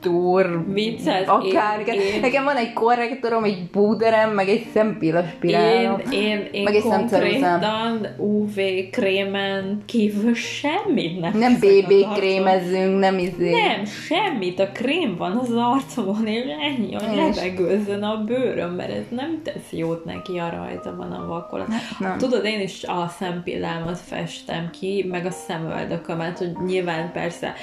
kontúr, 0.03 0.63
Vicces, 0.73 1.27
akár. 1.27 1.79
én, 1.87 1.93
én, 1.93 2.19
Nekem 2.21 2.43
van 2.43 2.55
egy 2.55 2.73
korrektorom, 2.73 3.43
egy 3.43 3.69
búderem, 3.71 4.31
meg 4.31 4.47
egy 4.47 4.65
szempilla 4.73 5.23
spirálom. 5.23 5.99
Én, 6.11 6.21
én, 6.21 6.47
én 6.51 6.63
meg 6.63 6.75
egy 6.75 6.81
konkrétan 6.81 8.07
UV 8.17 8.55
krémen 8.91 9.81
kívül 9.85 10.33
semmit 10.33 11.19
nem 11.19 11.37
Nem 11.37 11.53
BB 11.53 12.13
krémezünk, 12.13 12.99
nem 12.99 13.17
izé. 13.17 13.51
Nem, 13.51 13.85
semmit. 13.85 14.59
A 14.59 14.67
krém 14.67 15.15
van 15.17 15.37
az 15.37 15.51
arcomon, 15.55 16.27
és 16.27 16.43
ennyi, 16.43 16.93
hogy 16.93 17.15
levegőzzön 17.15 18.03
a 18.03 18.23
bőröm, 18.23 18.71
mert 18.71 18.91
ez 18.91 19.05
nem 19.09 19.41
tesz 19.43 19.71
jót 19.71 20.05
neki 20.05 20.37
a 20.37 20.49
rajta 20.49 20.95
van 20.95 21.11
a 21.11 21.27
vakolat. 21.27 21.67
Nem. 21.99 22.17
Tudod, 22.17 22.45
én 22.45 22.61
is 22.61 22.83
a 22.83 23.07
szempillámat 23.19 23.99
festem 23.99 24.69
ki, 24.69 25.05
meg 25.09 25.25
a 25.25 25.31
szemöldökömet, 25.31 26.37
hogy 26.37 26.51
nyilván 26.65 27.11
persze 27.11 27.53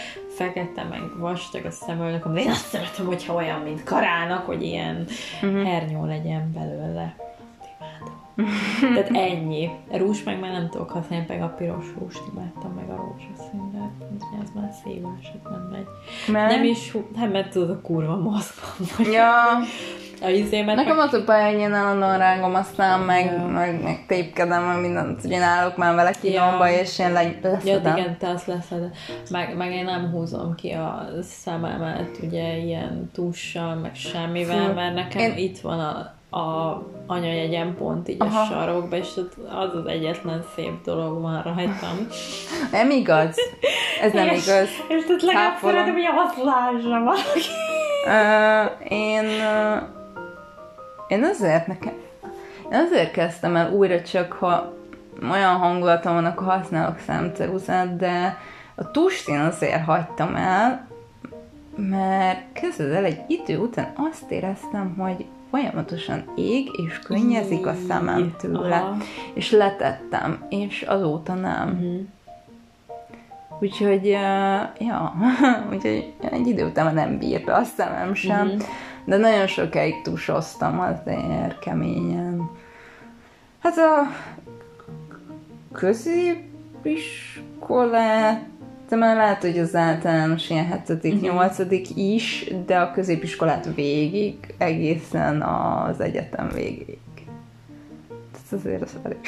fekete, 0.40 0.84
meg 0.90 1.00
vastag 1.18 1.64
a 1.64 1.70
szemöldököm, 1.70 2.29
de 2.29 2.29
én 2.36 2.50
azt 2.50 2.66
szeretem, 2.66 3.06
hogyha 3.06 3.34
olyan, 3.34 3.60
mint 3.60 3.84
karának, 3.84 4.46
hogy 4.46 4.62
ilyen 4.62 5.06
uh-huh. 5.42 5.62
hernyó 5.62 6.04
legyen 6.04 6.52
belőle. 6.52 7.16
Tehát 8.94 9.10
ennyi. 9.30 9.70
Rús 9.92 10.22
meg 10.22 10.40
már 10.40 10.52
nem 10.52 10.68
tudok 10.70 10.90
használni, 10.90 11.24
meg 11.28 11.42
a 11.42 11.48
piros 11.48 11.84
rúst 11.98 12.20
imádtam, 12.32 12.72
meg 12.72 12.88
a 12.90 12.96
rózsaszín, 12.96 13.70
de 13.72 13.78
ez 14.42 14.48
már 14.54 14.70
szívás, 14.84 15.24
ez 15.34 15.50
nem 15.50 15.68
megy. 15.70 15.86
Mert? 16.32 16.50
Nem 16.54 16.64
is, 16.64 16.96
nem, 17.16 17.30
mert 17.30 17.50
tudod, 17.52 17.70
a 17.70 17.80
kurva 17.80 18.16
mozgom. 18.16 19.06
Ja. 19.12 19.32
A 20.22 20.28
izémet 20.28 20.76
Nekem 20.76 20.96
meg... 20.96 21.06
az 21.06 21.14
a 21.14 21.24
baj, 21.24 21.50
hogy 21.52 21.60
én 21.60 21.72
állandóan 21.72 22.18
rángom, 22.18 22.54
aztán 22.54 23.00
meg, 23.00 23.24
Ja. 23.24 23.46
meg, 23.46 23.82
meg 23.82 24.04
tépkedem, 24.06 24.62
meg 24.64 24.80
mindent 24.80 25.20
csinálok 25.20 25.76
már 25.76 25.94
vele 25.94 26.10
kinyomba, 26.20 26.66
Ja. 26.66 26.80
és 26.80 26.98
én 26.98 27.12
le, 27.12 27.22
Ja, 27.22 27.30
leszedem. 27.42 27.96
igen, 27.96 28.16
te 28.18 28.28
azt 28.28 28.46
leszed. 28.46 28.90
Meg, 29.30 29.56
meg 29.56 29.72
én 29.72 29.84
nem 29.84 30.10
húzom 30.10 30.54
ki 30.54 30.70
a 30.70 31.08
szememet, 31.22 32.18
ugye 32.22 32.56
ilyen 32.56 33.10
tussal, 33.12 33.74
meg 33.74 33.94
semmivel, 33.94 34.66
Fú, 34.68 34.74
mert 34.74 34.94
nekem 34.94 35.20
én- 35.20 35.36
itt 35.36 35.58
van 35.58 35.80
a, 35.80 36.12
a 36.30 36.76
anyajegyem 37.06 37.74
pont 37.76 38.08
így 38.08 38.16
Aha. 38.18 38.40
a 38.40 38.44
sarokba, 38.44 38.96
és 38.96 39.08
az 39.48 39.74
az 39.74 39.86
egyetlen 39.86 40.44
szép 40.54 40.84
dolog 40.84 41.20
van 41.20 41.42
rajtam. 41.42 42.06
Nem 42.72 42.90
igaz. 42.90 43.36
Ez 44.02 44.12
nem 44.12 44.26
és, 44.26 44.46
igaz. 44.46 44.68
És 44.88 45.04
ott 45.08 45.22
legalább 45.22 45.52
Cáfolom. 45.52 45.74
szeretem, 45.74 45.94
hogy 45.94 46.08
azt 46.16 46.42
lássa 46.42 47.02
valaki. 47.04 47.40
Uh, 48.06 48.92
én, 48.92 49.24
uh, 49.24 49.82
én 51.08 51.24
azért 51.24 51.66
nekem, 51.66 51.92
én 52.72 52.78
azért 52.78 53.10
kezdtem 53.10 53.56
el 53.56 53.72
újra 53.72 54.02
csak, 54.02 54.32
ha 54.32 54.72
olyan 55.30 55.56
hangulatom 55.56 56.14
van, 56.14 56.24
akkor 56.24 56.46
használok 56.46 56.98
szemceruzát, 57.06 57.96
de 57.96 58.38
a 58.74 58.90
tust 58.90 59.28
én 59.28 59.40
azért 59.40 59.84
hagytam 59.84 60.34
el, 60.34 60.86
mert 61.76 62.52
kezded 62.52 62.92
el 62.92 63.04
egy 63.04 63.20
idő 63.28 63.58
után 63.58 63.92
azt 64.10 64.30
éreztem, 64.30 64.94
hogy 64.98 65.26
folyamatosan 65.50 66.24
ég, 66.36 66.68
és 66.86 66.98
könnyezik 66.98 67.66
a 67.66 67.74
szemem 67.88 68.34
tőle. 68.38 68.76
Aha. 68.76 68.96
És 69.34 69.50
letettem, 69.50 70.44
és 70.48 70.82
azóta 70.82 71.34
nem. 71.34 71.68
Mhm. 71.68 71.96
Úgyhogy, 73.60 74.04
ja, 74.78 75.14
úgyhogy 75.72 76.12
egy 76.30 76.46
idő 76.46 76.64
után 76.66 76.94
nem 76.94 77.18
bírta 77.18 77.54
a 77.54 77.64
szemem 77.64 78.14
sem, 78.14 78.46
Mhm. 78.46 78.60
de 79.04 79.16
nagyon 79.16 79.46
sokáig 79.46 80.02
tusoztam 80.02 80.80
azért 80.80 81.58
keményen. 81.58 82.50
Hát 83.58 83.76
a 83.76 84.06
középiskolát, 85.72 88.42
de 88.90 88.96
már 88.96 89.16
lehet, 89.16 89.40
hogy 89.40 89.58
az 89.58 89.74
általános 89.74 90.50
ilyen 90.50 90.82
7 91.02 91.20
nyolcadik 91.20 91.96
is, 91.96 92.50
de 92.66 92.78
a 92.78 92.92
középiskolát 92.92 93.68
végig, 93.74 94.54
egészen 94.58 95.42
az 95.42 96.00
egyetem 96.00 96.48
végig. 96.54 96.98
Tehát 98.08 98.52
azért 98.52 98.82
az 98.82 98.96
elég. 99.02 99.18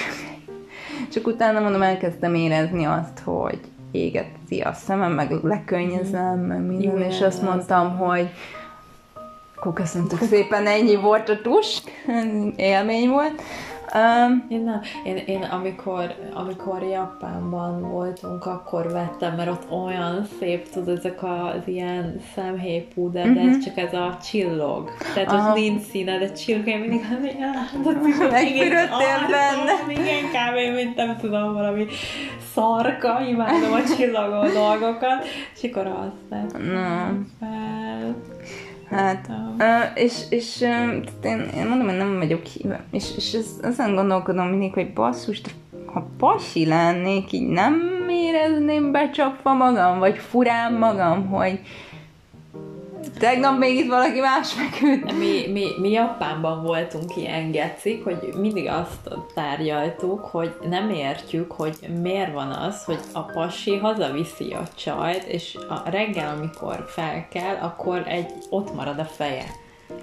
Csak 1.13 1.27
utána 1.27 1.61
mondom, 1.61 1.83
elkezdtem 1.83 2.35
érezni 2.35 2.85
azt, 2.85 3.19
hogy 3.25 3.61
égeti 3.91 4.61
a 4.61 4.73
szemem, 4.73 5.13
meg 5.13 5.31
lekönnyezem, 5.43 6.39
meg 6.39 6.61
minden, 6.61 6.97
Igen, 6.97 7.11
és 7.11 7.21
azt 7.21 7.39
az- 7.39 7.49
mondtam, 7.49 7.97
hogy 7.97 8.29
akkor 9.57 9.73
köszöntök 9.73 10.23
szépen, 10.23 10.67
ennyi 10.67 10.97
volt 10.97 11.29
a 11.29 11.41
tus, 11.41 11.83
élmény 12.57 13.09
volt. 13.09 13.43
Um, 13.95 14.47
Én 14.49 14.61
nem. 14.61 14.81
Én, 15.05 15.17
én 15.17 15.43
amikor, 15.43 16.15
amikor 16.35 16.83
Japánban 16.83 17.91
voltunk, 17.91 18.47
akkor 18.47 18.93
vettem, 18.93 19.35
mert 19.35 19.51
ott 19.51 19.71
olyan 19.71 20.27
szép, 20.39 20.69
tudod, 20.69 20.97
ezek 20.97 21.23
az 21.23 21.63
ilyen 21.65 22.21
szemhéjpúder, 22.35 23.27
uh-huh. 23.27 23.43
de 23.43 23.51
ez 23.51 23.65
csak 23.65 23.77
ez 23.77 23.93
a 23.93 24.19
csillog. 24.23 24.91
Tehát 25.15 25.33
Aha. 25.33 25.49
ott 25.49 25.57
nincs 25.57 25.83
színe, 25.83 26.19
de 26.19 26.33
csillog, 26.33 26.67
én 26.67 26.79
mindig 26.79 27.01
az 27.19 27.25
igen, 27.25 27.55
Megfürödtél 28.31 29.21
benne. 29.31 29.73
Igen, 30.01 30.25
kb. 30.25 30.75
mint 30.75 30.97
nem 30.97 31.17
tudom, 31.17 31.53
valami 31.53 31.87
szarka, 32.55 33.21
imádom 33.29 33.73
a 33.73 33.85
csillogó 33.97 34.53
dolgokat, 34.53 35.25
és 35.55 35.71
akkor 35.71 35.87
azt 35.87 36.53
Na. 36.53 37.13
fel. 37.41 38.15
Hát, 38.93 39.31
és, 39.95 40.23
és 40.29 40.61
én, 41.23 41.41
én 41.57 41.67
mondom, 41.67 41.89
hogy 41.89 41.97
nem 41.97 42.19
vagyok 42.19 42.45
híve. 42.45 42.85
És, 42.91 43.05
és 43.17 43.33
ez, 43.33 43.47
ezen 43.63 43.95
gondolkodom 43.95 44.47
mindig, 44.47 44.73
hogy 44.73 44.93
basszus, 44.93 45.41
ha 45.87 46.07
pasi 46.19 46.67
lennék, 46.67 47.33
így 47.33 47.49
nem 47.49 47.81
érezném 48.11 48.93
becsapva 48.93 49.55
magam, 49.55 49.99
vagy 49.99 50.19
furán 50.19 50.73
magam, 50.73 51.27
hogy 51.27 51.61
tegnap 53.19 53.59
még 53.59 53.79
itt 53.79 53.89
valaki 53.89 54.21
más 54.21 54.53
feküdt. 54.53 55.13
Mi, 55.19 55.47
mi, 55.53 55.67
mi 55.81 55.91
Japánban 55.91 56.63
voltunk 56.63 57.17
ilyen 57.17 57.51
gecik, 57.51 58.05
hogy 58.05 58.35
mindig 58.39 58.69
azt 58.69 59.11
tárgyaltuk, 59.35 60.21
hogy 60.25 60.55
nem 60.69 60.91
értjük, 60.91 61.53
hogy 61.53 61.77
miért 62.03 62.33
van 62.33 62.51
az, 62.51 62.85
hogy 62.85 63.01
a 63.13 63.23
pasi 63.23 63.77
hazaviszi 63.77 64.53
a 64.53 64.63
csajt, 64.75 65.25
és 65.25 65.59
a 65.69 65.91
reggel, 65.91 66.37
amikor 66.37 66.85
fel 66.89 67.29
kell, 67.29 67.57
akkor 67.61 68.03
egy, 68.07 68.31
ott 68.51 68.75
marad 68.75 68.99
a 68.99 69.05
feje. 69.05 69.45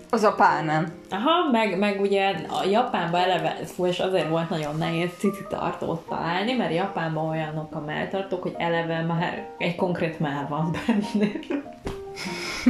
Az 0.10 0.24
a 0.24 0.34
pálnán. 0.34 0.92
Aha, 1.10 1.52
meg, 1.52 1.80
meg 1.80 2.02
ugye 2.02 2.36
a 2.50 2.68
Japánban 2.70 3.22
eleve, 3.22 3.56
fú, 3.66 3.86
és 3.86 4.00
azért 4.00 4.30
volt 4.30 4.50
nagyon 4.50 4.76
nehéz 4.78 5.10
cici 5.18 5.46
tartót 5.50 6.08
találni, 6.08 6.54
mert 6.54 6.74
Japánban 6.74 7.30
olyanok 7.30 7.76
a 7.76 7.80
melltartók, 7.80 8.42
hogy 8.42 8.56
eleve 8.58 9.02
már 9.02 9.48
egy 9.58 9.76
konkrét 9.76 10.20
mell 10.20 10.46
van 10.50 10.72
benne. 10.72 11.32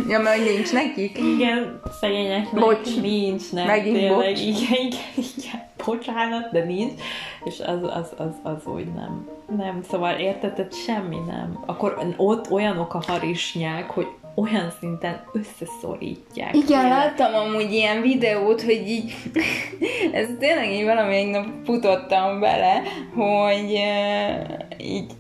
Ja, 0.08 0.20
mert 0.20 0.44
nincs 0.44 0.74
nekik. 0.74 1.18
Igen, 1.18 1.82
szegényeknek 2.00 2.64
Bocs. 2.64 3.02
nincs, 3.02 3.52
nem 3.52 3.66
Megint 3.66 3.96
tényleg, 3.96 4.16
bocs. 4.16 4.40
igen, 4.42 4.86
igen, 4.86 5.00
igen, 5.16 5.64
bocsánat, 5.86 6.52
de 6.52 6.64
nincs, 6.64 6.94
és 7.44 7.60
az, 7.60 7.84
az, 7.84 8.14
az, 8.18 8.34
az 8.44 8.66
úgy 8.66 8.88
nem. 8.94 9.28
Nem, 9.58 9.84
szóval 9.90 10.14
érted, 10.16 10.54
tehát 10.54 10.74
semmi 10.86 11.18
nem. 11.28 11.64
Akkor 11.66 12.14
ott 12.18 12.52
olyanok 12.52 12.94
a 12.94 13.04
harisnyák, 13.08 13.90
hogy 13.90 14.08
olyan 14.36 14.74
szinten 14.80 15.22
összeszorítják. 15.34 16.56
Igen, 16.56 16.66
Tényleg. 16.68 16.90
láttam 16.90 17.34
amúgy 17.34 17.72
ilyen 17.72 18.02
videót, 18.02 18.62
hogy 18.62 18.88
így, 18.88 19.16
ez 20.14 20.28
tényleg 20.40 20.72
így 20.72 20.84
valamelyik 20.84 21.32
nap 21.32 21.46
futottam 21.66 22.40
bele, 22.40 22.82
hogy 23.16 23.72
uh, 23.72 24.86
így 24.88 25.12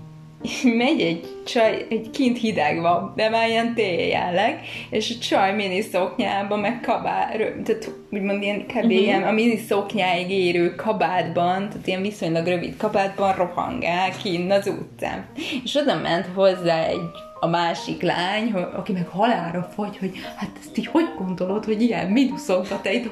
megy 0.77 1.01
egy 1.01 1.27
csaj, 1.45 1.85
egy 1.89 2.09
kint 2.09 2.37
hideg 2.37 2.81
van, 2.81 3.13
de 3.15 3.29
már 3.29 3.47
ilyen 3.49 3.73
tél 3.73 4.07
jelleg, 4.07 4.61
és 4.89 5.15
a 5.15 5.23
csaj 5.23 5.55
mini 5.55 5.81
szoknyában, 5.81 6.59
meg 6.59 6.81
kabát, 6.81 7.37
tehát 7.37 7.91
úgymond 8.11 8.43
ilyen 8.43 8.65
kb. 8.65 8.75
Uh-huh. 8.75 8.91
ilyen 8.91 9.23
a 9.23 9.31
mini 9.31 9.57
szoknyáig 9.57 10.31
érő 10.31 10.75
kabátban, 10.75 11.69
tehát 11.69 11.87
ilyen 11.87 12.01
viszonylag 12.01 12.47
rövid 12.47 12.77
kabátban 12.77 13.35
rohangál 13.35 14.11
kinn 14.23 14.51
az 14.51 14.67
utcán. 14.67 15.25
És 15.63 15.75
oda 15.75 15.95
ment 15.95 16.25
hozzá 16.35 16.85
egy 16.85 17.09
a 17.39 17.47
másik 17.47 18.01
lány, 18.01 18.51
aki 18.51 18.91
meg 18.91 19.07
halára 19.07 19.69
fogy, 19.75 19.97
hogy 19.97 20.11
hát 20.35 20.49
ezt 20.59 20.77
így 20.77 20.87
hogy 20.87 21.05
gondolod, 21.17 21.65
hogy 21.65 21.81
ilyen 21.81 22.07
minuszokat 22.07 22.81
te 22.81 22.93
itt 22.93 23.11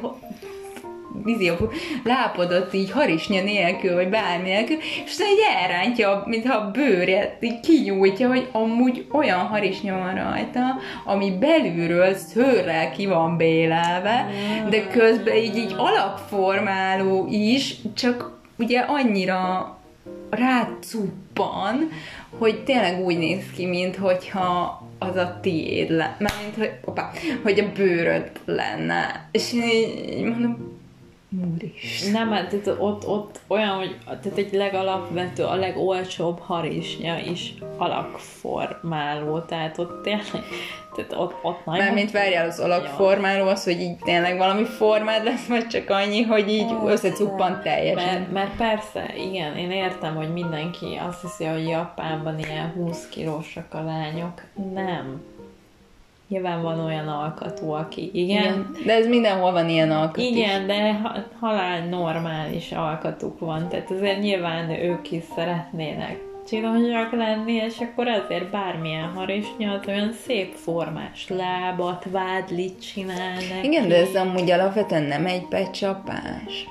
vízi, 1.24 1.52
lápodott 2.04 2.74
így 2.74 2.92
harisnya 2.92 3.44
nélkül, 3.44 3.94
vagy 3.94 4.10
bármi 4.10 4.50
nélkül, 4.50 4.78
és 4.78 5.10
aztán 5.10 5.28
így 5.28 5.44
elrántja, 5.64 6.24
mintha 6.26 6.58
a 6.58 6.72
bőrét 6.72 7.38
így 7.40 7.60
kinyújtja, 7.60 8.28
hogy 8.28 8.48
amúgy 8.52 9.06
olyan 9.12 9.40
harisnya 9.40 9.98
van 9.98 10.16
rajta, 10.16 10.62
ami 11.06 11.38
belülről 11.40 12.14
szőrrel 12.14 12.92
ki 12.92 13.06
van 13.06 13.38
bélelve, 13.38 14.30
de 14.70 14.88
közben 14.88 15.36
így, 15.36 15.58
így 15.58 15.74
alakformáló 15.78 17.28
is, 17.30 17.76
csak 17.96 18.40
ugye 18.58 18.80
annyira 18.80 19.72
rácuppan, 20.30 21.90
hogy 22.38 22.64
tényleg 22.64 23.00
úgy 23.00 23.18
néz 23.18 23.44
ki, 23.56 23.66
mint 23.66 23.96
hogyha 23.96 24.82
az 25.00 25.16
a 25.16 25.40
tiéd 25.42 25.90
lenne, 25.90 26.16
mármint, 26.20 26.56
hogy, 26.58 26.72
opa, 26.86 27.12
hogy 27.44 27.60
a 27.60 27.72
bőröd 27.76 28.32
lenne. 28.46 29.30
És 29.32 29.54
én 29.54 29.62
így 30.18 30.24
mondom, 30.24 30.77
Úristen. 31.30 32.12
Nem, 32.12 32.32
hát 32.32 32.50
tehát 32.50 32.80
ott, 32.80 33.08
ott 33.08 33.40
olyan, 33.48 33.76
hogy 33.76 33.98
tehát 34.06 34.38
egy 34.38 34.54
legalapvető, 34.54 35.44
a 35.44 35.56
legolcsóbb 35.56 36.40
harisnya 36.40 37.18
is 37.20 37.54
alakformáló, 37.78 39.40
tehát 39.40 39.78
ott 39.78 40.04
tényleg, 40.04 40.44
tehát 40.96 41.14
ott, 41.18 41.34
ott 41.42 41.66
nagyon... 41.66 41.86
Mármint 41.86 42.12
várjál 42.12 42.48
az 42.48 42.60
alakformáló, 42.60 43.48
az, 43.48 43.64
hogy 43.64 43.82
így 43.82 43.98
tényleg 43.98 44.38
valami 44.38 44.64
formád 44.64 45.24
lesz, 45.24 45.48
vagy 45.48 45.68
csak 45.68 45.90
annyi, 45.90 46.22
hogy 46.22 46.50
így 46.50 46.74
összecuppan 46.86 47.62
teljesen. 47.64 48.14
Mert, 48.14 48.32
mert 48.32 48.56
persze, 48.56 49.14
igen, 49.16 49.58
én 49.58 49.72
értem, 49.72 50.16
hogy 50.16 50.34
mindenki 50.34 51.00
azt 51.08 51.22
hiszi, 51.22 51.46
hogy 51.46 51.68
Japánban 51.68 52.40
ilyen 52.40 52.72
20 52.72 53.10
kilósak 53.10 53.74
a 53.74 53.84
lányok. 53.84 54.42
Nem 54.74 55.22
Nyilván 56.28 56.62
van 56.62 56.80
olyan 56.80 57.08
alkatú, 57.08 57.72
aki 57.72 58.10
igen. 58.14 58.44
igen. 58.44 58.76
De 58.86 58.94
ez 58.94 59.08
mindenhol 59.08 59.52
van 59.52 59.70
ilyen 59.70 59.92
alkat 59.92 60.24
Igen, 60.24 60.68
de 60.68 61.02
halál 61.40 61.88
normális 61.88 62.72
alkatuk 62.72 63.40
van, 63.40 63.70
tehát 63.70 63.92
azért 63.92 64.22
nyilván 64.22 64.70
ők 64.70 65.12
is 65.12 65.24
szeretnének 65.36 66.26
csinosyak 66.48 67.12
lenni, 67.12 67.54
és 67.54 67.78
akkor 67.80 68.08
azért 68.08 68.52
bármilyen 68.52 69.12
harisnya 69.16 69.72
az 69.72 69.88
olyan 69.88 70.14
szép 70.26 70.54
formás 70.54 71.28
lábat, 71.30 72.06
vádlit 72.12 72.82
csinálnak. 72.82 73.64
Igen, 73.64 73.88
de 73.88 73.96
ez 73.96 74.16
amúgy 74.16 74.52
alapvetően 74.52 75.04
nem 75.04 75.26
egy 75.26 75.48
becsapás. 75.50 76.68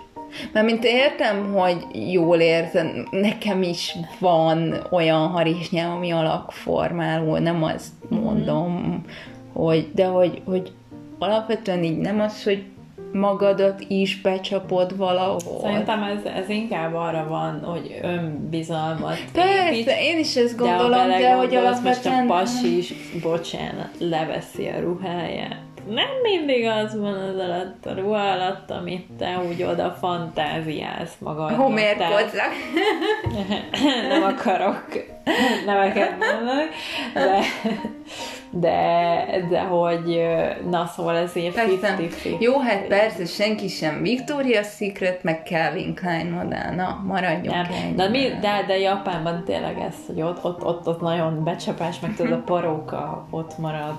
Mert 0.52 0.66
mint 0.66 0.84
értem, 0.84 1.52
hogy 1.52 1.76
jól 2.12 2.38
érzem, 2.38 3.06
nekem 3.10 3.62
is 3.62 3.96
van 4.18 4.74
olyan 4.90 5.28
harisnyám, 5.28 5.90
ami 5.90 6.10
alakformáló, 6.10 7.36
nem 7.36 7.62
azt 7.62 7.92
mondom, 8.08 8.72
mm-hmm 8.72 8.94
hogy, 9.56 9.88
de 9.94 10.06
hogy, 10.06 10.42
hogy 10.44 10.72
alapvetően 11.18 11.84
így 11.84 11.96
nem 11.96 12.20
az, 12.20 12.44
hogy 12.44 12.64
magadat 13.12 13.84
is 13.88 14.20
becsapod 14.20 14.96
valahol. 14.96 15.60
Szerintem 15.62 16.02
ez, 16.02 16.24
ez 16.24 16.48
inkább 16.48 16.94
arra 16.94 17.26
van, 17.28 17.64
hogy 17.64 17.98
önbizalmat 18.02 19.16
Persze, 19.32 19.72
épít, 19.72 19.90
én 20.00 20.18
is 20.18 20.36
ezt 20.36 20.56
gondolom, 20.56 21.08
de, 21.08 21.18
de 21.18 21.34
hogy 21.34 21.54
alapvetően... 21.54 22.24
most 22.24 22.30
a 22.30 22.34
pasi 22.34 22.76
is, 22.76 22.94
bocsánat, 23.22 23.90
leveszi 23.98 24.66
a 24.66 24.80
ruháját. 24.80 25.60
Nem 25.88 26.08
mindig 26.22 26.66
az 26.66 27.00
van 27.00 27.14
az 27.14 27.38
alatt 27.38 27.86
a 27.86 27.94
ruha 27.94 28.30
alatt, 28.30 28.70
amit 28.70 29.06
te 29.18 29.40
úgy 29.48 29.62
oda 29.62 29.96
fantáziálsz 30.00 31.16
magad. 31.18 31.50
Homérkodzak. 31.50 32.52
nem 34.08 34.22
akarok 34.22 35.15
neveket 35.66 36.10
mondani, 36.10 36.64
de 37.12 37.40
de, 38.60 39.46
de 39.50 39.60
hogy 39.60 40.26
na 40.70 40.86
szóval 40.96 41.16
ez 41.16 41.36
ilyen 41.36 41.52
persze. 41.52 41.96
Jó, 42.38 42.58
hát 42.58 42.86
persze, 42.86 43.24
senki 43.24 43.68
sem 43.68 44.02
Victoria's 44.04 44.76
Secret, 44.76 45.22
meg 45.22 45.42
Calvin 45.44 45.94
Klein 45.94 46.26
modell, 46.26 46.74
na, 46.74 47.02
maradjunk 47.06 47.68
Nem. 47.68 47.96
De, 47.96 48.08
mi, 48.08 48.28
de, 48.40 48.64
de 48.66 48.78
Japánban 48.78 49.44
tényleg 49.44 49.78
ez, 49.78 49.94
hogy 50.06 50.22
ott, 50.22 50.44
ott, 50.44 50.64
ott, 50.64 50.86
ott 50.86 51.00
nagyon 51.00 51.44
becsapás, 51.44 52.00
meg 52.00 52.14
tudod, 52.16 52.32
a 52.32 52.42
paróka 52.44 53.26
ott 53.30 53.58
marad. 53.58 53.94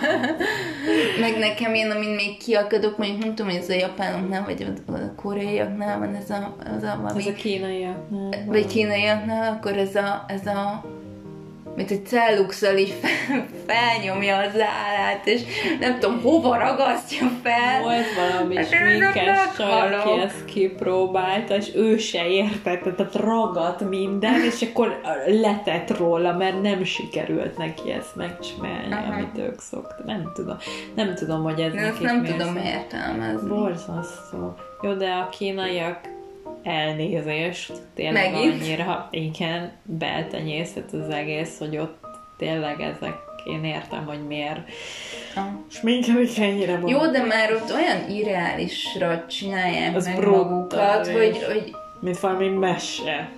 meg 1.20 1.38
nekem 1.38 1.74
én, 1.74 1.90
amin 1.90 2.14
még 2.14 2.36
kiakadok, 2.38 2.98
mondjuk 2.98 3.20
nem 3.20 3.34
tudom, 3.34 3.52
hogy 3.52 3.60
ez 3.60 3.68
a 3.68 3.74
japánoknál, 3.74 4.44
vagy 4.44 4.66
a 4.86 5.14
koreaiaknál 5.16 5.98
van 5.98 6.14
ez 6.14 6.30
a, 6.30 6.56
az 6.76 6.82
a 6.82 6.98
valami... 7.02 7.20
Ez 7.20 7.26
a 7.26 7.32
kínaiaknál. 7.32 8.30
Vagy 8.46 8.66
kínaiaknál, 8.66 9.52
akkor 9.52 9.76
ez 9.76 9.94
a, 9.94 10.11
ez 10.28 10.46
a 10.46 10.84
mint 11.76 11.90
egy 11.90 12.06
celluxal 12.06 12.76
így 12.76 12.94
fel, 13.00 13.46
felnyomja 13.66 14.36
az 14.36 14.60
állát, 14.60 15.26
és 15.26 15.42
nem 15.80 15.98
tudom, 15.98 16.20
hova 16.20 16.58
ragasztja 16.58 17.30
fel. 17.42 17.82
Volt 17.82 18.14
valami 18.14 18.56
hát 18.56 18.66
sminkes 18.66 19.38
csaj, 19.56 19.94
aki 19.94 20.20
ezt 20.20 20.44
kipróbálta, 20.44 21.56
és 21.56 21.74
ő 21.74 21.96
se 21.96 22.26
értette, 22.28 22.92
tehát 22.92 23.14
ragadt 23.14 23.88
minden, 23.88 24.40
és 24.40 24.62
akkor 24.62 25.00
letett 25.26 25.96
róla, 25.96 26.36
mert 26.36 26.62
nem 26.62 26.84
sikerült 26.84 27.58
neki 27.58 27.90
ezt 27.90 28.16
megcsinálni, 28.16 28.92
Aha. 28.92 29.12
amit 29.12 29.38
ők 29.38 29.60
szoktak. 29.60 30.04
Nem 30.04 30.30
tudom, 30.34 30.56
nem 30.94 31.14
tudom, 31.14 31.42
hogy 31.42 31.60
ez 31.60 31.72
nekik 31.72 32.00
nem 32.00 32.24
tudom 32.24 32.56
értelmezni. 32.56 33.48
Borzasztó. 33.48 34.54
Jó, 34.82 34.92
de 34.92 35.10
a 35.10 35.28
kínaiak 35.28 35.98
elnézést, 36.62 37.72
tényleg 37.94 38.32
Megint? 38.32 38.62
annyira, 38.62 39.08
igen, 39.10 39.72
beltenyészet 39.82 40.92
az 40.92 41.08
egész, 41.08 41.58
hogy 41.58 41.76
ott 41.76 42.04
tényleg 42.38 42.80
ezek 42.80 43.14
én 43.44 43.64
értem, 43.64 44.06
hogy 44.06 44.26
miért. 44.26 44.60
Ah. 45.36 45.44
És 45.70 45.80
mindjárt 45.80 46.38
ennyire 46.38 46.78
van. 46.78 46.90
Jó, 46.90 47.10
de 47.10 47.24
már 47.24 47.52
ott 47.52 47.72
olyan 47.72 48.10
irreálisra 48.10 49.26
csinálják 49.26 49.96
Az 49.96 50.06
meg 50.06 50.26
magukat, 50.26 51.08
hogy, 51.08 51.44
hogy... 51.44 51.74
Mint 52.00 52.20
valami 52.20 52.48
mese. 52.48 53.30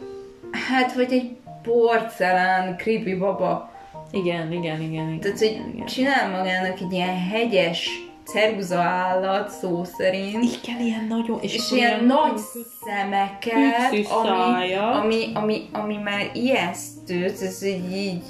Hát, 0.68 0.94
vagy 0.94 1.12
egy 1.12 1.36
porcelán 1.62 2.76
creepy 2.76 3.14
baba. 3.14 3.72
Igen, 4.10 4.52
igen, 4.52 4.80
igen. 4.80 4.80
igen 4.80 5.20
Tehát, 5.20 5.38
hogy 5.38 5.60
igen. 5.74 5.86
csinál 5.86 6.30
magának 6.30 6.80
egy 6.80 6.92
ilyen 6.92 7.18
hegyes 7.28 7.88
ceruza 8.26 8.78
állat 8.80 9.50
szó 9.50 9.84
szerint. 9.84 10.44
Igen, 10.62 10.80
ilyen 10.80 11.06
nagyon, 11.08 11.38
és, 11.40 11.54
és 11.54 11.70
ilyen, 11.70 11.90
ilyen 11.90 12.04
nagy 12.04 12.40
szemeket, 12.84 14.06
ami, 14.08 14.74
ami, 14.74 15.30
ami, 15.34 15.68
ami 15.72 15.96
már 15.96 16.30
ijesztő, 16.32 17.24
ez 17.24 17.62
így 17.92 18.22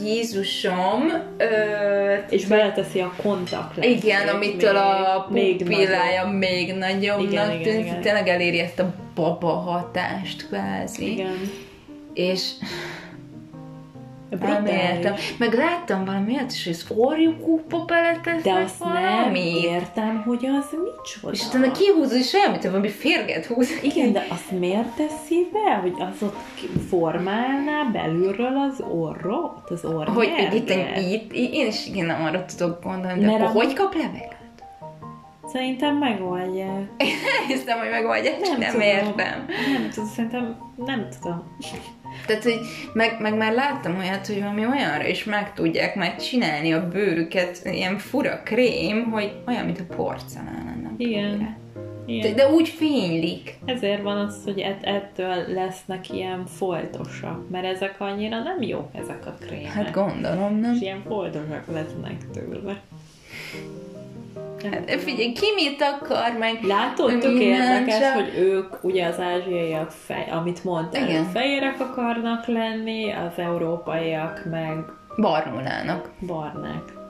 Jézusom. 0.00 1.12
Ö, 1.36 2.14
és 2.28 2.46
beleteszi 2.46 3.00
a 3.00 3.12
kontakt 3.22 3.84
Igen, 3.84 4.28
amitől 4.28 4.72
még, 5.30 5.54
a 5.54 5.56
pupillája 5.58 6.26
még, 6.26 6.38
még 6.38 6.74
nagyobbnak 6.74 7.60
tűnik, 7.60 7.98
tényleg 7.98 8.28
eléri 8.28 8.58
ezt 8.58 8.78
a 8.78 8.94
baba 9.14 9.52
hatást 9.52 10.46
kvázi. 10.46 11.12
Igen. 11.12 11.50
És 12.14 12.50
nem 14.40 14.66
értem. 14.66 15.14
Meg 15.38 15.54
láttam 15.54 16.04
valami 16.04 16.34
olyat 16.34 16.52
is, 16.52 16.64
hogy 16.64 16.72
az 16.72 16.86
orjukúpa 16.96 17.84
beletesznek 17.84 18.42
De 18.42 18.52
azt 18.52 18.84
nem 18.84 19.34
értem, 19.34 20.22
hogy 20.26 20.46
az 20.46 20.66
micsoda. 20.70 21.32
És 21.32 21.46
utána 21.46 21.72
kihúzod, 21.72 22.18
és 22.18 22.32
olyan, 22.32 22.50
mint 22.50 22.64
valami 22.64 22.88
férget 22.88 23.46
húz. 23.46 23.68
Igen, 23.82 24.12
de 24.12 24.26
azt 24.28 24.50
miért 24.50 24.96
teszi 24.96 25.48
be, 25.52 25.74
hogy 25.74 25.94
az 25.98 26.22
ott 26.22 26.36
formálná 26.88 27.82
belülről 27.92 28.70
az 28.70 28.84
orrot, 28.90 29.70
az 29.70 29.84
orr 29.84 30.08
Hogy 30.08 30.30
itt, 30.52 30.70
itt, 31.10 31.32
én 31.32 31.66
is 31.66 31.86
igen 31.86 32.10
arra 32.10 32.44
tudok 32.44 32.82
gondolni, 32.82 33.20
de 33.20 33.26
Mert 33.26 33.50
hogy 33.50 33.72
kap 33.72 33.94
levelet? 33.94 34.40
Szerintem 35.52 35.96
megoldják. 35.96 36.88
Én 36.96 37.56
hiszem, 37.56 37.78
hogy 37.78 37.90
megoldják, 37.90 38.40
nem, 38.40 38.58
nem 38.58 38.70
tudom. 38.70 38.86
értem. 38.86 39.46
Nem 39.72 39.90
tudom, 39.90 40.08
szerintem 40.08 40.56
nem 40.76 41.08
tudom. 41.20 41.56
Tehát, 42.26 42.42
hogy 42.42 42.60
meg, 42.92 43.16
meg 43.20 43.36
már 43.36 43.52
láttam 43.52 43.98
olyat, 43.98 44.26
hogy 44.26 44.40
valami 44.40 44.66
olyanra 44.66 45.06
is 45.06 45.24
meg 45.24 45.54
tudják 45.54 45.94
már 45.94 46.16
csinálni 46.16 46.72
a 46.72 46.88
bőrüket, 46.88 47.60
ilyen 47.64 47.98
fura 47.98 48.40
krém, 48.44 49.10
hogy 49.10 49.32
olyan, 49.46 49.64
mint 49.64 49.80
a 49.80 49.94
porcelán 49.94 50.64
lenne. 50.64 50.90
Igen. 50.96 51.60
Igen. 52.06 52.34
De, 52.34 52.42
de 52.44 52.50
úgy 52.50 52.68
fénylik. 52.68 53.58
Ezért 53.64 54.02
van 54.02 54.16
az, 54.16 54.44
hogy 54.44 54.58
ett, 54.58 54.84
ettől 54.84 55.44
lesznek 55.54 56.10
ilyen 56.10 56.46
foltosak, 56.46 57.50
mert 57.50 57.64
ezek 57.64 58.00
annyira 58.00 58.42
nem 58.42 58.62
jók, 58.62 58.88
ezek 58.92 59.26
a 59.26 59.34
krémek. 59.40 59.72
Hát 59.72 59.92
gondolom, 59.92 60.56
nem? 60.56 60.74
És 60.74 60.80
ilyen 60.80 61.02
foltosak 61.06 61.64
lesznek 61.72 62.30
tőle. 62.32 62.80
Hát, 64.70 65.00
figyelj, 65.00 65.32
ki 65.32 65.46
mit 65.54 65.82
akar, 65.82 66.38
meg... 66.38 66.62
Látod, 66.62 67.18
tök 67.18 67.38
érdekes, 67.40 67.98
csak... 67.98 68.14
hogy 68.14 68.38
ők, 68.38 68.84
ugye 68.84 69.06
az 69.06 69.20
ázsiaiak, 69.20 69.90
fej, 69.90 70.28
amit 70.30 70.64
mondtál, 70.64 71.08
Igen. 71.08 71.24
fehérek 71.24 71.80
akarnak 71.80 72.46
lenni, 72.46 73.12
az 73.12 73.38
európaiak 73.38 74.42
meg... 74.50 74.76
Barnulának. 75.16 76.10
Barnák. 76.26 77.00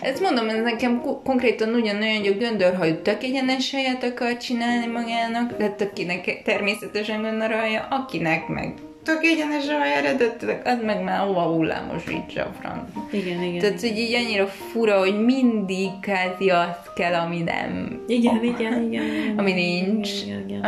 Ezt 0.00 0.20
mondom, 0.20 0.48
ez 0.48 0.62
nekem 0.62 1.02
konkrétan 1.24 1.74
ugyanolyan, 1.74 2.16
hogy 2.16 2.26
a 2.26 2.36
göndörhajú 2.36 2.94
tök 3.02 3.22
egyenes 3.22 3.70
helyet 3.72 4.02
akar 4.02 4.36
csinálni 4.36 4.86
magának, 4.86 5.56
de 5.56 5.74
akinek 5.78 6.42
természetesen 6.42 7.22
göndörhaja, 7.22 7.86
akinek 7.90 8.48
meg 8.48 8.74
tök 9.04 9.24
egyenes 9.24 9.68
a 9.68 9.84
eredetileg, 9.96 10.60
az 10.64 10.78
meg 10.82 11.02
már 11.02 11.26
hova 11.26 11.42
hullámosítsa 11.42 12.42
a 12.42 12.52
franc. 12.60 12.88
Igen, 13.10 13.42
igen. 13.42 13.58
Tehát, 13.58 13.80
hogy 13.80 13.98
így 13.98 14.14
annyira 14.14 14.46
fura, 14.46 14.98
hogy 14.98 15.24
mindig 15.24 15.90
kázi 16.00 16.50
azt 16.50 16.92
kell, 16.94 17.14
ami 17.14 17.40
nem, 17.40 18.02
Igen, 18.06 18.44
igen, 18.44 18.82
igen. 18.82 18.82
igen 18.82 19.38
ami 19.38 19.52
nincs. 19.52 20.22
Igen, 20.22 20.48
igen. 20.48 20.58
Uh, 20.58 20.64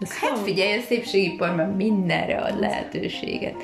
hát 0.00 0.36
szó- 0.36 0.42
figyelj, 0.44 0.78
a 0.78 0.80
szépségiparban 0.80 1.68
mindenre 1.68 2.36
ad 2.36 2.60
lehetőséget. 2.60 3.54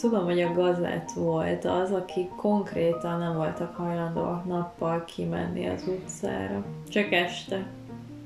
Tudom, 0.00 0.24
hogy 0.24 0.40
a 0.40 0.52
gazett 0.52 1.10
volt 1.14 1.64
az, 1.64 1.92
aki 1.92 2.28
konkrétan 2.36 3.18
nem 3.18 3.36
voltak 3.36 3.76
hajlandóak 3.76 4.44
nappal 4.44 5.04
kimenni 5.16 5.68
az 5.68 5.84
utcára. 5.86 6.64
Csak 6.88 7.12
este. 7.12 7.66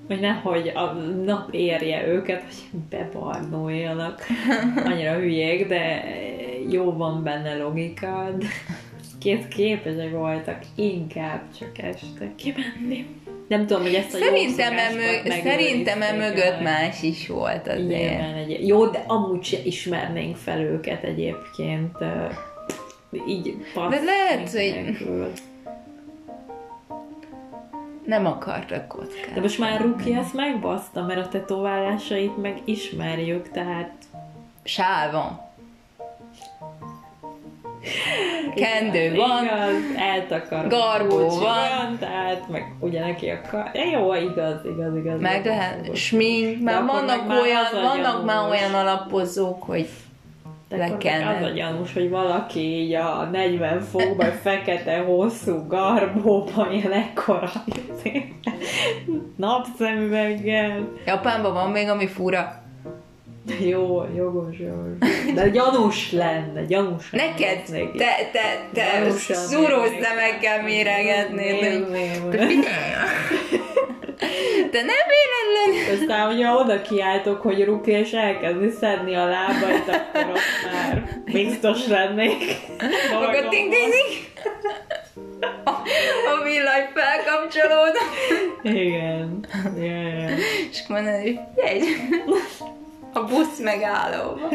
Hogy 0.06 0.20
nehogy 0.20 0.68
a 0.74 0.92
nap 1.24 1.54
érje 1.54 2.06
őket, 2.06 2.42
hogy 2.42 2.80
bebarnuljanak. 2.90 4.26
Annyira 4.84 5.12
hülyék, 5.14 5.66
de 5.68 6.04
jó 6.70 6.92
van 6.92 7.22
benne 7.22 7.56
logika. 7.56 8.30
De 8.38 8.46
két 9.20 9.48
képesek 9.48 10.10
voltak 10.10 10.58
inkább 10.74 11.42
csak 11.58 11.78
este 11.78 12.32
kimenni. 12.36 13.06
Nem 13.48 13.66
tudom, 13.66 13.82
hogy 13.82 13.94
ezt 13.94 14.14
a 14.14 14.18
Szerintem, 14.18 14.72
e, 14.72 14.90
mö- 14.94 15.32
szerintem 15.32 16.02
e 16.02 16.12
megőrizték-e. 16.12 16.28
mögött 16.28 16.62
más 16.62 17.02
is 17.02 17.28
volt 17.28 17.68
azért. 17.68 17.86
Nyilván 17.88 18.34
egy... 18.34 18.66
Jó, 18.66 18.86
de 18.86 19.04
amúgy 19.06 19.44
se 19.44 19.56
ismernénk 19.64 20.36
fel 20.36 20.60
őket 20.60 21.04
egyébként. 21.04 21.96
Így 23.28 23.54
De 23.74 24.00
lehet, 24.04 24.50
hogy- 24.50 24.60
nélkül. 24.84 25.30
Nem 28.04 28.26
akartak 28.26 28.88
kockát. 28.88 29.34
De 29.34 29.40
most 29.40 29.58
már 29.58 29.80
Ruki 29.80 30.14
ezt 30.14 30.34
megbaszta, 30.34 31.02
mert 31.02 31.26
a 31.26 31.28
tetoválásait 31.28 32.42
meg 32.42 32.60
ismerjük, 32.64 33.50
tehát 33.50 33.92
Sál 34.64 35.10
van. 35.10 35.40
Kendő 38.54 39.14
van. 39.14 39.44
Igaz, 39.44 39.74
eltakar. 39.96 40.68
Garbó 40.68 41.28
van. 41.28 41.98
tehát 41.98 42.48
meg 42.48 42.74
ugye 42.80 43.00
neki 43.00 43.28
a 43.28 43.40
kar... 43.50 43.70
Ja, 43.72 43.84
jó, 43.84 44.14
igaz, 44.14 44.64
igaz, 44.64 44.96
igaz. 44.96 45.20
Meg 45.20 45.44
lehet 45.44 45.96
smink, 45.96 46.62
már 46.62 46.82
akkor 46.82 47.00
vannak 47.00 47.26
már 47.26 47.40
olyan, 47.40 47.64
vannak 47.72 48.24
már 48.24 48.50
olyan 48.50 48.74
alapozók, 48.74 49.62
hogy 49.62 49.88
le 50.76 50.96
az 51.36 51.42
a 51.42 51.48
gyanús, 51.48 51.92
hogy 51.92 52.10
valaki 52.10 52.60
így 52.60 52.94
a 52.94 53.28
40 53.32 53.80
fokban 53.80 54.30
fekete, 54.30 54.98
hosszú 54.98 55.66
garbóban, 55.66 56.72
ilyen 56.72 56.92
ekkora 56.92 57.50
izé, 57.66 58.32
napszemüveggel. 59.36 60.88
Japánban 61.06 61.52
van 61.52 61.70
még, 61.70 61.88
ami 61.88 62.06
fura. 62.06 62.60
Jó, 63.60 64.06
jogos, 64.16 64.58
jogos. 64.58 65.08
De 65.34 65.48
gyanús 65.48 66.12
lenne, 66.12 66.64
gyanús 66.64 67.12
lenne. 67.12 67.28
Neked, 67.28 67.62
Neki. 67.68 67.98
te, 67.98 68.10
te, 68.32 68.68
te 68.72 69.10
szúrós 69.34 69.88
szemekkel 70.00 70.62
nem. 72.30 72.46
figyelj! 72.46 72.92
Te 74.70 74.82
nem 74.82 75.04
véletlen! 75.12 76.00
Aztán, 76.00 76.26
hogyha 76.26 76.56
oda 76.56 76.82
kiáltok, 76.82 77.42
hogy 77.42 77.64
Ruki, 77.64 77.90
és 77.90 78.12
elkezdi 78.12 78.70
szedni 78.80 79.14
a 79.14 79.26
lábait, 79.26 79.88
akkor 79.88 80.30
ott 80.30 80.72
már 80.72 81.22
biztos 81.24 81.86
lennék. 81.86 82.56
Akkor 83.14 83.48
ting 83.48 83.70
ting 83.72 83.92
ting! 83.92 84.30
A, 85.64 85.70
a 85.70 86.42
villany 86.44 86.88
felkapcsolód. 86.94 87.96
Igen. 88.62 89.46
Igen. 89.76 90.38
És 90.70 90.80
akkor 90.84 90.96
mondod, 91.02 91.20
hogy 91.20 91.38
jegy. 91.56 91.84
A 93.12 93.24
busz 93.24 93.60
megállóba. 93.60 94.48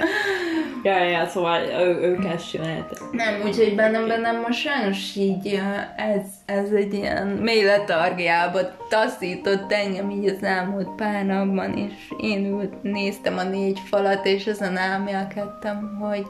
Ja, 0.84 1.04
ja, 1.04 1.26
szóval 1.26 1.62
ő, 1.62 2.02
ők 2.02 2.26
ezt 2.26 2.50
csinálták. 2.50 3.00
Nem, 3.12 3.42
úgyhogy 3.46 3.76
bennem, 3.76 4.08
bennem 4.08 4.42
most 4.42 4.60
sajnos 4.60 5.16
így 5.16 5.62
ez, 5.96 6.22
ez 6.46 6.72
egy 6.72 6.94
ilyen 6.94 7.28
mély 7.28 7.64
letargiába 7.64 8.60
taszított 8.90 9.72
engem 9.72 10.10
így 10.10 10.28
az 10.28 10.44
elmúlt 10.44 10.90
pár 10.96 11.26
napban, 11.26 11.78
és 11.78 12.14
én 12.22 12.46
ült, 12.46 12.84
néztem 12.84 13.38
a 13.38 13.44
négy 13.44 13.80
falat, 13.86 14.26
és 14.26 14.46
ezen 14.46 14.78
elmélkedtem, 14.78 15.98
hogy, 16.00 16.26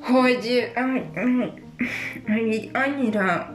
hogy, 0.00 0.70
hogy 2.26 2.46
így 2.52 2.70
annyira 2.72 3.54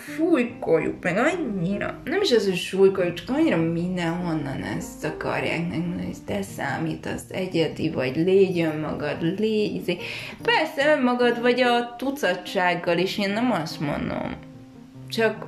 fújkoljuk, 0.00 1.02
meg 1.02 1.16
annyira, 1.16 2.00
nem 2.04 2.20
is 2.20 2.32
az, 2.32 2.44
hogy 2.44 2.56
súlykoljuk, 2.56 3.14
csak 3.14 3.28
annyira 3.28 3.56
mindenhonnan 3.56 4.62
ezt 4.62 5.04
akarják 5.04 5.68
nekünk, 5.68 6.04
hogy 6.04 6.16
te 6.26 6.42
számítasz 6.42 7.24
egyedi, 7.28 7.90
vagy 7.90 8.16
légy 8.16 8.60
önmagad, 8.60 9.22
légy, 9.38 9.74
izé. 9.74 9.98
persze 10.42 10.96
önmagad 10.96 11.40
vagy 11.40 11.60
a 11.60 11.94
tucatsággal 11.96 12.98
is, 12.98 13.18
én 13.18 13.30
nem 13.30 13.52
azt 13.52 13.80
mondom, 13.80 14.36
csak 15.08 15.46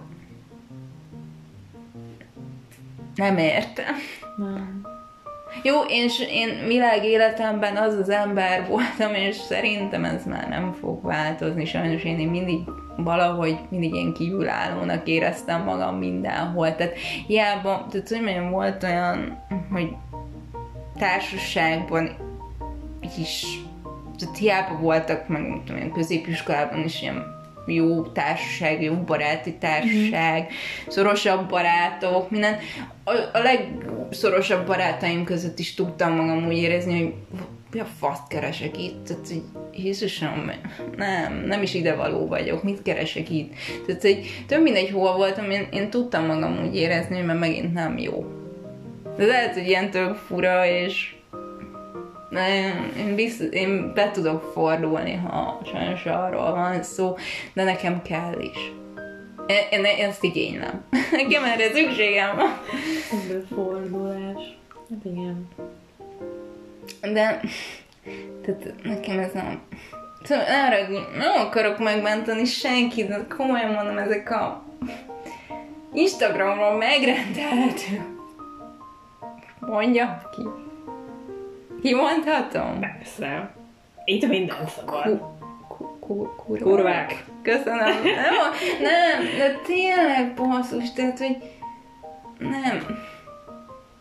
nem 3.15 3.39
értem. 3.39 3.95
Nem. 4.37 4.92
Jó, 5.63 5.81
én, 5.89 6.09
én 6.31 6.67
világ 6.67 7.05
életemben 7.05 7.77
az 7.77 7.95
az 7.95 8.09
ember 8.09 8.67
voltam, 8.69 9.15
és 9.15 9.37
szerintem 9.37 10.05
ez 10.05 10.25
már 10.27 10.49
nem 10.49 10.73
fog 10.73 11.03
változni. 11.05 11.65
Sajnos 11.65 12.03
én, 12.03 12.19
én 12.19 12.29
mindig 12.29 12.59
valahogy 12.97 13.59
mindig 13.69 13.95
ilyen 13.95 14.13
kívülállónak 14.13 15.09
éreztem 15.09 15.63
magam 15.63 15.97
mindenhol. 15.97 16.75
Tehát 16.75 16.99
hiába, 17.27 17.87
tehát 17.91 18.09
hogy 18.09 18.23
mondjam, 18.23 18.51
volt 18.51 18.83
olyan, 18.83 19.45
hogy 19.73 19.95
társaságban 20.99 22.17
is, 23.19 23.47
tehát 24.19 24.37
hiába 24.37 24.79
voltak, 24.79 25.29
meg 25.29 25.41
nem 25.41 25.61
tudom, 25.65 25.77
ilyen 25.77 25.93
középiskolában 25.93 26.85
is 26.85 27.03
ilyen 27.03 27.32
jó 27.67 28.03
társaság, 28.03 28.83
jó 28.83 28.95
baráti 28.95 29.55
társaság, 29.55 30.53
szorosabb 30.89 31.49
barátok, 31.49 32.31
minden. 32.31 32.57
A, 33.05 33.13
a 33.33 33.39
legszorosabb 33.39 34.67
barátaim 34.67 35.25
között 35.25 35.59
is 35.59 35.75
tudtam 35.75 36.15
magam 36.15 36.47
úgy 36.47 36.57
érezni, 36.57 37.03
hogy 37.03 37.15
mi 37.73 37.81
a 37.81 37.87
faszt 37.99 38.29
keresek 38.29 38.79
itt? 38.79 39.05
Tehát, 39.05 39.29
hogy 39.29 39.43
Jézusom, 39.75 40.51
nem, 40.97 41.45
nem 41.47 41.63
is 41.63 41.75
ide 41.75 41.95
való 41.95 42.27
vagyok, 42.27 42.63
mit 42.63 42.83
keresek 42.83 43.31
itt? 43.31 43.53
Tehát, 43.87 44.03
hogy 44.03 44.45
több 44.47 44.63
mindegy, 44.63 44.91
hol 44.91 45.17
voltam, 45.17 45.51
én, 45.51 45.67
én 45.73 45.91
tudtam 45.91 46.27
magam 46.27 46.67
úgy 46.67 46.77
érezni, 46.77 47.21
mert 47.21 47.39
megint 47.39 47.73
nem 47.73 47.99
jó. 47.99 48.25
De 49.17 49.27
lehet, 49.27 49.55
hogy 49.55 49.67
ilyen 49.67 49.91
tök 49.91 50.15
fura, 50.15 50.67
és 50.67 51.15
én, 52.97 53.15
biztos, 53.15 53.47
én 53.51 53.93
be 53.95 54.11
tudok 54.11 54.51
fordulni, 54.53 55.15
ha 55.15 55.61
sajnos 55.73 56.07
arról 56.07 56.51
van 56.51 56.83
szó, 56.83 57.17
de 57.53 57.65
nekem 57.65 58.03
kell 58.03 58.41
is. 58.41 58.73
Én, 59.47 59.85
én, 59.85 60.05
ezt 60.05 60.25
igénylem. 60.25 60.85
Nekem 61.11 61.45
erre 61.45 61.71
szükségem 61.73 62.37
van. 62.37 62.61
Fordulás. 63.55 64.59
Hát 64.91 65.05
igen. 65.05 65.49
De 67.01 67.41
tehát 68.43 68.75
nekem 68.83 69.19
ez 69.19 69.33
nem... 69.33 69.63
Szóval 70.23 70.45
nem, 70.45 70.71
ragul, 70.71 71.07
nem 71.17 71.47
akarok 71.47 71.79
megmenteni 71.79 72.45
senkit, 72.45 73.09
de 73.09 73.27
komolyan 73.37 73.73
mondom, 73.73 73.99
ezek 73.99 74.31
a 74.31 74.63
Instagramról 75.93 76.77
megrendelhető. 76.77 78.05
Mondja 79.61 80.31
ki. 80.37 80.62
Kimondhatom? 81.83 82.81
Persze. 82.81 83.51
Itt 84.05 84.27
minden 84.29 84.67
szabad. 84.77 85.21
Ku- 85.69 85.99
ku- 86.01 86.37
kurvák. 86.37 86.63
Kurvák. 86.63 87.25
Köszönöm. 87.43 87.87
Nem, 88.05 88.51
nem, 88.81 89.39
de 89.39 89.59
tényleg 89.67 90.35
basszus, 90.35 90.93
tehát, 90.93 91.19
hogy 91.19 91.37
nem, 92.39 92.99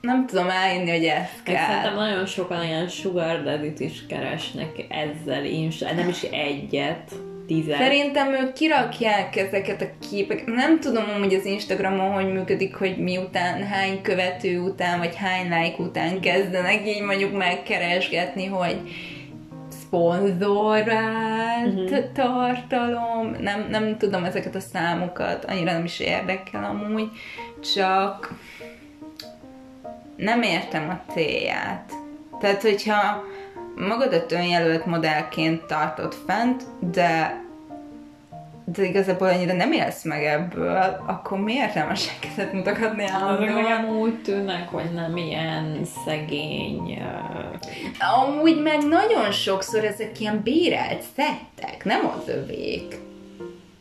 nem 0.02 0.26
tudom 0.26 0.50
elhinni, 0.50 0.90
hogy 0.90 1.06
ez 1.06 1.28
Meg 1.46 1.56
Szerintem 1.58 1.82
kell. 1.82 1.94
nagyon 1.94 2.26
sokan 2.26 2.64
ilyen 2.64 2.88
sugar 2.88 3.44
daddy 3.44 3.74
is 3.78 4.06
keresnek 4.08 4.86
ezzel 4.90 5.46
insta, 5.46 5.94
nem 5.94 6.08
is 6.10 6.22
egyet, 6.22 7.12
tizet. 7.52 7.78
Szerintem 7.78 8.34
ők 8.34 8.54
kirakják 8.54 9.36
ezeket 9.36 9.82
a 9.82 10.06
képeket. 10.10 10.46
Nem 10.46 10.80
tudom 10.80 11.04
hogy 11.20 11.34
az 11.34 11.46
Instagramon 11.46 12.12
hogy 12.12 12.34
működik, 12.34 12.76
hogy 12.76 12.98
miután, 12.98 13.68
hány 13.68 14.02
követő 14.02 14.60
után, 14.60 15.00
vagy 15.00 15.16
hány 15.16 15.44
like 15.44 15.84
után 15.84 16.20
kezdenek 16.20 16.88
így 16.88 17.02
mondjuk 17.02 17.38
megkeresgetni, 17.38 18.46
hogy 18.46 18.78
szponzorált 19.70 21.76
uh-huh. 21.76 22.12
tartalom. 22.14 23.36
Nem, 23.40 23.68
nem 23.70 23.98
tudom 23.98 24.24
ezeket 24.24 24.56
a 24.56 24.60
számokat, 24.60 25.46
annyira 25.46 25.72
nem 25.72 25.84
is 25.84 26.00
érdekel 26.00 26.64
amúgy, 26.64 27.10
csak 27.74 28.34
nem 30.16 30.42
értem 30.42 30.90
a 30.90 31.14
célját. 31.14 31.92
Tehát, 32.40 32.62
hogyha 32.62 33.24
magadat 33.76 34.32
önjelölt 34.32 34.86
modellként 34.86 35.64
tartod 35.64 36.14
fent, 36.26 36.64
de 36.80 37.40
de 38.66 38.86
igazából 38.86 39.28
annyira 39.28 39.54
nem 39.54 39.72
élsz 39.72 40.04
meg 40.04 40.24
ebből, 40.24 41.04
akkor 41.06 41.40
miért 41.40 41.74
nem 41.74 41.90
a 41.90 41.96
seggedet 41.96 42.54
mutogatni 42.54 43.06
állandóan? 43.06 43.62
nekem 43.62 43.90
úgy 43.90 44.22
tűnnek, 44.22 44.70
hogy 44.70 44.92
nem 44.94 45.18
ilyen 45.18 45.82
szegény... 46.06 47.02
Amúgy 48.16 48.62
meg 48.62 48.88
nagyon 48.88 49.32
sokszor 49.32 49.84
ezek 49.84 50.20
ilyen 50.20 50.42
bérelt 50.44 51.04
szettek, 51.16 51.86
nem 51.86 52.12
az 52.18 52.28
övék. 52.28 53.00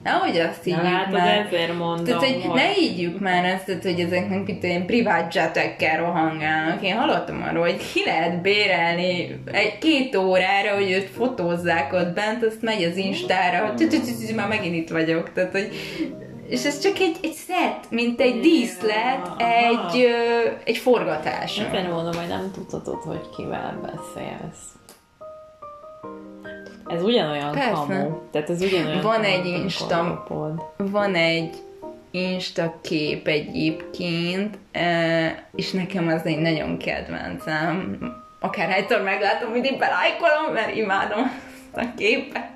Nehogy 0.03 0.39
azt 0.39 0.65
Na 0.65 0.75
higgyük 0.75 0.83
látod, 0.83 1.13
már. 1.13 1.47
ezért 1.47 1.79
mondom, 1.79 2.05
Tehát, 2.05 2.25
hogy 2.25 2.43
hogy... 2.45 2.55
ne 2.55 2.69
higgyük 2.69 3.21
már 3.21 3.45
ezt, 3.45 3.65
tehát, 3.65 3.83
hogy 3.83 4.01
ezeknek 4.01 4.47
mit 4.47 4.65
olyan 4.65 4.87
privát 4.87 5.35
jetekkel 5.35 5.97
rohangálnak. 5.97 6.83
Én 6.83 6.97
hallottam 6.97 7.43
arról, 7.43 7.63
hogy 7.63 7.93
ki 7.93 8.03
lehet 8.05 8.43
bérelni 8.43 9.41
egy 9.53 9.79
két 9.79 10.17
órára, 10.17 10.75
hogy 10.75 10.91
őt 10.91 11.09
fotózzák 11.11 11.93
ott 11.93 12.15
bent, 12.15 12.45
azt 12.45 12.63
megy 12.63 12.83
az 12.83 12.97
Instára, 12.97 13.75
tü- 13.75 14.35
már 14.37 14.49
megint 14.49 14.75
itt 14.75 14.91
vagyok. 14.91 15.33
Tehát, 15.33 15.51
hogy 15.53 15.69
és 16.49 16.65
ez 16.65 16.81
csak 16.81 16.99
egy, 16.99 17.17
egy 17.23 17.33
szett, 17.33 17.91
mint 17.91 18.21
egy 18.21 18.41
díszlet, 18.41 19.31
egy, 19.39 20.07
egy 20.65 20.77
forgatás. 20.77 21.59
Ezért 21.59 21.91
mondom, 21.91 22.15
hogy 22.15 22.29
nem 22.29 22.51
tudhatod, 22.55 23.03
hogy 23.03 23.29
kivel 23.37 23.81
beszélsz. 23.83 24.80
Ez 26.95 27.03
ugyanolyan 27.03 27.53
Persze. 27.53 27.71
kamu. 27.71 28.19
Tehát 28.31 28.51
ez 28.51 28.63
ugyanolyan 28.63 29.03
Van 29.03 29.13
kamu, 29.13 29.25
egy 29.25 29.47
Insta-. 29.47 30.27
Van 30.77 31.15
egy 31.15 31.57
Insta 32.11 32.79
kép 32.83 33.27
egyébként, 33.27 34.59
eh, 34.73 35.33
és 35.55 35.71
nekem 35.71 36.09
az 36.09 36.21
egy 36.25 36.39
nagyon 36.39 36.79
kedvencem. 36.79 37.99
Akárhányszor 38.41 39.03
meglátom, 39.03 39.51
mindig 39.51 39.79
belájkolom, 39.79 40.53
mert 40.53 40.75
imádom 40.77 41.50
azt 41.73 41.87
a 41.87 41.95
képet. 41.97 42.49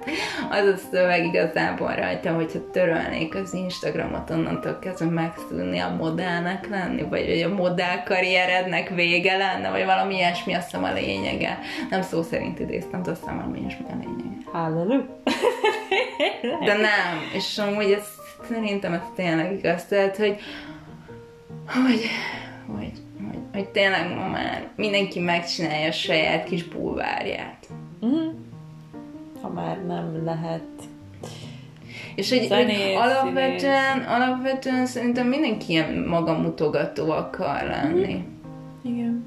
Az 0.51 0.67
a 0.67 0.77
szöveg 0.91 1.25
igazából 1.25 1.95
rajta, 1.95 2.33
hogyha 2.33 2.71
törölnék 2.71 3.35
az 3.35 3.55
Instagramot, 3.55 4.31
onnantól 4.31 4.79
kezdve 4.79 5.07
megszűnni 5.07 5.79
a 5.79 5.89
modellnek 5.89 6.69
lenni, 6.69 7.03
vagy 7.03 7.27
hogy 7.27 7.43
a 7.43 7.55
modell 7.55 8.03
karrierednek 8.05 8.89
vége 8.89 9.37
lenne, 9.37 9.71
vagy 9.71 9.85
valami 9.85 10.15
ilyesmi, 10.15 10.55
azt 10.55 10.65
hiszem 10.65 10.85
a 10.85 10.93
lényege. 10.93 11.59
Nem 11.91 12.03
szó 12.03 12.23
szerint 12.23 12.59
idéztem, 12.59 13.03
de 13.03 13.11
azt 13.11 13.21
hiszem 13.21 13.37
valami 13.37 13.59
ilyesmi 13.59 13.85
a 13.89 13.97
lényege. 14.01 14.51
Hallelujah. 14.53 15.05
De 16.65 16.73
nem, 16.73 17.21
és 17.35 17.59
amúgy 17.59 17.91
ez, 17.91 18.07
szerintem 18.49 18.93
ez 18.93 19.01
tényleg 19.15 19.53
igaz, 19.53 19.85
tehát, 19.85 20.17
hogy, 20.17 20.37
hogy, 21.67 22.11
hogy, 22.67 22.93
hogy, 23.31 23.39
hogy 23.53 23.69
tényleg 23.69 24.15
ma 24.15 24.29
már 24.29 24.69
mindenki 24.77 25.21
megcsinálja 25.21 25.89
a 25.89 25.93
saját 25.93 26.45
kis 26.45 26.65
bulvárját. 26.65 27.67
Mhm. 28.01 28.53
Ha 29.45 29.51
már 29.51 29.85
nem 29.87 30.25
lehet. 30.25 30.63
És 32.15 32.31
hogy, 32.31 32.43
Zenész, 32.43 32.97
alapvetően, 32.97 33.99
alapvetően 34.09 34.87
szerintem 34.87 35.27
mindenki 35.27 35.73
ilyen 35.73 36.05
magamutogató 36.09 37.11
akar 37.11 37.63
lenni. 37.63 38.25
Igen. 38.83 39.25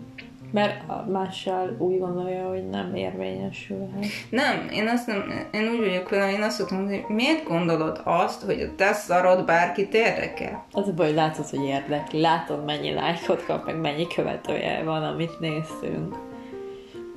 Mert 0.52 0.84
mással 1.12 1.76
úgy 1.78 2.00
gondolja, 2.00 2.48
hogy 2.48 2.70
nem 2.70 2.96
érvényesülhet. 2.96 4.06
Nem, 4.30 4.68
én 4.74 4.88
azt 4.88 5.08
nem, 5.08 5.48
én 5.52 5.68
úgy 5.70 5.80
vagyok 5.80 6.10
vele, 6.10 6.32
én 6.32 6.42
azt 6.42 6.58
szoktam 6.58 6.86
hogy 6.86 7.04
miért 7.08 7.48
gondolod 7.48 8.02
azt, 8.04 8.42
hogy 8.42 8.62
a 8.62 8.76
te 8.76 8.94
szarod 8.94 9.46
bárkit 9.46 9.94
érdekel? 9.94 10.66
Az 10.72 10.88
a 10.88 10.94
baj, 10.94 11.06
hogy 11.06 11.16
látod, 11.16 11.46
hogy 11.46 11.64
érdekli. 11.64 12.22
Látod, 12.22 12.66
mennyi 12.66 12.94
lájkot 12.94 13.46
kap, 13.46 13.66
meg 13.66 13.80
mennyi 13.80 14.08
követője 14.08 14.84
van, 14.84 15.04
amit 15.04 15.40
néztünk. 15.40 16.16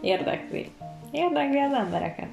Érdekli. 0.01 0.71
Érdekli 1.11 1.59
az 1.59 1.73
embereket. 1.73 2.29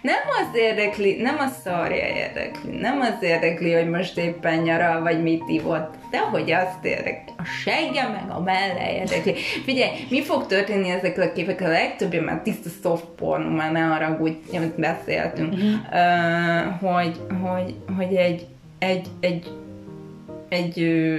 Nem 0.00 0.18
az 0.40 0.58
érdekli, 0.58 1.22
nem 1.22 1.38
a 1.38 1.46
szarja 1.64 2.06
érdekli, 2.06 2.78
nem 2.78 3.00
az 3.00 3.22
érdekli, 3.22 3.72
hogy 3.72 3.88
most 3.88 4.18
éppen 4.18 4.58
nyaral, 4.58 5.02
vagy 5.02 5.22
mit 5.22 5.42
ivott, 5.48 5.94
de 6.10 6.18
hogy 6.18 6.50
azt 6.50 6.84
érdekli. 6.84 7.32
A 7.36 7.44
segge 7.44 8.08
meg 8.08 8.36
a 8.36 8.40
melle 8.40 8.92
érdekli. 8.92 9.34
Figyelj, 9.64 9.90
mi 10.10 10.22
fog 10.22 10.46
történni 10.46 10.88
ezekkel 10.88 11.28
a 11.28 11.32
képekkel? 11.32 11.66
A 11.66 11.72
legtöbbje 11.72 12.20
már 12.20 12.40
tiszta 12.42 12.68
soft 12.82 13.06
porn, 13.16 13.42
már 13.42 13.72
ne 13.72 13.80
haragudj, 13.80 14.56
amit 14.56 14.80
beszéltünk, 14.80 15.52
uh, 15.52 16.80
hogy, 16.80 17.20
hogy, 17.42 17.74
hogy 17.96 18.14
egy, 18.14 18.46
egy, 18.78 19.06
egy, 19.20 19.50
egy 20.48 20.80
ö, 20.80 21.16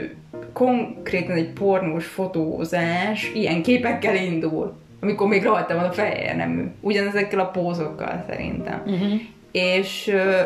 konkrétan 0.53 1.35
egy 1.35 1.49
pornós 1.49 2.05
fotózás 2.05 3.31
ilyen 3.33 3.61
képekkel 3.61 4.15
indul 4.15 4.75
amikor 5.01 5.27
még 5.27 5.43
rajta 5.43 5.75
van 5.75 5.83
a 5.83 5.91
fehér 5.91 6.35
nemű. 6.35 6.63
Ugyanezekkel 6.81 7.39
a 7.39 7.45
pózokkal 7.45 8.23
szerintem. 8.27 8.81
Uh-huh. 8.85 9.21
És 9.51 10.07
ö, 10.07 10.41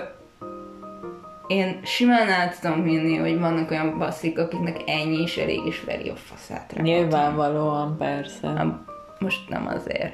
én 1.48 1.80
simán 1.84 2.30
át 2.30 2.62
tudom 2.62 2.84
hinni, 2.84 3.18
hogy 3.18 3.40
vannak 3.40 3.72
olyan 3.72 3.98
basszik, 3.98 4.40
akiknek 4.40 4.78
ennyi 4.86 5.22
is 5.22 5.38
elég 5.38 5.66
is 5.66 5.84
veri 5.84 6.10
a 6.10 6.16
faszát 6.16 6.74
rá. 6.74 6.82
Nyilvánvalóan, 6.82 7.98
persze. 7.98 8.52
Nem, 8.52 8.86
Most 9.20 9.50
nem 9.50 9.68
azért. 9.68 10.14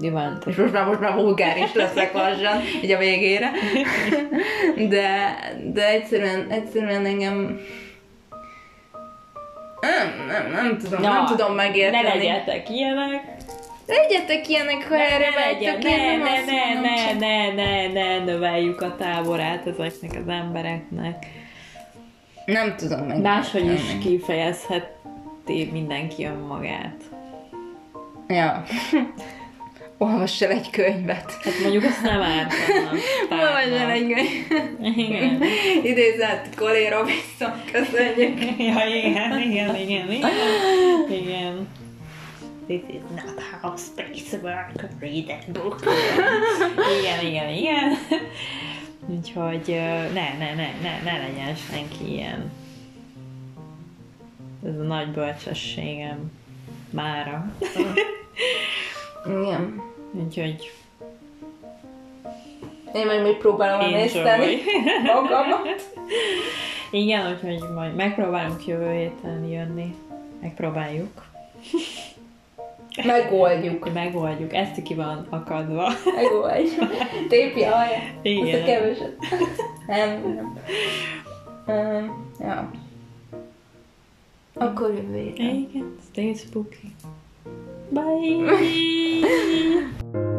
Nyilván. 0.00 0.42
És 0.46 0.56
most 0.56 0.72
már, 0.72 0.86
most 0.86 1.00
már 1.00 1.14
vulgáris 1.14 1.74
leszek 1.74 2.12
lassan, 2.12 2.60
így 2.82 2.90
a 2.90 2.98
végére. 2.98 3.50
De, 4.88 5.38
de 5.72 5.88
egyszerűen, 5.88 6.46
egyszerűen 6.50 7.04
engem 7.04 7.60
nem, 9.80 10.26
nem, 10.26 10.50
nem 10.52 10.78
tudom, 10.78 11.00
Na, 11.00 11.12
nem 11.12 11.26
tudom 11.26 11.54
megérteni. 11.54 12.02
Ne 12.02 12.14
legyetek 12.14 12.70
ilyenek. 12.70 13.22
Legyetek 13.86 14.48
ilyenek, 14.48 14.88
ha 14.88 14.94
erre 14.94 15.28
legyen, 15.30 15.72
vágytok, 15.72 15.82
ne, 15.82 15.96
én 15.96 16.18
nem 16.18 16.22
ne, 16.22 16.30
azt 16.32 16.46
ne, 16.46 16.52
mondom, 16.74 16.82
ne, 16.82 17.06
csak- 17.06 17.18
ne, 17.18 17.52
ne, 17.52 17.86
ne, 17.92 18.24
növeljük 18.24 18.80
a 18.80 18.96
táborát 18.96 19.66
ezeknek 19.66 20.10
az 20.22 20.28
embereknek. 20.28 21.26
Nem 22.46 22.76
tudom 22.76 23.00
meg. 23.00 23.20
Máshogy 23.20 23.72
is 23.72 23.80
kifejezheti 24.02 25.68
mindenki 25.72 26.24
önmagát. 26.24 26.96
Ja. 28.28 28.64
Olvass 29.98 30.40
el 30.42 30.50
egy 30.50 30.70
könyvet. 30.70 31.32
Hát 31.42 31.54
mondjuk 31.62 31.84
azt 31.84 32.02
nem 32.02 32.20
ártana. 32.20 32.90
Olvass 33.30 33.80
el 33.80 33.90
egy 33.90 34.06
könyvet. 34.14 34.96
Igen. 34.96 35.42
Idézett 35.82 36.54
Colin 36.56 36.90
Robinson, 36.90 37.62
köszönjük. 37.72 38.40
Ja, 38.58 38.86
igen, 38.86 39.40
igen, 39.40 39.76
igen, 39.76 40.10
igen. 40.10 40.30
Igen. 41.10 41.68
This 42.66 42.82
is 42.88 43.02
not 43.14 43.38
how 43.60 43.76
space 43.76 44.36
work. 44.42 44.72
Read 45.00 45.26
that 45.26 45.52
book. 45.52 45.80
Igen, 47.00 47.26
igen, 47.26 47.48
igen. 47.48 47.92
Úgyhogy 49.06 49.62
ne, 50.12 50.34
ne, 50.38 50.54
ne, 50.54 50.70
ne, 50.82 51.00
ne 51.04 51.18
legyen 51.18 51.54
senki 51.54 52.12
ilyen. 52.12 52.50
Ez 54.66 54.78
a 54.78 54.82
nagy 54.82 55.08
bölcsességem 55.08 56.30
mára. 56.90 57.52
Igen. 59.26 59.82
Úgyhogy 60.12 60.70
Én 62.94 63.06
meg 63.06 63.22
még 63.22 63.36
próbálom 63.36 63.80
Enjoy. 63.80 63.98
emészteni 63.98 64.56
magamat. 65.14 65.92
igen, 66.90 67.32
úgyhogy 67.32 67.70
majd 67.74 67.94
megpróbálunk 67.94 68.66
jövő 68.66 68.92
héten 68.96 69.44
jönni. 69.44 69.94
Megpróbáljuk. 70.40 71.24
Megoldjuk. 73.04 73.92
Megoldjuk. 73.92 74.54
Ezt 74.54 74.82
ki 74.82 74.94
van 74.94 75.26
akadva. 75.30 75.92
Megoldjuk. 76.14 76.90
Tépi 77.28 77.62
a 77.62 77.70
haját. 77.70 78.02
Azt 78.02 78.24
a 78.24 78.28
Igen. 78.28 78.64
keveset. 78.64 79.16
Nem, 79.86 80.20
nem. 80.34 80.58
Um, 81.66 82.32
ja. 82.40 82.70
Akkor 84.54 84.94
jövő 84.94 85.16
héten. 85.16 85.46
Igen, 85.46 85.96
stay 86.10 86.34
spooky. 86.34 86.94
Bye! 87.88 88.10